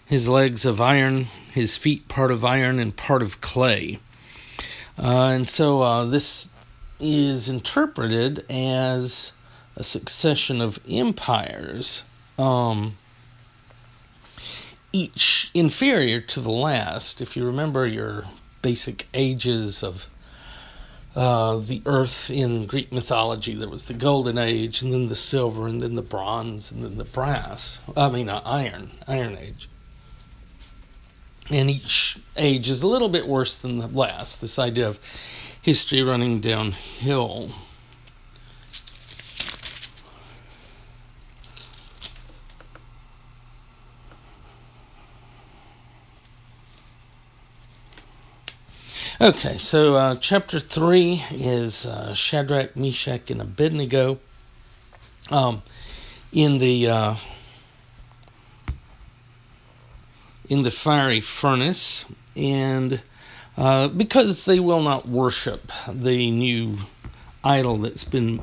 his 0.04 0.28
legs 0.28 0.66
of 0.66 0.80
iron, 0.80 1.28
his 1.52 1.78
feet 1.78 2.08
part 2.08 2.30
of 2.30 2.44
iron 2.44 2.78
and 2.78 2.94
part 2.96 3.22
of 3.22 3.40
clay. 3.40 3.98
Uh, 4.98 5.28
and 5.28 5.48
so 5.48 5.80
uh, 5.80 6.04
this 6.04 6.50
is 7.00 7.48
interpreted 7.48 8.44
as 8.50 9.32
a 9.76 9.84
succession 9.84 10.60
of 10.60 10.78
empires, 10.88 12.02
um, 12.38 12.96
each 14.92 15.50
inferior 15.54 16.20
to 16.20 16.40
the 16.40 16.50
last. 16.50 17.20
If 17.20 17.36
you 17.36 17.44
remember 17.44 17.86
your 17.86 18.24
basic 18.62 19.08
ages 19.12 19.82
of 19.82 20.08
uh, 21.14 21.56
the 21.56 21.82
earth 21.84 22.30
in 22.30 22.66
Greek 22.66 22.90
mythology. 22.90 23.54
There 23.54 23.68
was 23.68 23.84
the 23.84 23.94
golden 23.94 24.38
age, 24.38 24.82
and 24.82 24.92
then 24.92 25.08
the 25.08 25.16
silver, 25.16 25.66
and 25.66 25.82
then 25.82 25.94
the 25.94 26.02
bronze, 26.02 26.72
and 26.72 26.82
then 26.82 26.96
the 26.96 27.04
brass. 27.04 27.80
I 27.96 28.08
mean, 28.08 28.28
uh, 28.28 28.40
iron, 28.44 28.92
iron 29.06 29.36
age. 29.36 29.68
And 31.50 31.68
each 31.68 32.18
age 32.36 32.68
is 32.68 32.82
a 32.82 32.86
little 32.86 33.10
bit 33.10 33.26
worse 33.26 33.56
than 33.56 33.76
the 33.76 33.88
last. 33.88 34.40
This 34.40 34.58
idea 34.58 34.88
of 34.88 34.98
history 35.60 36.02
running 36.02 36.40
downhill. 36.40 37.50
Okay, 49.22 49.56
so 49.56 49.94
uh, 49.94 50.16
chapter 50.16 50.58
3 50.58 51.22
is 51.30 51.86
uh, 51.86 52.12
Shadrach, 52.12 52.76
Meshach, 52.76 53.30
and 53.30 53.40
Abednego 53.40 54.18
um, 55.30 55.62
in 56.32 56.58
the 56.58 56.88
uh, 56.88 57.14
in 60.48 60.64
the 60.64 60.72
fiery 60.72 61.20
furnace, 61.20 62.04
and 62.34 63.00
uh, 63.56 63.86
because 63.86 64.44
they 64.44 64.58
will 64.58 64.82
not 64.82 65.08
worship 65.08 65.70
the 65.86 66.32
new 66.32 66.78
idol 67.44 67.76
that's 67.76 68.02
been 68.02 68.42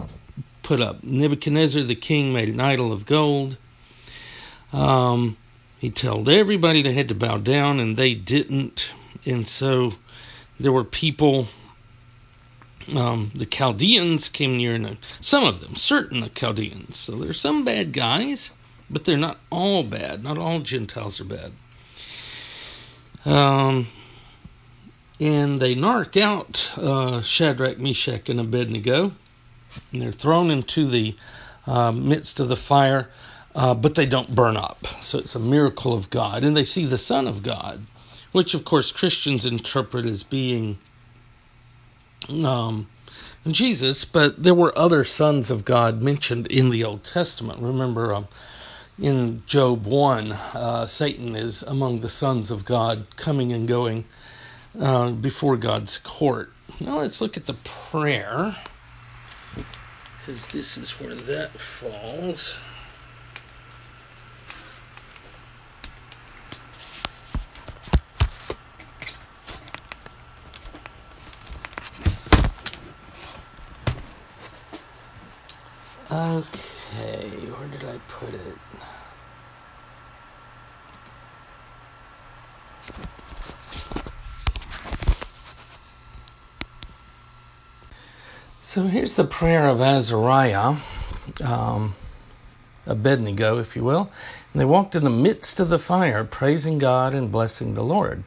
put 0.64 0.80
up. 0.80 1.04
Nebuchadnezzar 1.04 1.84
the 1.84 1.94
king 1.94 2.32
made 2.32 2.48
an 2.48 2.62
idol 2.62 2.94
of 2.94 3.06
gold. 3.06 3.58
Um, 4.72 5.36
he 5.78 5.90
told 5.90 6.30
everybody 6.30 6.82
they 6.82 6.94
had 6.94 7.10
to 7.10 7.16
bow 7.16 7.36
down, 7.36 7.82
and 7.82 7.98
they 7.98 8.16
didn't, 8.16 8.94
and 9.26 9.46
so 9.46 9.96
there 10.60 10.72
were 10.72 10.84
people, 10.84 11.48
um, 12.96 13.32
the 13.34 13.46
Chaldeans 13.46 14.30
came 14.30 14.58
near, 14.58 14.76
and 14.76 14.98
some 15.22 15.44
of 15.44 15.62
them, 15.62 15.76
certain 15.76 16.30
Chaldeans. 16.34 16.98
So 16.98 17.16
there's 17.16 17.40
some 17.40 17.64
bad 17.64 17.94
guys, 17.94 18.52
but 18.90 19.06
they're 19.06 19.18
not 19.18 19.40
all 19.50 19.84
bad. 19.84 20.24
Not 20.24 20.38
all 20.38 20.60
Gentiles 20.60 21.22
are 21.22 21.26
bad. 21.26 21.52
Um, 23.26 23.88
and 25.20 25.60
they 25.60 25.76
narc 25.76 26.20
out 26.20 26.72
uh, 26.78 27.22
Shadrach, 27.22 27.78
Meshach, 27.78 28.30
and 28.30 28.40
Abednego, 28.40 29.14
and 29.92 30.02
they're 30.02 30.12
thrown 30.12 30.50
into 30.50 30.88
the 30.88 31.16
uh, 31.68 31.92
midst 31.92 32.40
of 32.40 32.48
the 32.48 32.56
fire, 32.56 33.10
uh, 33.54 33.74
but 33.74 33.96
they 33.96 34.06
don't 34.06 34.34
burn 34.34 34.58
up. 34.58 34.88
So 35.02 35.20
it's 35.20 35.36
a 35.36 35.40
miracle 35.40 35.94
of 35.94 36.10
God, 36.10 36.44
and 36.44 36.56
they 36.56 36.64
see 36.64 36.86
the 36.86 36.98
Son 36.98 37.28
of 37.28 37.44
God 37.44 37.86
which 38.32 38.54
of 38.54 38.66
course 38.66 38.92
Christians 38.92 39.46
interpret 39.46 40.06
as 40.06 40.24
being 40.24 40.78
um, 42.30 42.88
Jesus, 43.50 44.06
but 44.06 44.44
there 44.44 44.54
were 44.54 44.78
other 44.78 45.04
sons 45.04 45.50
of 45.50 45.66
God 45.66 46.02
mentioned 46.02 46.48
in 46.48 46.70
the 46.70 46.84
Old 46.84 47.04
Testament. 47.04 47.62
Remember, 47.62 48.14
um, 48.14 48.28
in 48.98 49.44
Job 49.46 49.86
1, 49.86 50.32
uh, 50.32 50.86
Satan 50.86 51.36
is 51.36 51.64
among 51.64 52.02
the 52.02 52.10
sons 52.10 52.52
of 52.52 52.66
God 52.66 53.08
coming 53.16 53.52
and 53.52 53.68
going 53.68 54.06
uh, 54.80 55.12
before 55.12 55.58
God's 55.58 55.98
court. 55.98 56.52
Now 56.80 57.00
let's 57.00 57.22
look 57.22 57.38
at 57.38 57.46
the 57.46 57.54
prayer, 57.54 58.58
because 60.18 60.48
this 60.48 60.78
is 60.78 60.92
where 61.00 61.16
that 61.16 61.60
falls. 61.60 62.58
Okay, 76.12 77.30
where 77.30 77.68
did 77.68 77.84
I 77.84 78.00
put 78.08 78.34
it? 78.34 78.58
So 88.64 88.86
here's 88.86 89.16
the 89.16 89.24
prayer 89.24 89.68
of 89.68 89.82
Azariah, 89.82 90.78
um, 91.44 91.94
Abednego, 92.88 93.60
if 93.60 93.76
you 93.76 93.84
will. 93.84 94.12
And 94.52 94.60
they 94.60 94.66
walked 94.66 94.96
in 94.96 95.04
the 95.04 95.12
midst 95.12 95.60
of 95.60 95.70
the 95.70 95.78
fire, 95.78 96.24
praising 96.24 96.80
God 96.80 97.14
and 97.14 97.32
blessing 97.32 97.76
the 97.76 97.84
Lord. 97.84 98.24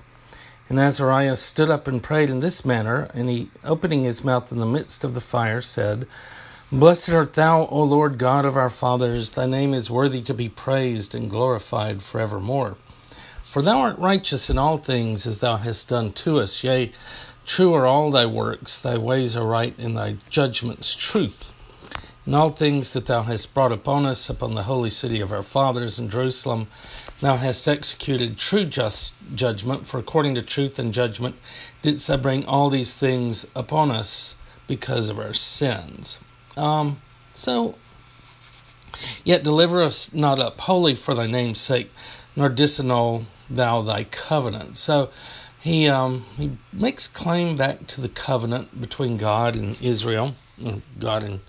And 0.69 0.79
Azariah 0.79 1.35
stood 1.35 1.69
up 1.69 1.89
and 1.89 2.01
prayed 2.01 2.31
in 2.31 2.39
this 2.39 2.65
manner, 2.65 3.09
and 3.13 3.29
he, 3.29 3.51
opening 3.65 4.05
his 4.05 4.23
mouth 4.23 4.53
in 4.53 4.59
the 4.59 4.67
midst 4.67 5.03
of 5.03 5.15
the 5.15 5.21
fire, 5.21 5.61
said, 5.61 6.07
Blessed 6.75 7.11
art 7.11 7.35
thou, 7.35 7.67
O 7.67 7.83
Lord 7.83 8.17
God 8.17 8.47
of 8.47 8.57
our 8.57 8.71
fathers, 8.71 9.33
thy 9.33 9.45
name 9.45 9.75
is 9.75 9.91
worthy 9.91 10.23
to 10.23 10.33
be 10.33 10.49
praised 10.49 11.15
and 11.15 11.29
glorified 11.29 12.01
for 12.01 12.13
forevermore. 12.13 12.79
For 13.45 13.61
thou 13.61 13.81
art 13.81 13.99
righteous 13.99 14.49
in 14.49 14.57
all 14.57 14.79
things 14.79 15.27
as 15.27 15.41
thou 15.41 15.57
hast 15.57 15.91
done 15.91 16.13
to 16.13 16.39
us, 16.39 16.65
yea, 16.65 16.91
true 17.45 17.75
are 17.75 17.85
all 17.85 18.11
thy 18.11 18.25
works, 18.25 18.79
thy 18.79 18.97
ways 18.97 19.37
are 19.37 19.45
right, 19.45 19.79
and 19.79 19.95
thy 19.95 20.17
judgments 20.31 20.95
truth. 20.95 21.53
In 22.27 22.33
all 22.33 22.49
things 22.49 22.95
that 22.95 23.05
thou 23.05 23.25
hast 23.25 23.53
brought 23.53 23.73
upon 23.73 24.07
us, 24.07 24.31
upon 24.31 24.55
the 24.55 24.63
holy 24.63 24.89
city 24.89 25.21
of 25.21 25.31
our 25.31 25.43
fathers 25.43 25.99
in 25.99 26.09
Jerusalem, 26.09 26.69
thou 27.21 27.37
hast 27.37 27.69
executed 27.69 28.39
true 28.39 28.65
just 28.65 29.13
judgment, 29.35 29.87
for 29.87 29.99
according 29.99 30.37
to 30.37 30.43
truth 30.43 30.79
and 30.79 30.95
judgment 30.95 31.37
didst 31.83 32.07
thou 32.07 32.17
bring 32.17 32.47
all 32.47 32.71
these 32.71 32.95
things 32.95 33.47
upon 33.55 33.91
us 33.91 34.37
because 34.67 35.11
of 35.11 35.19
our 35.19 35.35
sins. 35.35 36.19
Um, 36.57 37.01
so, 37.33 37.77
yet 39.25 39.43
deliver 39.43 39.83
us 39.83 40.13
not 40.13 40.39
up 40.39 40.61
wholly 40.61 40.95
for 40.95 41.15
thy 41.15 41.27
name's 41.27 41.61
sake, 41.61 41.91
nor 42.37 42.51
disannul 42.51 43.25
thou 43.49 43.83
thy 43.83 44.05
covenant. 44.05 44.77
So, 44.79 45.11
he 45.63 45.89
um, 45.89 46.27
he 46.37 46.59
makes 46.73 47.07
claim 47.07 47.57
back 47.57 47.87
to 47.89 48.01
the 48.01 48.09
covenant 48.09 48.81
between 48.81 49.17
God 49.17 49.55
and 49.55 49.81
Israel, 49.81 50.35
God 50.99 51.23
and 51.23 51.41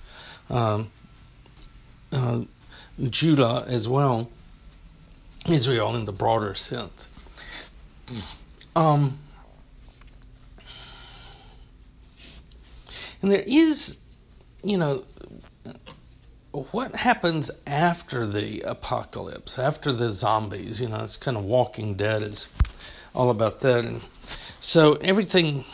um, 0.50 0.92
uh, 2.12 2.42
Judah 3.10 3.66
as 3.68 3.88
well, 3.88 4.30
Israel 5.48 5.96
in 5.96 6.06
the 6.06 6.12
broader 6.12 6.54
sense. 6.54 7.08
Um, 8.76 9.20
and 13.22 13.32
there 13.32 13.44
is 13.48 13.98
you 14.64 14.78
know, 14.78 15.04
what 16.72 16.96
happens 16.96 17.50
after 17.66 18.28
the 18.28 18.62
apocalypse, 18.62 19.58
after 19.58 19.92
the 19.92 20.12
zombies? 20.12 20.82
You 20.82 20.90
know, 20.90 21.04
it's 21.04 21.18
kind 21.18 21.36
of 21.38 21.44
Walking 21.44 21.96
Dead 21.96 22.22
is 22.24 22.48
all 23.16 23.30
about 23.30 23.60
that. 23.62 23.86
And 23.86 24.02
so 24.60 24.94
everything 24.96 25.66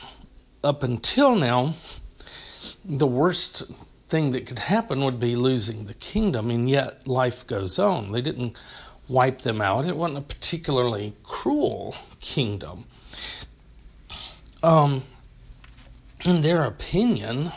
up 0.64 0.84
until 0.84 1.36
now, 1.36 1.76
the 2.84 3.08
worst 3.08 3.64
thing 4.08 4.32
that 4.32 4.46
could 4.46 4.60
happen 4.60 5.04
would 5.04 5.20
be 5.20 5.36
losing 5.36 5.86
the 5.86 5.94
kingdom, 5.94 6.50
and 6.50 6.70
yet 6.70 7.08
life 7.08 7.46
goes 7.46 7.78
on. 7.78 8.12
They 8.12 8.22
didn't 8.22 8.58
wipe 9.08 9.40
them 9.40 9.62
out. 9.62 9.86
It 9.86 9.96
wasn't 9.96 10.20
a 10.20 10.22
particularly 10.22 11.14
cruel 11.24 11.96
kingdom. 12.20 12.86
Um, 14.64 15.04
in 16.26 16.42
their 16.42 16.64
opinion, 16.64 17.52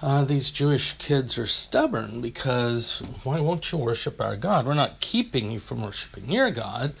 uh, 0.00 0.24
these 0.24 0.50
Jewish 0.50 0.92
kids 0.94 1.36
are 1.38 1.46
stubborn 1.46 2.20
because 2.20 3.00
why 3.24 3.40
won't 3.40 3.72
you 3.72 3.78
worship 3.78 4.20
our 4.20 4.36
God? 4.36 4.66
We're 4.66 4.74
not 4.74 5.00
keeping 5.00 5.50
you 5.50 5.58
from 5.58 5.82
worshiping 5.82 6.30
your 6.30 6.50
God. 6.50 6.94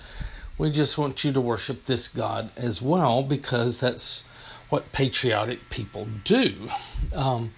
We 0.56 0.70
just 0.72 0.98
want 0.98 1.22
you 1.22 1.32
to 1.32 1.40
worship 1.40 1.84
this 1.84 2.08
God 2.08 2.50
as 2.56 2.82
well 2.82 3.22
because 3.22 3.78
that's 3.78 4.24
what 4.68 4.90
patriotic 4.90 5.70
people 5.70 6.06
do. 6.24 6.68
Um, 7.14 7.52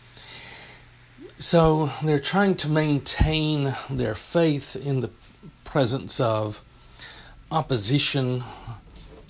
so 1.39 1.91
they're 2.03 2.19
trying 2.19 2.55
to 2.57 2.69
maintain 2.69 3.75
their 3.89 4.15
faith 4.15 4.77
in 4.77 5.01
the 5.01 5.11
presence 5.65 6.21
of 6.21 6.63
opposition, 7.51 8.45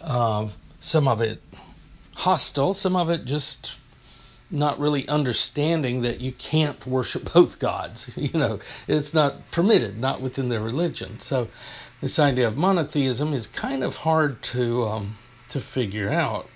uh, 0.00 0.48
some 0.80 1.06
of 1.06 1.20
it 1.20 1.40
hostile, 2.16 2.74
some 2.74 2.96
of 2.96 3.08
it 3.11 3.24
just 3.24 3.78
not 4.51 4.78
really 4.78 5.09
understanding 5.09 6.03
that 6.03 6.20
you 6.20 6.32
can't 6.32 6.86
worship 6.86 7.32
both 7.34 7.59
gods. 7.59 8.16
You 8.20 8.38
know, 8.38 8.61
it's 8.86 9.14
not 9.14 9.51
permitted, 9.51 9.98
not 9.98 10.20
within 10.20 10.48
their 10.51 10.61
religion. 10.61 11.20
So, 11.20 11.48
this 12.01 12.18
idea 12.18 12.48
of 12.48 12.57
monotheism 12.57 13.32
is 13.32 13.46
kind 13.46 13.82
of 13.82 13.96
hard 13.96 14.42
to 14.42 14.84
um, 14.84 15.16
to 15.48 15.61
figure 15.61 16.11
out. 16.11 16.48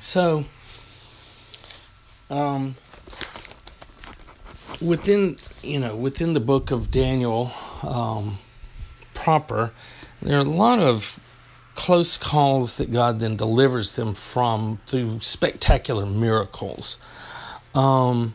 So, 0.00 0.46
um, 2.30 2.76
within 4.80 5.36
you 5.62 5.78
know 5.80 5.94
within 5.96 6.34
the 6.34 6.40
book 6.40 6.70
of 6.70 6.90
Daniel 6.90 7.50
um, 7.82 8.38
proper, 9.14 9.72
there 10.22 10.38
are 10.38 10.42
a 10.42 10.44
lot 10.44 10.78
of 10.78 11.18
close 11.74 12.16
calls 12.16 12.76
that 12.76 12.90
God 12.90 13.20
then 13.20 13.36
delivers 13.36 13.92
them 13.92 14.12
from 14.12 14.80
through 14.86 15.20
spectacular 15.20 16.06
miracles. 16.06 16.98
Um, 17.74 18.34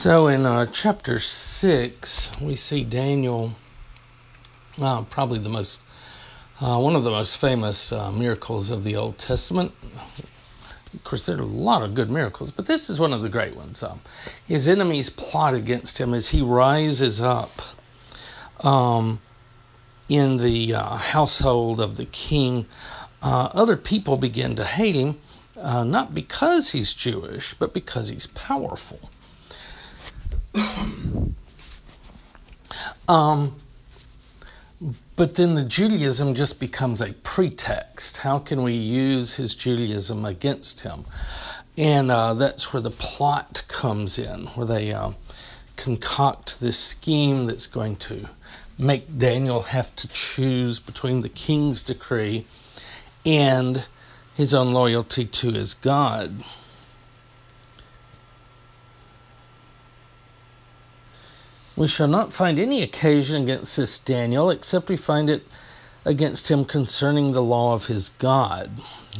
So 0.00 0.28
in 0.28 0.46
uh, 0.46 0.64
chapter 0.64 1.18
6, 1.18 2.30
we 2.40 2.56
see 2.56 2.84
Daniel, 2.84 3.54
uh, 4.80 5.02
probably 5.02 5.38
the 5.38 5.50
most, 5.50 5.82
uh, 6.58 6.78
one 6.78 6.96
of 6.96 7.04
the 7.04 7.10
most 7.10 7.36
famous 7.36 7.92
uh, 7.92 8.10
miracles 8.10 8.70
of 8.70 8.82
the 8.82 8.96
Old 8.96 9.18
Testament. 9.18 9.72
Of 10.94 11.04
course, 11.04 11.26
there 11.26 11.36
are 11.36 11.42
a 11.42 11.44
lot 11.44 11.82
of 11.82 11.92
good 11.92 12.10
miracles, 12.10 12.50
but 12.50 12.64
this 12.64 12.88
is 12.88 12.98
one 12.98 13.12
of 13.12 13.20
the 13.20 13.28
great 13.28 13.54
ones. 13.54 13.82
Um, 13.82 14.00
his 14.48 14.66
enemies 14.66 15.10
plot 15.10 15.52
against 15.52 15.98
him 15.98 16.14
as 16.14 16.30
he 16.30 16.40
rises 16.40 17.20
up 17.20 17.60
um, 18.60 19.20
in 20.08 20.38
the 20.38 20.76
uh, 20.76 20.96
household 20.96 21.78
of 21.78 21.98
the 21.98 22.06
king. 22.06 22.64
Uh, 23.22 23.50
other 23.52 23.76
people 23.76 24.16
begin 24.16 24.56
to 24.56 24.64
hate 24.64 24.94
him, 24.94 25.18
not 25.56 26.14
because 26.14 26.70
he's 26.70 26.94
Jewish, 26.94 27.52
but 27.52 27.74
because 27.74 28.08
he's 28.08 28.28
powerful. 28.28 29.10
Um, 33.08 33.56
but 35.16 35.34
then 35.34 35.54
the 35.54 35.64
Judaism 35.64 36.34
just 36.34 36.58
becomes 36.58 37.00
a 37.00 37.12
pretext. 37.12 38.18
How 38.18 38.38
can 38.38 38.62
we 38.62 38.72
use 38.72 39.36
his 39.36 39.54
Judaism 39.54 40.24
against 40.24 40.80
him? 40.80 41.04
And 41.76 42.10
uh, 42.10 42.34
that's 42.34 42.72
where 42.72 42.80
the 42.80 42.90
plot 42.90 43.62
comes 43.68 44.18
in, 44.18 44.46
where 44.48 44.66
they 44.66 44.92
uh, 44.92 45.12
concoct 45.76 46.60
this 46.60 46.78
scheme 46.78 47.46
that's 47.46 47.66
going 47.66 47.96
to 47.96 48.28
make 48.78 49.18
Daniel 49.18 49.62
have 49.62 49.94
to 49.96 50.08
choose 50.08 50.78
between 50.78 51.20
the 51.20 51.28
king's 51.28 51.82
decree 51.82 52.46
and 53.26 53.84
his 54.34 54.54
own 54.54 54.72
loyalty 54.72 55.26
to 55.26 55.52
his 55.52 55.74
God. 55.74 56.42
We 61.76 61.88
shall 61.88 62.08
not 62.08 62.32
find 62.32 62.58
any 62.58 62.82
occasion 62.82 63.42
against 63.42 63.76
this 63.76 63.98
Daniel, 63.98 64.50
except 64.50 64.88
we 64.88 64.96
find 64.96 65.30
it 65.30 65.46
against 66.04 66.50
him 66.50 66.64
concerning 66.64 67.32
the 67.32 67.42
law 67.42 67.74
of 67.74 67.86
his 67.86 68.10
God. 68.10 68.70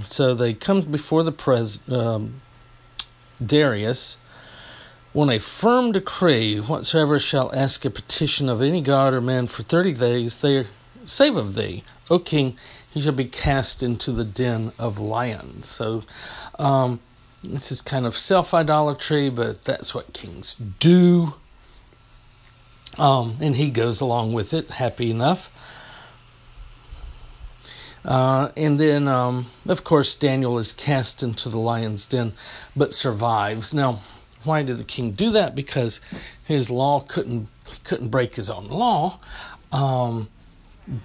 So 0.04 0.34
they 0.34 0.54
come 0.54 0.82
before 0.82 1.22
the 1.22 1.32
pres 1.32 1.80
um, 1.90 2.40
Darius. 3.44 4.18
When 5.12 5.28
a 5.28 5.38
firm 5.38 5.92
decree, 5.92 6.58
whatsoever 6.58 7.18
shall 7.18 7.54
ask 7.54 7.84
a 7.84 7.90
petition 7.90 8.48
of 8.48 8.62
any 8.62 8.80
god 8.80 9.12
or 9.12 9.20
man 9.20 9.48
for 9.48 9.62
thirty 9.62 9.92
days, 9.92 10.38
they 10.38 10.66
save 11.04 11.36
of 11.36 11.54
thee, 11.54 11.82
O 12.08 12.18
king, 12.18 12.56
he 12.88 13.00
shall 13.00 13.12
be 13.12 13.24
cast 13.24 13.82
into 13.82 14.12
the 14.12 14.24
den 14.24 14.72
of 14.78 14.98
lions. 14.98 15.66
So 15.66 16.04
um, 16.58 17.00
this 17.42 17.72
is 17.72 17.82
kind 17.82 18.06
of 18.06 18.16
self 18.16 18.54
idolatry, 18.54 19.30
but 19.30 19.64
that's 19.64 19.94
what 19.94 20.12
kings 20.12 20.54
do. 20.54 21.34
Um, 22.98 23.36
and 23.40 23.56
he 23.56 23.70
goes 23.70 24.00
along 24.00 24.32
with 24.32 24.52
it, 24.52 24.70
happy 24.70 25.10
enough. 25.10 25.50
Uh, 28.04 28.50
and 28.56 28.80
then, 28.80 29.06
um, 29.06 29.46
of 29.66 29.84
course, 29.84 30.14
Daniel 30.14 30.58
is 30.58 30.72
cast 30.72 31.22
into 31.22 31.48
the 31.48 31.58
lion's 31.58 32.06
den, 32.06 32.32
but 32.74 32.94
survives. 32.94 33.74
Now, 33.74 34.00
why 34.44 34.62
did 34.62 34.78
the 34.78 34.84
king 34.84 35.12
do 35.12 35.30
that? 35.30 35.54
Because 35.54 36.00
his 36.42 36.70
law 36.70 37.00
couldn't 37.00 37.48
couldn't 37.84 38.08
break 38.08 38.36
his 38.36 38.50
own 38.50 38.68
law. 38.68 39.20
Um, 39.70 40.28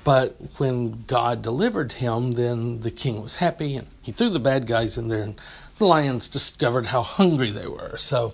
but 0.04 0.36
when 0.58 1.04
God 1.06 1.42
delivered 1.42 1.94
him, 1.94 2.32
then 2.32 2.80
the 2.80 2.90
king 2.90 3.22
was 3.22 3.36
happy, 3.36 3.76
and 3.76 3.88
he 4.02 4.12
threw 4.12 4.30
the 4.30 4.40
bad 4.40 4.66
guys 4.66 4.98
in 4.98 5.10
there, 5.10 5.22
and 5.22 5.40
the 5.78 5.86
lions 5.86 6.28
discovered 6.28 6.88
how 6.88 7.04
hungry 7.04 7.52
they 7.52 7.68
were. 7.68 7.98
So 7.98 8.34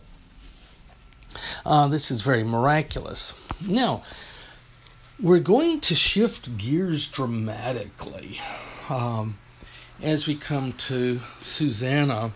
uh, 1.65 1.87
this 1.87 2.11
is 2.11 2.21
very 2.21 2.43
miraculous. 2.43 3.33
Now, 3.59 4.03
we're 5.21 5.39
going 5.39 5.81
to 5.81 5.95
shift 5.95 6.57
gears 6.57 7.09
dramatically 7.09 8.39
um, 8.89 9.37
as 10.01 10.27
we 10.27 10.35
come 10.35 10.73
to 10.73 11.21
Susanna 11.41 12.31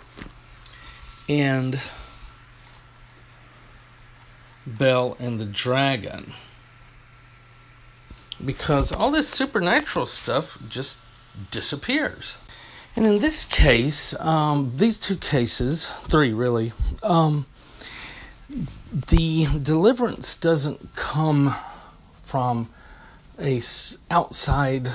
and 1.28 1.80
Bel 4.68 5.18
and 5.20 5.40
the 5.40 5.46
dragon. 5.46 6.34
Because 8.44 8.92
all 8.92 9.12
this 9.12 9.30
supernatural 9.30 10.06
stuff 10.06 10.58
just 10.70 11.00
disappears. 11.52 12.38
And 12.96 13.06
in 13.06 13.20
this 13.20 13.46
case, 13.46 14.18
um, 14.20 14.74
these 14.76 14.98
two 14.98 15.18
cases, 15.18 15.88
three 15.88 16.34
really, 16.34 16.72
um, 17.04 17.46
the 18.96 19.46
deliverance 19.62 20.38
doesn't 20.38 20.96
come 20.96 21.54
from 22.24 22.70
a 23.38 23.62
outside 24.10 24.90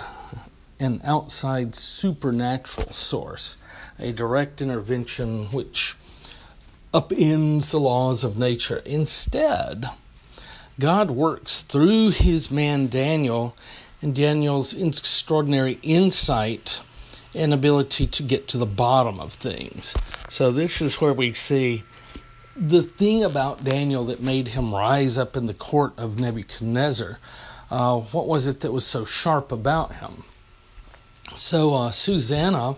an 0.79 0.99
outside 1.05 1.75
supernatural 1.75 2.91
source 2.95 3.59
a 3.99 4.11
direct 4.11 4.63
intervention 4.63 5.45
which 5.53 5.97
upends 6.95 7.71
the 7.71 7.79
laws 7.79 8.25
of 8.25 8.39
nature. 8.39 8.83
Instead 8.87 9.91
god 10.79 11.11
works 11.11 11.61
through 11.61 12.09
his 12.09 12.51
man 12.51 12.87
daniel 12.87 13.55
and 14.01 14.15
daniel's 14.15 14.73
extraordinary 14.73 15.79
insight 15.83 16.81
and 17.35 17.53
ability 17.53 18.07
to 18.07 18.23
get 18.23 18.49
to 18.49 18.57
the 18.57 18.65
bottom 18.65 19.21
of 19.21 19.35
things. 19.35 19.95
So 20.31 20.51
this 20.51 20.81
is 20.81 21.03
where 21.03 21.13
we 21.13 21.35
see 21.35 21.85
the 22.57 22.83
thing 22.83 23.23
about 23.23 23.65
Daniel 23.65 24.05
that 24.07 24.21
made 24.21 24.49
him 24.49 24.75
rise 24.75 25.17
up 25.17 25.37
in 25.37 25.47
the 25.47 25.55
court 25.55 25.93
of 25.97 26.19
Nebuchadnezzar, 26.19 27.19
uh, 27.71 27.99
what 27.99 28.27
was 28.27 28.47
it 28.47 28.61
that 28.61 28.73
was 28.73 28.85
so 28.85 29.05
sharp 29.05 29.53
about 29.53 29.95
him? 29.95 30.25
So, 31.35 31.75
uh, 31.75 31.91
Susanna 31.93 32.77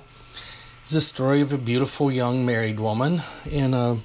is 0.86 0.94
a 0.94 1.00
story 1.00 1.40
of 1.40 1.52
a 1.52 1.58
beautiful 1.58 2.12
young 2.12 2.44
married 2.44 2.78
woman 2.78 3.22
and 3.50 3.74
uh, 3.74 3.96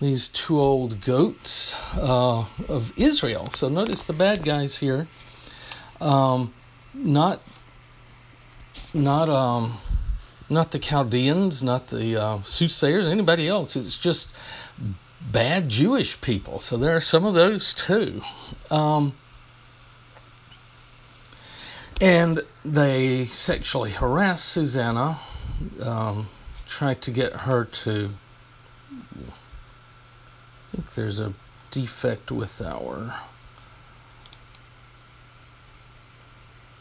these 0.00 0.26
two 0.28 0.58
old 0.58 1.00
goats 1.00 1.74
uh, 1.94 2.44
of 2.68 2.92
Israel. 2.96 3.48
So, 3.50 3.68
notice 3.68 4.02
the 4.02 4.12
bad 4.12 4.42
guys 4.42 4.78
here. 4.78 5.06
Um, 6.00 6.52
not, 6.92 7.40
not, 8.92 9.28
um, 9.28 9.78
not 10.48 10.70
the 10.72 10.78
Chaldeans, 10.78 11.62
not 11.62 11.88
the 11.88 12.16
uh, 12.16 12.42
soothsayers, 12.44 13.06
anybody 13.06 13.48
else. 13.48 13.76
It's 13.76 13.98
just 13.98 14.32
bad 15.20 15.68
Jewish 15.68 16.20
people. 16.20 16.60
So 16.60 16.76
there 16.76 16.96
are 16.96 17.00
some 17.00 17.24
of 17.24 17.34
those 17.34 17.74
too. 17.74 18.22
Um, 18.70 19.14
and 22.00 22.42
they 22.64 23.24
sexually 23.24 23.90
harass 23.92 24.44
Susanna, 24.44 25.18
um, 25.82 26.28
try 26.66 26.94
to 26.94 27.10
get 27.10 27.32
her 27.32 27.64
to. 27.64 28.10
I 29.02 29.32
think 30.76 30.94
there's 30.94 31.18
a 31.18 31.32
defect 31.70 32.30
with 32.30 32.60
our. 32.60 33.14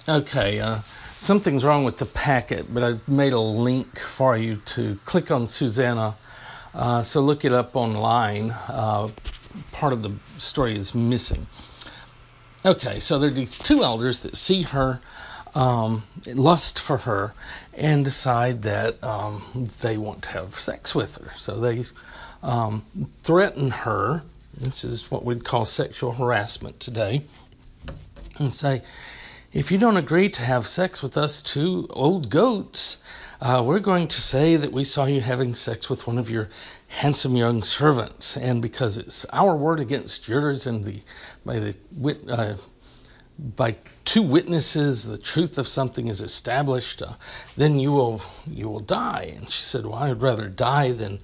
Okay, 0.08 0.60
uh, 0.60 0.80
something's 1.16 1.64
wrong 1.64 1.84
with 1.84 1.98
the 1.98 2.06
packet, 2.06 2.74
but 2.74 2.84
I 2.84 3.00
made 3.08 3.34
a 3.34 3.40
link 3.40 4.00
for 4.00 4.38
you 4.38 4.58
to 4.66 5.00
click 5.06 5.32
on 5.32 5.48
Susanna. 5.48 6.16
Uh, 6.74 7.04
so 7.04 7.22
look 7.22 7.46
it 7.46 7.52
up 7.52 7.76
online. 7.76 8.52
Uh, 8.52 9.10
part 9.72 9.94
of 9.94 10.04
the 10.04 10.14
story 10.38 10.78
is 10.78 10.94
missing. 10.94 11.48
Okay, 12.66 13.00
so 13.00 13.20
there 13.20 13.30
are 13.30 13.34
these 13.34 13.58
two 13.58 13.84
elders 13.84 14.20
that 14.20 14.36
see 14.36 14.64
her, 14.64 15.00
um, 15.54 16.04
lust 16.28 16.80
for 16.80 17.00
her, 17.00 17.34
and 17.74 18.04
decide 18.04 18.64
that 18.64 19.02
um, 19.04 19.70
they 19.82 19.98
want 19.98 20.24
to 20.24 20.30
have 20.30 20.56
sex 20.56 20.96
with 20.96 21.16
her. 21.18 21.32
So 21.38 21.60
they 21.60 21.84
um, 22.44 22.86
threaten 23.24 23.72
her. 23.72 24.24
This 24.54 24.84
is 24.84 25.12
what 25.12 25.24
we'd 25.24 25.44
call 25.44 25.64
sexual 25.66 26.14
harassment 26.14 26.80
today. 26.80 27.24
And 28.38 28.54
say, 28.54 28.82
if 29.56 29.72
you 29.72 29.78
don't 29.78 29.96
agree 29.96 30.28
to 30.28 30.42
have 30.42 30.68
sex 30.68 31.02
with 31.02 31.16
us 31.16 31.40
two 31.40 31.88
old 31.92 32.30
goats, 32.30 32.98
uh, 33.40 33.64
we're 33.66 33.80
going 33.80 34.06
to 34.06 34.20
say 34.20 34.58
that 34.58 34.74
we 34.74 34.84
saw 34.84 35.06
you 35.06 35.22
having 35.22 35.56
sex 35.56 35.90
with 35.90 36.06
one 36.06 36.18
of 36.18 36.30
your 36.30 36.50
handsome 36.88 37.38
young 37.38 37.64
servants, 37.64 38.36
and 38.36 38.62
because 38.62 38.98
it's 38.98 39.26
our 39.32 39.56
word 39.56 39.80
against 39.80 40.28
yours, 40.28 40.68
and 40.68 40.84
the 40.84 41.02
by 41.46 41.60
the 41.60 41.74
uh, 42.30 42.58
by 43.56 43.78
two 44.04 44.22
witnesses, 44.22 45.06
the 45.06 45.18
truth 45.18 45.58
of 45.58 45.70
something 45.70 46.10
is 46.10 46.22
established, 46.22 47.02
uh, 47.02 47.14
then 47.56 47.80
you 47.80 47.94
will 47.94 48.22
you 48.46 48.68
will 48.68 48.82
die. 48.82 49.36
And 49.38 49.50
she 49.50 49.64
said, 49.64 49.86
"Well, 49.86 49.96
I'd 49.96 50.22
rather 50.22 50.50
die 50.50 50.92
than 50.92 51.20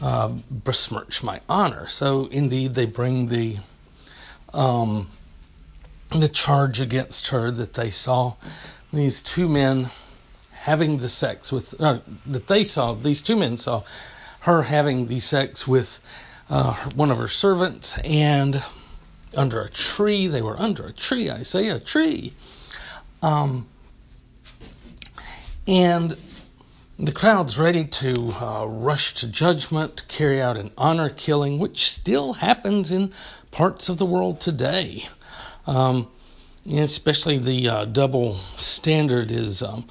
uh, 0.00 0.28
besmirch 0.50 1.22
my 1.22 1.42
honor." 1.46 1.88
So 1.88 2.24
indeed, 2.28 2.72
they 2.72 2.86
bring 2.86 3.28
the 3.28 3.58
um, 4.54 5.10
the 6.10 6.28
charge 6.28 6.80
against 6.80 7.28
her 7.28 7.50
that 7.50 7.74
they 7.74 7.90
saw 7.90 8.34
these 8.92 9.22
two 9.22 9.48
men 9.48 9.90
having 10.52 10.98
the 10.98 11.08
sex 11.08 11.52
with 11.52 11.70
that 11.78 12.46
they 12.46 12.64
saw 12.64 12.92
these 12.92 13.22
two 13.22 13.36
men 13.36 13.56
saw 13.56 13.82
her 14.40 14.64
having 14.64 15.06
the 15.06 15.20
sex 15.20 15.66
with 15.66 16.00
uh, 16.48 16.74
one 16.94 17.10
of 17.10 17.18
her 17.18 17.28
servants 17.28 17.98
and 18.04 18.62
under 19.36 19.60
a 19.60 19.68
tree. 19.68 20.26
They 20.26 20.42
were 20.42 20.58
under 20.58 20.86
a 20.86 20.92
tree 20.92 21.28
i 21.28 21.42
say 21.42 21.68
a 21.68 21.78
tree. 21.78 22.32
Um, 23.22 23.66
and 25.66 26.16
the 26.98 27.12
crowd's 27.12 27.58
ready 27.58 27.84
to 27.84 28.32
uh, 28.40 28.66
rush 28.66 29.14
to 29.14 29.26
judgment 29.26 29.98
to 29.98 30.04
carry 30.06 30.40
out 30.40 30.56
an 30.56 30.70
honor 30.78 31.10
killing 31.10 31.58
which 31.58 31.90
still 31.90 32.34
happens 32.34 32.90
in 32.90 33.12
parts 33.50 33.88
of 33.88 33.98
the 33.98 34.06
world 34.06 34.40
today 34.40 35.08
um, 35.66 36.08
especially 36.70 37.38
the 37.38 37.68
uh, 37.68 37.84
double 37.84 38.34
standard 38.58 39.30
is 39.30 39.62
um, 39.62 39.86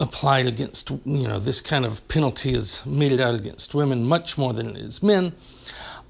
applied 0.00 0.46
against, 0.46 0.90
you 0.90 1.28
know, 1.28 1.38
this 1.38 1.60
kind 1.60 1.84
of 1.84 2.06
penalty 2.08 2.54
is 2.54 2.84
meted 2.84 3.20
out 3.20 3.34
against 3.34 3.74
women 3.74 4.04
much 4.04 4.36
more 4.36 4.52
than 4.52 4.70
it 4.70 4.76
is 4.76 5.02
men. 5.02 5.32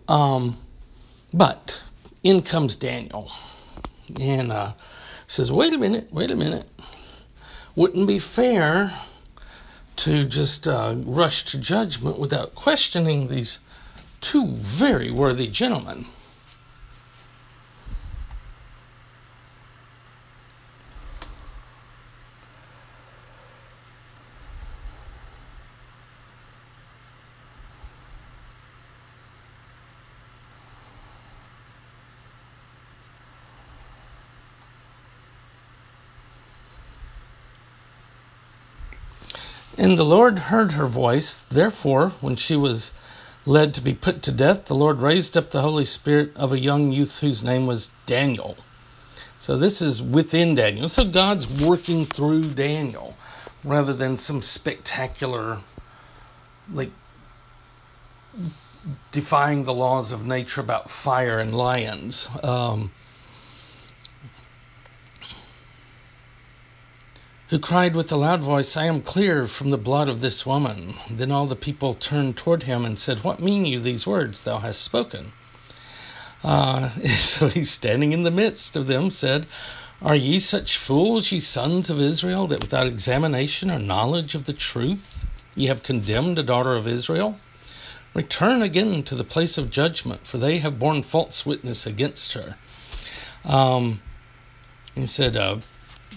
Um, 0.09 0.59
but 1.33 1.83
in 2.23 2.43
comes 2.43 2.77
Daniel 2.77 3.31
and 4.21 4.53
uh, 4.53 4.73
says, 5.27 5.53
wait 5.53 5.73
a 5.73 5.79
minute, 5.79 6.09
wait 6.13 6.31
a 6.31 6.37
minute. 6.37 6.69
Wouldn't 7.75 8.07
be 8.07 8.19
fair 8.19 8.93
to 9.97 10.25
just 10.25 10.67
uh, 10.67 10.95
rush 10.97 11.45
to 11.47 11.59
judgment 11.59 12.19
without 12.19 12.55
questioning 12.55 13.29
these 13.29 13.61
two 14.21 14.49
very 14.49 15.11
worthy 15.11 15.49
gentlemen. 15.49 16.07
And 39.83 39.99
the 39.99 40.05
Lord 40.05 40.39
heard 40.39 40.73
her 40.73 40.87
voice. 40.87 41.41
Therefore, 41.51 42.11
when 42.21 42.37
she 42.37 42.55
was 42.55 42.93
led 43.45 43.75
to 43.75 43.81
be 43.81 43.95
put 43.95 44.23
to 44.23 44.31
death, 44.31 44.67
the 44.67 44.77
Lord 44.77 45.01
raised 45.01 45.37
up 45.37 45.51
the 45.51 45.63
Holy 45.63 45.85
Spirit 45.85 46.31
of 46.37 46.53
a 46.53 46.61
young 46.61 46.93
youth 46.93 47.19
whose 47.19 47.43
name 47.43 47.67
was 47.67 47.91
Daniel. 48.07 48.57
So 49.41 49.57
this 49.57 49.83
is 49.83 50.01
within 50.01 50.55
Daniel. 50.55 50.89
So 50.89 51.05
God's 51.05 51.49
working 51.49 52.07
through 52.07 52.45
Daniel 52.55 53.17
rather 53.65 53.93
than 53.93 54.17
some 54.17 54.41
spectacular, 54.41 55.59
like, 56.73 56.93
defying 59.11 59.65
the 59.65 59.75
laws 59.75 60.13
of 60.13 60.25
nature 60.25 60.61
about 60.61 60.91
fire 60.91 61.41
and 61.41 61.57
lions. 61.57 62.29
Um, 62.45 62.93
who 67.53 67.59
cried 67.59 67.95
with 67.95 68.11
a 68.11 68.17
loud 68.17 68.41
voice, 68.41 68.79
I 68.79 68.87
am 68.87 69.03
clear 69.03 69.47
from 69.47 69.69
the 69.69 69.77
blood 69.77 70.09
of 70.09 70.23
this 70.23 70.47
woman. 70.47 70.95
Then 71.11 71.31
all 71.31 71.45
the 71.45 71.55
people 71.55 71.93
turned 71.93 72.35
toward 72.35 72.63
him 72.63 72.83
and 72.83 72.99
said, 72.99 73.23
What 73.23 73.41
mean 73.41 73.67
you 73.67 73.79
these 73.79 74.07
words 74.07 74.41
thou 74.41 74.61
hast 74.61 74.81
spoken? 74.81 75.33
Uh, 76.43 76.89
so 77.19 77.49
he, 77.49 77.63
standing 77.63 78.13
in 78.13 78.23
the 78.23 78.31
midst 78.31 78.75
of 78.75 78.87
them, 78.87 79.11
said, 79.11 79.47
Are 80.01 80.17
ye 80.17 80.39
such 80.39 80.79
fools, 80.79 81.31
ye 81.31 81.41
sons 81.41 81.91
of 81.91 82.01
Israel, 82.01 82.47
that 82.47 82.63
without 82.63 82.87
examination 82.87 83.71
or 83.71 83.79
knowledge 83.79 84.35
of 84.35 84.45
the 84.45 84.55
truth 84.55 85.27
ye 85.55 85.67
have 85.67 85.83
condemned 85.83 86.39
a 86.39 86.43
daughter 86.43 86.75
of 86.75 86.89
Israel? 86.89 87.39
Return 88.15 88.63
again 88.63 89.03
to 89.03 89.15
the 89.15 89.25
place 89.25 89.59
of 89.59 89.71
judgment, 89.71 90.27
for 90.27 90.39
they 90.39 90.61
have 90.61 90.79
borne 90.79 91.03
false 91.03 91.45
witness 91.45 91.85
against 91.87 92.33
her. 92.33 92.57
Um, 93.45 94.01
he 94.95 95.07
said, 95.07 95.37
uh, 95.37 95.59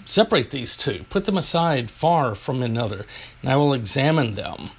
Separate 0.06 0.50
these 0.50 0.76
two, 0.76 1.04
put 1.10 1.24
them 1.24 1.36
aside 1.36 1.90
far 1.90 2.36
from 2.36 2.62
another, 2.62 3.04
and 3.42 3.50
I 3.50 3.56
will 3.56 3.72
examine 3.72 4.36
them. 4.36 4.70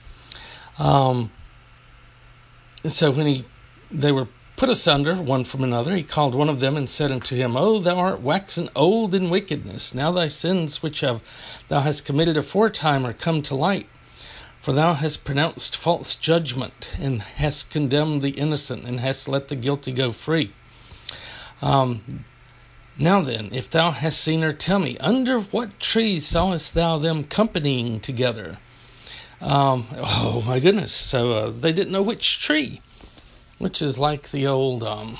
Um, 0.80 1.32
so 2.88 3.11
when 3.11 3.28
he, 3.28 3.45
they 3.91 4.13
were 4.13 4.30
put 4.55 4.69
asunder 4.69 5.15
one 5.15 5.43
from 5.43 5.65
another, 5.65 5.93
he 5.95 6.01
called 6.01 6.34
one 6.34 6.47
of 6.47 6.61
them 6.61 6.78
and 6.78 6.89
said 6.89 7.11
unto 7.11 7.36
him, 7.36 7.57
O 7.57 7.78
thou 7.80 7.97
art 7.97 8.21
waxen 8.21 8.69
old 8.73 9.13
in 9.13 9.30
wickedness. 9.30 9.93
Now 9.93 10.13
thy 10.13 10.30
sins 10.30 10.82
which 10.82 11.01
have 11.01 11.21
thou 11.67 11.82
hast 11.82 12.05
committed 12.05 12.38
aforetime 12.38 13.05
are 13.05 13.13
come 13.13 13.41
to 13.43 13.55
light. 13.55 13.89
For 14.61 14.71
thou 14.71 14.93
hast 14.93 15.25
pronounced 15.25 15.75
false 15.75 16.15
judgment, 16.15 16.93
and 16.99 17.21
hast 17.21 17.69
condemned 17.69 18.21
the 18.21 18.32
innocent, 18.32 18.86
and 18.86 19.01
hast 19.01 19.28
let 19.28 19.49
the 19.49 19.55
guilty 19.55 19.91
go 19.91 20.13
free. 20.13 20.53
Um, 21.61 22.25
now 22.98 23.22
then, 23.22 23.50
if 23.52 23.70
thou 23.70 23.91
hast 23.91 24.20
seen 24.20 24.41
her, 24.41 24.54
tell 24.54 24.80
me, 24.80 24.98
under 25.00 25.39
what 25.39 25.80
tree 25.80 26.20
sawest 26.20 26.74
thou 26.74 26.98
them 26.98 27.24
companying 27.24 28.00
together? 28.00 28.58
Um, 29.39 29.86
oh 29.95 30.43
my 30.45 30.60
goodness. 30.60 30.91
So 30.91 31.32
uh, 31.32 31.50
they 31.52 31.72
didn't 31.72 31.93
know 31.93 32.02
which 32.02 32.39
tree, 32.39 32.82
which 33.60 33.82
is 33.82 34.00
like 34.00 34.32
the 34.32 34.48
old 34.48 34.84
um, 34.84 35.18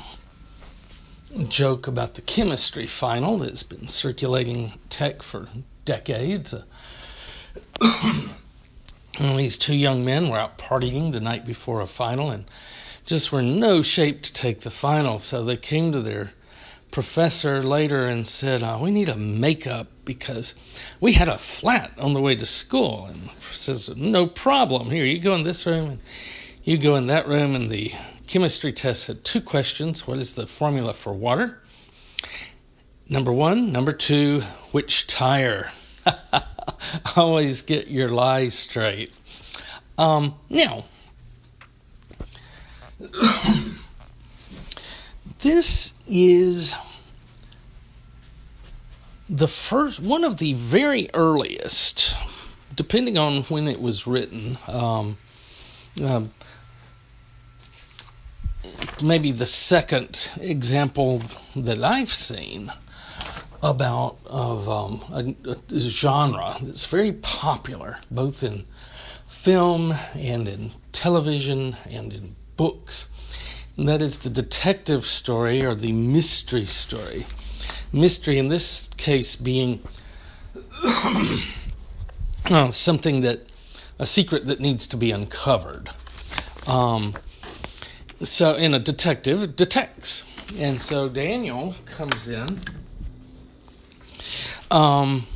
joke 1.48 1.88
about 1.88 2.16
the 2.16 2.22
chemistry 2.22 2.88
final 2.88 3.38
that's 3.38 3.64
been 3.64 3.88
circulating 3.88 4.80
tech 4.90 5.22
for 5.22 5.48
decades. 5.86 6.54
Uh, 6.54 6.64
these 9.20 9.58
two 9.58 9.76
young 9.76 10.04
men 10.04 10.30
were 10.30 10.38
out 10.38 10.58
partying 10.58 11.12
the 11.12 11.20
night 11.20 11.46
before 11.46 11.82
a 11.82 11.88
final 11.88 12.32
and 12.32 12.46
just 13.06 13.32
were 13.32 13.40
in 13.40 13.60
no 13.60 13.82
shape 13.82 14.22
to 14.24 14.34
take 14.34 14.62
the 14.62 14.72
final, 14.72 15.20
so 15.20 15.44
they 15.44 15.56
came 15.56 15.92
to 15.92 16.02
their 16.02 16.32
professor 16.92 17.62
later 17.62 18.06
and 18.06 18.28
said, 18.28 18.64
uh, 18.64 18.80
We 18.82 18.92
need 18.92 19.10
a 19.10 19.16
makeup 19.16 19.88
because 20.06 20.54
we 21.00 21.14
had 21.14 21.28
a 21.28 21.38
flat 21.38 21.92
on 22.00 22.14
the 22.14 22.22
way 22.22 22.36
to 22.36 22.46
school. 22.46 23.06
And 23.06 23.30
says, 23.52 23.96
No 23.96 24.28
problem. 24.28 24.90
Here, 24.90 25.06
you 25.06 25.20
go 25.20 25.36
in 25.36 25.44
this 25.44 25.66
room 25.66 25.90
and 25.90 26.00
you 26.64 26.78
go 26.78 26.96
in 26.96 27.08
that 27.08 27.28
room. 27.28 27.56
And 27.56 27.70
the 27.70 27.94
chemistry 28.28 28.74
test 28.74 29.08
had 29.08 29.24
two 29.24 29.42
questions 29.42 30.08
What 30.08 30.18
is 30.18 30.34
the 30.34 30.48
formula 30.48 30.94
for 30.94 31.14
water? 31.14 31.62
Number 33.10 33.32
one. 33.32 33.72
Number 33.72 33.94
two, 33.94 34.42
which 34.72 35.08
tire? 35.08 35.72
Always 37.16 37.62
get 37.62 37.88
your 37.88 38.10
lies 38.10 38.54
straight. 38.54 39.12
Um, 39.98 40.36
now, 40.50 40.86
this 45.40 45.94
is 46.08 46.76
the 49.30 49.48
first 49.48 50.00
one 50.00 50.24
of 50.24 50.38
the 50.38 50.54
very 50.54 51.10
earliest, 51.14 52.16
depending 52.76 53.18
on 53.18 53.44
when 53.44 53.68
it 53.68 53.82
was 53.82 54.08
written. 54.08 54.58
Um, 54.68 55.18
um, 56.04 56.32
maybe 59.02 59.32
the 59.32 59.46
second 59.48 60.30
example 60.40 61.22
that 61.56 61.84
I've 61.84 62.14
seen 62.14 62.72
about 63.62 64.18
of 64.26 64.70
um, 64.70 65.04
a, 65.12 65.56
a, 65.74 65.80
genre 65.80 66.56
that's 66.62 66.86
very 66.86 67.12
popular, 67.12 67.98
both 68.12 68.44
in 68.44 68.66
film 69.28 69.94
and 70.16 70.48
in 70.48 70.72
television 70.92 71.76
and 71.90 72.14
in 72.14 72.36
books. 72.56 73.10
And 73.78 73.88
that 73.88 74.02
is 74.02 74.18
the 74.18 74.30
detective 74.30 75.06
story 75.06 75.64
or 75.64 75.76
the 75.76 75.92
mystery 75.92 76.66
story. 76.66 77.28
Mystery, 77.94 78.40
in 78.40 78.48
this 78.48 78.90
case, 78.98 79.36
being 79.36 79.82
uh, 80.84 82.72
something 82.72 83.22
that 83.22 83.46
a 84.00 84.06
secret 84.06 84.48
that 84.48 84.60
needs 84.60 84.88
to 84.88 84.98
be 84.98 85.12
uncovered. 85.12 85.90
Um, 86.66 87.14
so, 88.24 88.56
and 88.56 88.74
a 88.74 88.80
detective 88.80 89.56
detects. 89.56 90.24
And 90.58 90.82
so 90.82 91.08
Daniel 91.08 91.76
comes 91.86 92.28
in 92.28 92.62
um, 94.72 95.28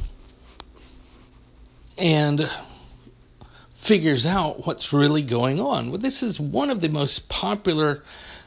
and 1.98 2.50
figures 3.76 4.26
out 4.26 4.66
what's 4.66 4.94
really 4.94 5.22
going 5.22 5.60
on. 5.60 5.90
Well, 5.90 5.98
this 5.98 6.24
is 6.24 6.40
one 6.40 6.70
of 6.70 6.82
the 6.82 6.90
most 6.90 7.30
popular 7.30 8.04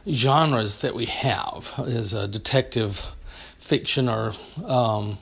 genres 0.08 0.80
that 0.80 0.94
we 0.94 1.06
have 1.06 1.72
is 1.78 2.12
a 2.12 2.28
detective 2.28 3.12
fiction 3.58 4.08
or 4.08 4.32
um, 4.66 5.18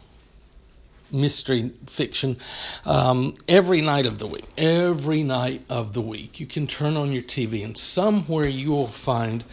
mystery 1.13 1.73
fiction 1.87 2.37
um, 2.85 3.35
every 3.47 3.81
night 3.81 4.07
of 4.07 4.19
the 4.19 4.27
week. 4.27 4.47
Every 4.57 5.23
night 5.23 5.65
of 5.69 5.93
the 5.93 6.01
week, 6.01 6.41
you 6.41 6.47
can 6.47 6.67
turn 6.67 6.97
on 6.97 7.13
your 7.13 7.23
TV 7.23 7.65
and 7.65 7.77
somewhere 7.77 8.47
you 8.47 8.71
will 8.71 8.89
find 8.89 9.45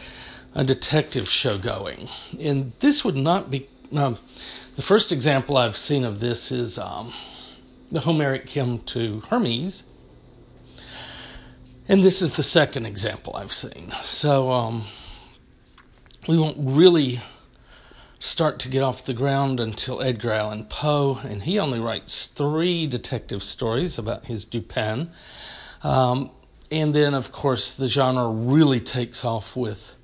a 0.55 0.63
detective 0.63 1.29
show 1.29 1.57
going. 1.57 2.09
And 2.39 2.73
this 2.79 3.05
would 3.05 3.15
not 3.15 3.51
be. 3.51 3.67
Um, 3.95 4.17
the 4.75 4.81
first 4.81 5.11
example 5.11 5.57
I've 5.57 5.77
seen 5.77 6.05
of 6.05 6.19
this 6.19 6.51
is 6.51 6.77
um, 6.77 7.13
the 7.91 8.01
Homeric 8.01 8.49
hymn 8.49 8.79
to 8.79 9.21
Hermes. 9.29 9.83
And 11.87 12.03
this 12.03 12.21
is 12.21 12.37
the 12.37 12.43
second 12.43 12.85
example 12.85 13.35
I've 13.35 13.51
seen. 13.51 13.91
So 14.03 14.51
um, 14.51 14.85
we 16.29 16.37
won't 16.37 16.57
really 16.59 17.19
start 18.19 18.59
to 18.59 18.69
get 18.69 18.83
off 18.83 19.03
the 19.03 19.15
ground 19.15 19.59
until 19.59 19.99
Edgar 19.99 20.31
Allan 20.31 20.63
Poe, 20.65 21.19
and 21.23 21.41
he 21.41 21.57
only 21.57 21.79
writes 21.79 22.27
three 22.27 22.85
detective 22.85 23.41
stories 23.41 23.97
about 23.97 24.25
his 24.25 24.45
Dupin. 24.45 25.09
Um, 25.81 26.29
and 26.69 26.93
then, 26.93 27.15
of 27.15 27.31
course, 27.31 27.73
the 27.73 27.87
genre 27.87 28.29
really 28.29 28.79
takes 28.79 29.25
off 29.25 29.55
with 29.55 29.95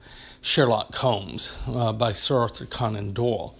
Sherlock 0.41 0.95
Holmes 0.95 1.55
uh, 1.67 1.93
by 1.93 2.11
Sir 2.11 2.39
Arthur 2.39 2.65
Conan 2.65 3.13
Doyle. 3.13 3.55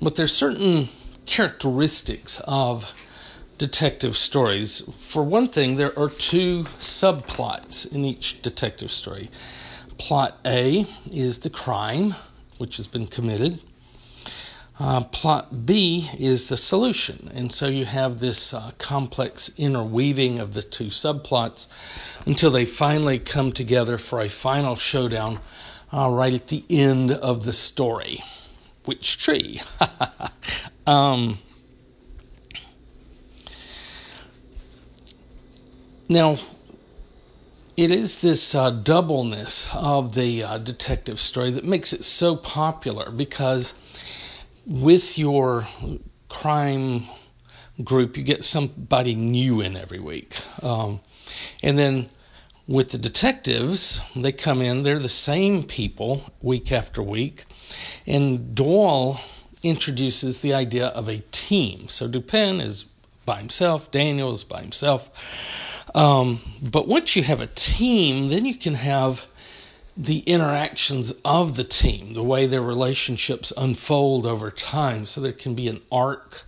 But 0.00 0.16
there's 0.16 0.32
certain 0.32 0.88
characteristics 1.26 2.40
of 2.48 2.94
detective 3.58 4.16
stories. 4.16 4.80
For 4.96 5.22
one 5.22 5.48
thing, 5.48 5.76
there 5.76 5.92
are 5.98 6.08
two 6.08 6.64
subplots 6.80 7.92
in 7.92 8.06
each 8.06 8.40
detective 8.40 8.90
story. 8.90 9.28
Plot 9.98 10.38
A 10.44 10.86
is 11.10 11.38
the 11.38 11.50
crime 11.50 12.14
which 12.58 12.76
has 12.76 12.86
been 12.86 13.06
committed. 13.06 13.60
Uh, 14.78 15.02
plot 15.04 15.64
B 15.64 16.10
is 16.18 16.48
the 16.48 16.56
solution. 16.56 17.30
And 17.34 17.50
so 17.50 17.66
you 17.66 17.86
have 17.86 18.18
this 18.18 18.52
uh, 18.52 18.72
complex 18.78 19.50
interweaving 19.56 20.38
of 20.38 20.52
the 20.52 20.62
two 20.62 20.86
subplots 20.86 21.66
until 22.26 22.50
they 22.50 22.66
finally 22.66 23.18
come 23.18 23.52
together 23.52 23.96
for 23.96 24.20
a 24.20 24.28
final 24.28 24.76
showdown 24.76 25.40
uh, 25.92 26.10
right 26.10 26.34
at 26.34 26.48
the 26.48 26.64
end 26.68 27.10
of 27.10 27.44
the 27.44 27.54
story. 27.54 28.22
Which 28.84 29.16
tree? 29.16 29.62
um, 30.86 31.38
now, 36.08 36.38
it 37.76 37.90
is 37.90 38.22
this 38.22 38.54
uh, 38.54 38.70
doubleness 38.70 39.68
of 39.74 40.14
the 40.14 40.42
uh, 40.42 40.58
detective 40.58 41.20
story 41.20 41.50
that 41.50 41.64
makes 41.64 41.92
it 41.92 42.04
so 42.04 42.34
popular 42.34 43.10
because 43.10 43.74
with 44.66 45.18
your 45.18 45.68
crime 46.28 47.04
group, 47.84 48.16
you 48.16 48.22
get 48.22 48.44
somebody 48.44 49.14
new 49.14 49.60
in 49.60 49.76
every 49.76 50.00
week. 50.00 50.38
Um, 50.62 51.00
and 51.62 51.78
then 51.78 52.08
with 52.66 52.90
the 52.90 52.98
detectives, 52.98 54.00
they 54.16 54.32
come 54.32 54.62
in, 54.62 54.82
they're 54.82 54.98
the 54.98 55.08
same 55.08 55.62
people 55.62 56.24
week 56.40 56.72
after 56.72 57.02
week. 57.02 57.44
And 58.06 58.54
Doyle 58.54 59.20
introduces 59.62 60.40
the 60.40 60.54
idea 60.54 60.86
of 60.88 61.08
a 61.08 61.18
team. 61.30 61.88
So 61.88 62.08
Dupin 62.08 62.60
is 62.60 62.86
by 63.26 63.38
himself, 63.38 63.90
Daniel 63.90 64.32
is 64.32 64.44
by 64.44 64.62
himself. 64.62 65.10
Um, 65.96 66.40
but 66.62 66.86
once 66.86 67.16
you 67.16 67.22
have 67.22 67.40
a 67.40 67.46
team, 67.46 68.28
then 68.28 68.44
you 68.44 68.54
can 68.54 68.74
have 68.74 69.26
the 69.96 70.18
interactions 70.20 71.10
of 71.24 71.56
the 71.56 71.64
team, 71.64 72.12
the 72.12 72.22
way 72.22 72.46
their 72.46 72.60
relationships 72.60 73.50
unfold 73.56 74.26
over 74.26 74.50
time. 74.50 75.06
So 75.06 75.22
there 75.22 75.32
can 75.32 75.54
be 75.54 75.68
an 75.68 75.80
arc. 75.90 76.42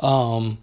Um, 0.00 0.58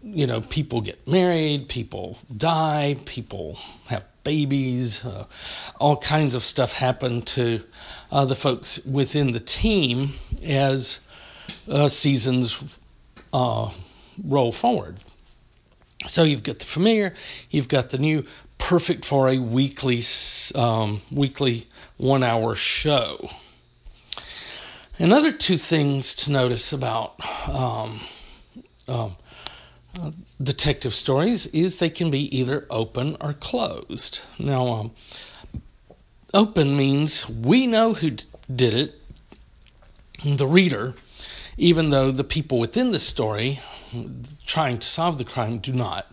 you 0.00 0.28
know, 0.28 0.40
people 0.42 0.80
get 0.80 1.08
married, 1.08 1.68
people 1.68 2.18
die, 2.34 2.96
people 3.04 3.58
have 3.88 4.04
babies, 4.22 5.04
uh, 5.04 5.26
all 5.80 5.96
kinds 5.96 6.36
of 6.36 6.44
stuff 6.44 6.72
happen 6.72 7.22
to 7.22 7.64
uh, 8.12 8.24
the 8.24 8.36
folks 8.36 8.78
within 8.84 9.32
the 9.32 9.40
team 9.40 10.10
as 10.44 11.00
uh, 11.68 11.88
seasons 11.88 12.78
uh, 13.32 13.70
roll 14.24 14.52
forward. 14.52 15.00
So 16.06 16.22
you've 16.22 16.42
got 16.42 16.58
the 16.58 16.64
familiar, 16.64 17.14
you've 17.50 17.68
got 17.68 17.90
the 17.90 17.98
new, 17.98 18.24
perfect 18.58 19.04
for 19.04 19.28
a 19.28 19.38
weekly 19.38 20.02
um, 20.54 21.02
weekly 21.10 21.66
one 21.96 22.22
hour 22.22 22.54
show. 22.54 23.30
Another 24.98 25.32
two 25.32 25.56
things 25.56 26.14
to 26.16 26.30
notice 26.30 26.72
about 26.72 27.14
um, 27.48 28.00
um, 28.86 29.16
uh, 29.98 30.10
detective 30.42 30.94
stories 30.94 31.46
is 31.46 31.78
they 31.78 31.90
can 31.90 32.10
be 32.10 32.36
either 32.36 32.66
open 32.70 33.16
or 33.20 33.32
closed. 33.32 34.20
Now, 34.38 34.68
um, 34.68 34.90
open 36.34 36.76
means 36.76 37.28
we 37.28 37.66
know 37.66 37.94
who 37.94 38.10
d- 38.10 38.24
did 38.54 38.74
it, 38.74 39.00
the 40.22 40.46
reader, 40.46 40.94
even 41.60 41.90
though 41.90 42.10
the 42.10 42.24
people 42.24 42.58
within 42.58 42.90
the 42.90 42.98
story 42.98 43.60
trying 44.46 44.78
to 44.78 44.86
solve 44.86 45.18
the 45.18 45.24
crime 45.24 45.58
do 45.58 45.72
not. 45.72 46.10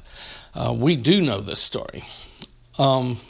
Uh, 0.53 0.73
we 0.73 0.97
do 0.97 1.21
know 1.21 1.39
this 1.39 1.61
story. 1.61 2.03
Um, 2.77 3.21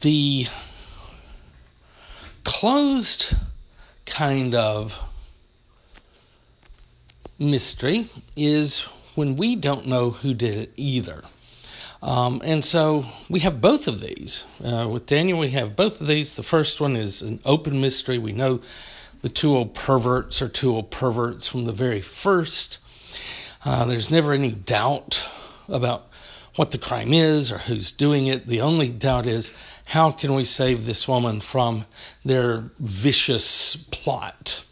the 0.00 0.48
closed 2.42 3.36
kind 4.06 4.56
of 4.56 5.00
mystery 7.38 8.08
is 8.36 8.80
when 9.14 9.36
we 9.36 9.54
don't 9.54 9.86
know 9.86 10.10
who 10.10 10.34
did 10.34 10.56
it 10.56 10.72
either. 10.76 11.22
Um, 12.02 12.42
and 12.44 12.64
so 12.64 13.06
we 13.30 13.40
have 13.40 13.60
both 13.60 13.86
of 13.86 14.00
these. 14.00 14.44
Uh, 14.62 14.88
with 14.90 15.06
Daniel, 15.06 15.38
we 15.38 15.50
have 15.50 15.76
both 15.76 16.00
of 16.00 16.08
these. 16.08 16.34
The 16.34 16.42
first 16.42 16.80
one 16.80 16.96
is 16.96 17.22
an 17.22 17.38
open 17.44 17.80
mystery. 17.80 18.18
We 18.18 18.32
know 18.32 18.60
the 19.24 19.30
two 19.30 19.56
old 19.56 19.72
perverts 19.72 20.42
are 20.42 20.50
two 20.50 20.74
old 20.74 20.90
perverts 20.90 21.48
from 21.48 21.64
the 21.64 21.72
very 21.72 22.02
first. 22.02 22.78
Uh, 23.64 23.86
there's 23.86 24.10
never 24.10 24.34
any 24.34 24.50
doubt 24.50 25.26
about 25.66 26.10
what 26.56 26.72
the 26.72 26.76
crime 26.76 27.10
is 27.14 27.50
or 27.50 27.56
who's 27.56 27.90
doing 27.90 28.26
it. 28.26 28.46
The 28.46 28.60
only 28.60 28.90
doubt 28.90 29.24
is 29.24 29.50
how 29.86 30.10
can 30.10 30.34
we 30.34 30.44
save 30.44 30.84
this 30.84 31.08
woman 31.08 31.40
from 31.40 31.86
their 32.22 32.70
vicious 32.78 33.76
plot? 33.90 34.62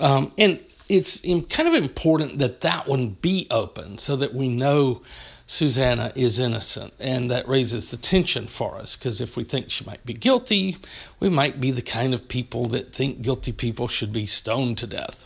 Um, 0.00 0.32
and 0.36 0.58
it's 0.88 1.20
kind 1.20 1.68
of 1.68 1.74
important 1.74 2.40
that 2.40 2.62
that 2.62 2.88
one 2.88 3.10
be 3.10 3.46
open 3.52 3.98
so 3.98 4.16
that 4.16 4.34
we 4.34 4.48
know 4.48 5.02
Susanna 5.46 6.12
is 6.16 6.38
innocent. 6.38 6.92
And 6.98 7.30
that 7.30 7.48
raises 7.48 7.90
the 7.90 7.96
tension 7.96 8.46
for 8.46 8.76
us 8.76 8.96
because 8.96 9.20
if 9.20 9.36
we 9.36 9.44
think 9.44 9.70
she 9.70 9.84
might 9.84 10.04
be 10.04 10.12
guilty, 10.12 10.76
we 11.20 11.28
might 11.28 11.60
be 11.60 11.70
the 11.70 11.82
kind 11.82 12.12
of 12.12 12.28
people 12.28 12.66
that 12.68 12.92
think 12.92 13.22
guilty 13.22 13.52
people 13.52 13.88
should 13.88 14.12
be 14.12 14.26
stoned 14.26 14.78
to 14.78 14.86
death. 14.86 15.24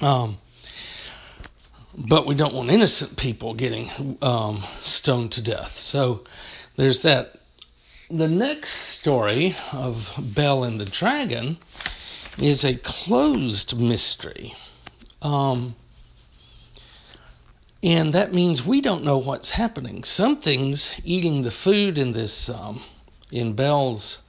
Um, 0.00 0.38
but 1.96 2.26
we 2.26 2.34
don't 2.34 2.54
want 2.54 2.70
innocent 2.70 3.16
people 3.16 3.54
getting 3.54 4.18
um, 4.22 4.64
stoned 4.80 5.32
to 5.32 5.42
death. 5.42 5.72
So 5.72 6.24
there's 6.76 7.00
that. 7.02 7.40
the 8.10 8.28
next 8.28 8.70
story 8.70 9.56
of 9.72 10.14
Bel 10.34 10.62
and 10.64 10.78
the 10.78 10.84
Dragon 10.84 11.58
is 12.38 12.64
a 12.64 12.76
closed 12.76 13.78
mystery. 13.78 14.54
Um, 15.22 15.76
and 17.82 18.12
that 18.12 18.32
means 18.32 18.64
we 18.64 18.80
don't 18.80 19.04
know 19.04 19.18
what's 19.18 19.50
happening. 19.50 20.02
Something's 20.02 20.98
eating 21.04 21.42
the 21.42 21.50
food 21.50 21.98
in 21.98 22.12
this 22.12 22.48
um, 22.48 22.82
in 23.30 23.52
Bel's 23.52 24.22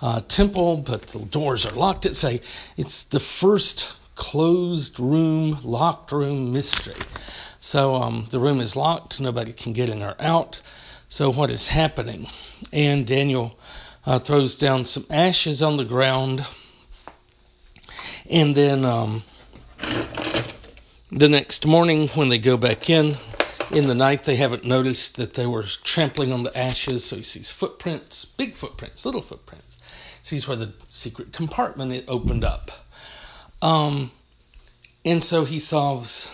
uh, 0.00 0.20
temple, 0.28 0.78
but 0.78 1.08
the 1.08 1.20
doors 1.20 1.66
are 1.66 1.72
locked. 1.72 2.06
It's 2.06 2.24
a 2.24 2.40
it's 2.76 3.02
the 3.02 3.20
first 3.20 3.96
closed 4.14 5.00
room, 5.00 5.58
locked 5.62 6.12
room 6.12 6.52
mystery. 6.52 7.00
So 7.60 7.96
um, 7.96 8.26
the 8.30 8.40
room 8.40 8.60
is 8.60 8.76
locked; 8.76 9.20
nobody 9.20 9.52
can 9.52 9.72
get 9.72 9.88
in 9.88 10.02
or 10.02 10.16
out. 10.18 10.60
So 11.08 11.30
what 11.30 11.50
is 11.50 11.68
happening? 11.68 12.28
And 12.72 13.06
Daniel 13.06 13.58
uh, 14.06 14.18
throws 14.18 14.56
down 14.56 14.84
some 14.84 15.06
ashes 15.10 15.62
on 15.62 15.76
the 15.76 15.84
ground, 15.84 16.46
and 18.30 18.54
then 18.54 18.84
um, 18.84 19.22
the 21.12 21.28
next 21.28 21.66
morning, 21.66 22.08
when 22.08 22.30
they 22.30 22.38
go 22.38 22.56
back 22.56 22.88
in, 22.88 23.18
in 23.70 23.86
the 23.86 23.94
night, 23.94 24.24
they 24.24 24.36
haven't 24.36 24.64
noticed 24.64 25.16
that 25.16 25.34
they 25.34 25.46
were 25.46 25.62
trampling 25.62 26.32
on 26.32 26.42
the 26.42 26.56
ashes, 26.56 27.04
so 27.04 27.16
he 27.16 27.22
sees 27.22 27.50
footprints, 27.50 28.24
big 28.24 28.56
footprints, 28.56 29.04
little 29.04 29.20
footprints. 29.20 29.76
Sees 30.22 30.48
where 30.48 30.56
the 30.56 30.72
secret 30.88 31.32
compartment 31.32 31.92
it 31.92 32.04
opened 32.08 32.44
up. 32.44 32.70
Um, 33.60 34.10
and 35.04 35.22
so 35.22 35.44
he 35.44 35.58
solves 35.58 36.30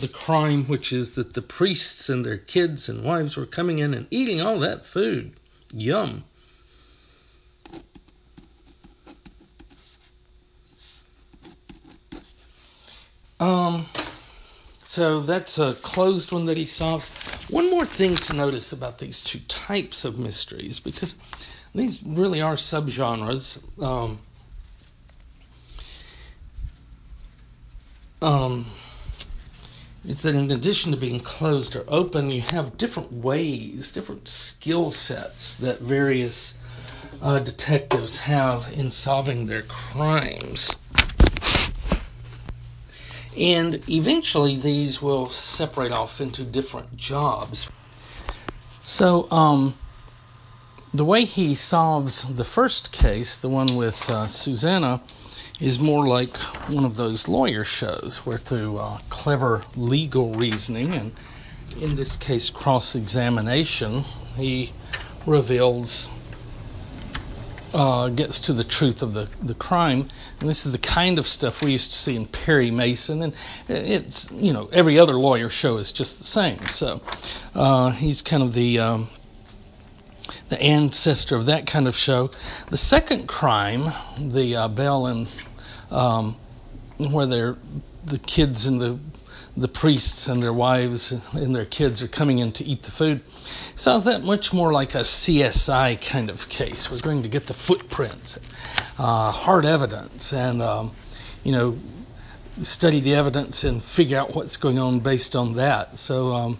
the 0.00 0.08
crime, 0.08 0.64
which 0.64 0.92
is 0.92 1.12
that 1.12 1.34
the 1.34 1.42
priests 1.42 2.08
and 2.08 2.26
their 2.26 2.38
kids 2.38 2.88
and 2.88 3.04
wives 3.04 3.36
were 3.36 3.46
coming 3.46 3.78
in 3.78 3.94
and 3.94 4.08
eating 4.10 4.40
all 4.40 4.58
that 4.58 4.84
food. 4.84 5.34
Yum. 5.72 6.24
Um, 13.40 13.86
so 14.98 15.20
that's 15.20 15.60
a 15.60 15.74
closed 15.74 16.32
one 16.32 16.46
that 16.46 16.56
he 16.56 16.66
solves. 16.66 17.10
One 17.50 17.70
more 17.70 17.86
thing 17.86 18.16
to 18.16 18.32
notice 18.32 18.72
about 18.72 18.98
these 18.98 19.20
two 19.20 19.38
types 19.46 20.04
of 20.04 20.18
mysteries, 20.18 20.80
because 20.80 21.14
these 21.72 22.02
really 22.02 22.40
are 22.40 22.54
subgenres. 22.54 23.62
Um, 23.80 24.18
um, 28.20 28.66
is 30.04 30.22
that 30.22 30.34
in 30.34 30.50
addition 30.50 30.90
to 30.90 30.98
being 30.98 31.20
closed 31.20 31.76
or 31.76 31.84
open, 31.86 32.32
you 32.32 32.40
have 32.40 32.76
different 32.76 33.12
ways, 33.12 33.92
different 33.92 34.26
skill 34.26 34.90
sets 34.90 35.54
that 35.58 35.78
various 35.78 36.54
uh, 37.22 37.38
detectives 37.38 38.18
have 38.18 38.68
in 38.72 38.90
solving 38.90 39.44
their 39.44 39.62
crimes. 39.62 40.72
And 43.38 43.88
eventually, 43.88 44.56
these 44.56 45.00
will 45.00 45.26
separate 45.28 45.92
off 45.92 46.20
into 46.20 46.42
different 46.42 46.96
jobs. 46.96 47.68
So, 48.82 49.30
um, 49.30 49.78
the 50.92 51.04
way 51.04 51.24
he 51.24 51.54
solves 51.54 52.24
the 52.24 52.44
first 52.44 52.90
case, 52.90 53.36
the 53.36 53.48
one 53.48 53.76
with 53.76 54.10
uh, 54.10 54.26
Susanna, 54.26 55.02
is 55.60 55.78
more 55.78 56.08
like 56.08 56.36
one 56.68 56.84
of 56.84 56.96
those 56.96 57.28
lawyer 57.28 57.64
shows 57.64 58.22
where, 58.24 58.38
through 58.38 58.78
uh, 58.78 58.98
clever 59.08 59.64
legal 59.76 60.34
reasoning 60.34 60.94
and, 60.94 61.12
in 61.80 61.96
this 61.96 62.16
case, 62.16 62.50
cross 62.50 62.94
examination, 62.94 64.04
he 64.36 64.72
reveals 65.26 66.08
uh, 67.74 68.08
gets 68.08 68.40
to 68.40 68.52
the 68.52 68.64
truth 68.64 69.02
of 69.02 69.14
the, 69.14 69.28
the 69.42 69.54
crime. 69.54 70.08
And 70.40 70.48
this 70.48 70.66
is 70.66 70.72
the 70.72 70.78
kind 70.78 71.18
of 71.18 71.28
stuff 71.28 71.62
we 71.62 71.72
used 71.72 71.90
to 71.90 71.96
see 71.96 72.16
in 72.16 72.26
Perry 72.26 72.70
Mason. 72.70 73.22
And 73.22 73.34
it's, 73.68 74.30
you 74.32 74.52
know, 74.52 74.68
every 74.72 74.98
other 74.98 75.14
lawyer 75.14 75.48
show 75.48 75.76
is 75.78 75.92
just 75.92 76.18
the 76.18 76.26
same. 76.26 76.68
So 76.68 77.02
uh, 77.54 77.90
he's 77.90 78.22
kind 78.22 78.42
of 78.42 78.54
the. 78.54 78.78
Um, 78.78 79.08
the 80.50 80.60
ancestor 80.62 81.36
of 81.36 81.46
that 81.46 81.66
kind 81.66 81.86
of 81.86 81.94
show. 81.94 82.30
The 82.70 82.76
second 82.78 83.28
crime, 83.28 83.92
the 84.18 84.56
uh, 84.56 84.68
Bel 84.68 85.06
and 85.06 85.28
um, 85.90 86.36
where 86.98 87.26
they're 87.26 87.56
the 88.04 88.18
kids 88.18 88.66
and 88.66 88.80
the 88.80 88.98
the 89.56 89.68
priests 89.68 90.28
and 90.28 90.42
their 90.42 90.52
wives 90.52 91.12
and 91.32 91.54
their 91.54 91.64
kids 91.64 92.02
are 92.02 92.08
coming 92.08 92.38
in 92.38 92.52
to 92.52 92.64
eat 92.64 92.84
the 92.84 92.90
food. 92.90 93.20
Sounds 93.74 94.04
that 94.04 94.22
much 94.22 94.52
more 94.52 94.72
like 94.72 94.94
a 94.94 95.00
CSI 95.00 96.00
kind 96.06 96.30
of 96.30 96.48
case. 96.48 96.90
We're 96.90 97.00
going 97.00 97.22
to 97.22 97.28
get 97.28 97.46
the 97.46 97.54
footprints, 97.54 98.38
uh, 98.98 99.32
hard 99.32 99.64
evidence, 99.64 100.32
and 100.32 100.62
um, 100.62 100.92
you 101.44 101.52
know, 101.52 101.78
study 102.62 103.00
the 103.00 103.14
evidence 103.14 103.64
and 103.64 103.82
figure 103.82 104.18
out 104.18 104.34
what's 104.34 104.56
going 104.56 104.78
on 104.78 105.00
based 105.00 105.34
on 105.34 105.54
that. 105.54 105.98
So 105.98 106.34
um, 106.34 106.58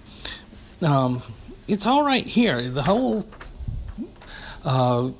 um, 0.82 1.22
it's 1.66 1.86
all 1.86 2.04
right 2.04 2.26
here. 2.26 2.70
The 2.70 2.84
whole 2.84 3.28
uh, 4.64 5.10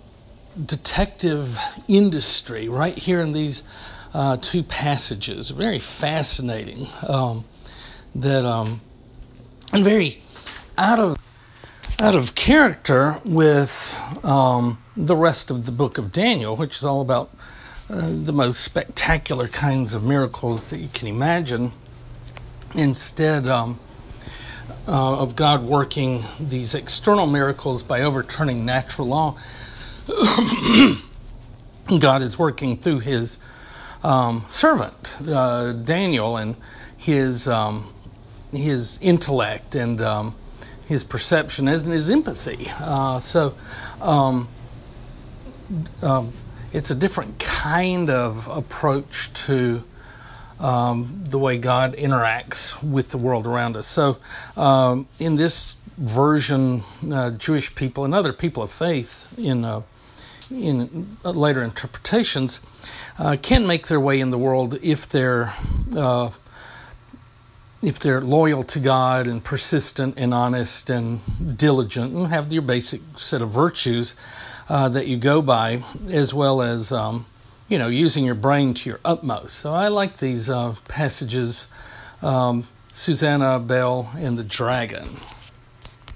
detective 0.65 1.59
industry, 1.87 2.69
right 2.69 2.97
here 2.97 3.21
in 3.21 3.33
these. 3.33 3.63
Uh, 4.15 4.39
two 4.39 4.63
passages, 4.63 5.51
very 5.51 5.79
fascinating. 5.79 6.89
Um, 7.07 7.45
that 8.23 8.45
um, 8.45 8.81
and 9.73 9.85
very 9.85 10.23
out 10.77 10.99
of 10.99 11.19
out 12.01 12.15
of 12.15 12.35
character 12.35 13.19
with 13.25 13.99
um, 14.25 14.79
the 14.97 15.17
rest 15.17 15.51
of 15.51 15.67
the 15.67 15.73
book 15.73 15.99
of 15.99 16.13
Daniel, 16.13 16.57
which 16.57 16.77
is 16.77 16.85
all 16.85 17.01
about 17.01 17.31
uh, 17.91 18.09
the 18.09 18.33
most 18.33 18.61
spectacular 18.61 19.49
kinds 19.49 19.95
of 19.95 20.05
miracles 20.05 20.71
that 20.71 20.79
you 20.79 20.89
can 20.93 21.09
imagine. 21.09 21.73
Instead 22.75 23.49
um, 23.49 23.81
uh, 24.87 25.19
of 25.19 25.35
God 25.35 25.63
working 25.63 26.23
these 26.39 26.75
external 26.75 27.27
miracles 27.27 27.83
by 27.83 28.03
overturning 28.03 28.67
natural 28.67 29.09
law, 29.09 29.37
God 31.99 32.23
is 32.23 32.39
working 32.39 32.77
through 32.77 33.01
His 33.01 33.39
um, 34.05 34.45
servant 34.49 35.17
uh, 35.27 35.73
Daniel 35.73 36.37
and 36.37 36.57
his 36.99 37.47
um, 37.49 37.87
his 38.53 38.99
intellect 39.03 39.75
and 39.75 40.01
um, 40.01 40.35
his 40.87 41.05
perception 41.05 41.69
and 41.69 41.87
his 41.87 42.11
empathy. 42.11 42.69
Uh, 42.81 43.21
so 43.21 43.55
um, 44.01 44.49
um, 46.03 46.33
it's 46.73 46.91
a 46.91 46.95
different 46.95 47.39
kind 47.39 48.11
of 48.11 48.47
approach 48.49 49.33
to 49.33 49.85
um, 50.61 51.25
the 51.25 51.39
way 51.39 51.59
God 51.59 51.95
interacts 51.97 52.83
with 52.83 53.11
the 53.11 53.19
world 53.19 53.47
around 53.47 53.77
us. 53.77 53.87
So 53.87 54.19
um, 54.57 55.07
in 55.19 55.37
this 55.37 55.77
version, 55.99 56.83
uh, 57.13 57.33
Jewish 57.33 57.75
people 57.75 58.05
and 58.05 58.15
other 58.15 58.33
people 58.33 58.63
of 58.63 58.73
faith 58.73 59.33
in 59.37 59.65
uh, 59.65 59.83
in 60.51 61.19
later 61.23 61.63
interpretations 61.63 62.61
uh, 63.19 63.37
can 63.43 63.67
make 63.67 63.89
their 63.89 64.01
way 64.01 64.19
in 64.19 64.31
the 64.31 64.39
world 64.39 64.79
if 64.83 65.07
they're 65.07 65.53
uh, 65.95 66.31
if 67.83 67.99
they're 67.99 68.21
loyal 68.21 68.65
to 68.65 68.81
God 68.81 69.27
and 69.27 69.43
persistent 69.43 70.15
and 70.17 70.35
honest 70.35 70.91
and 70.91 71.57
diligent 71.57 72.13
and 72.13 72.27
have 72.29 72.53
your 72.53 72.63
basic 72.63 73.01
set 73.17 73.41
of 73.41 73.51
virtues 73.51 74.17
uh, 74.69 74.89
that 74.89 75.07
you 75.07 75.17
go 75.17 75.41
by, 75.41 75.83
as 76.09 76.35
well 76.35 76.61
as 76.61 76.91
um, 76.93 77.27
you 77.69 77.79
know 77.79 77.89
using 77.89 78.25
your 78.25 78.35
brain 78.35 78.75
to 78.75 78.91
your 78.91 79.01
utmost. 79.05 79.59
So 79.59 79.73
I 79.73 79.89
like 79.89 80.19
these 80.19 80.51
uh, 80.51 80.75
passages, 80.89 81.67
um, 82.21 82.67
Susanna 82.93 83.59
Bel 83.59 84.11
and 84.17 84.39
the 84.39 84.45
Dragon. 84.45 85.17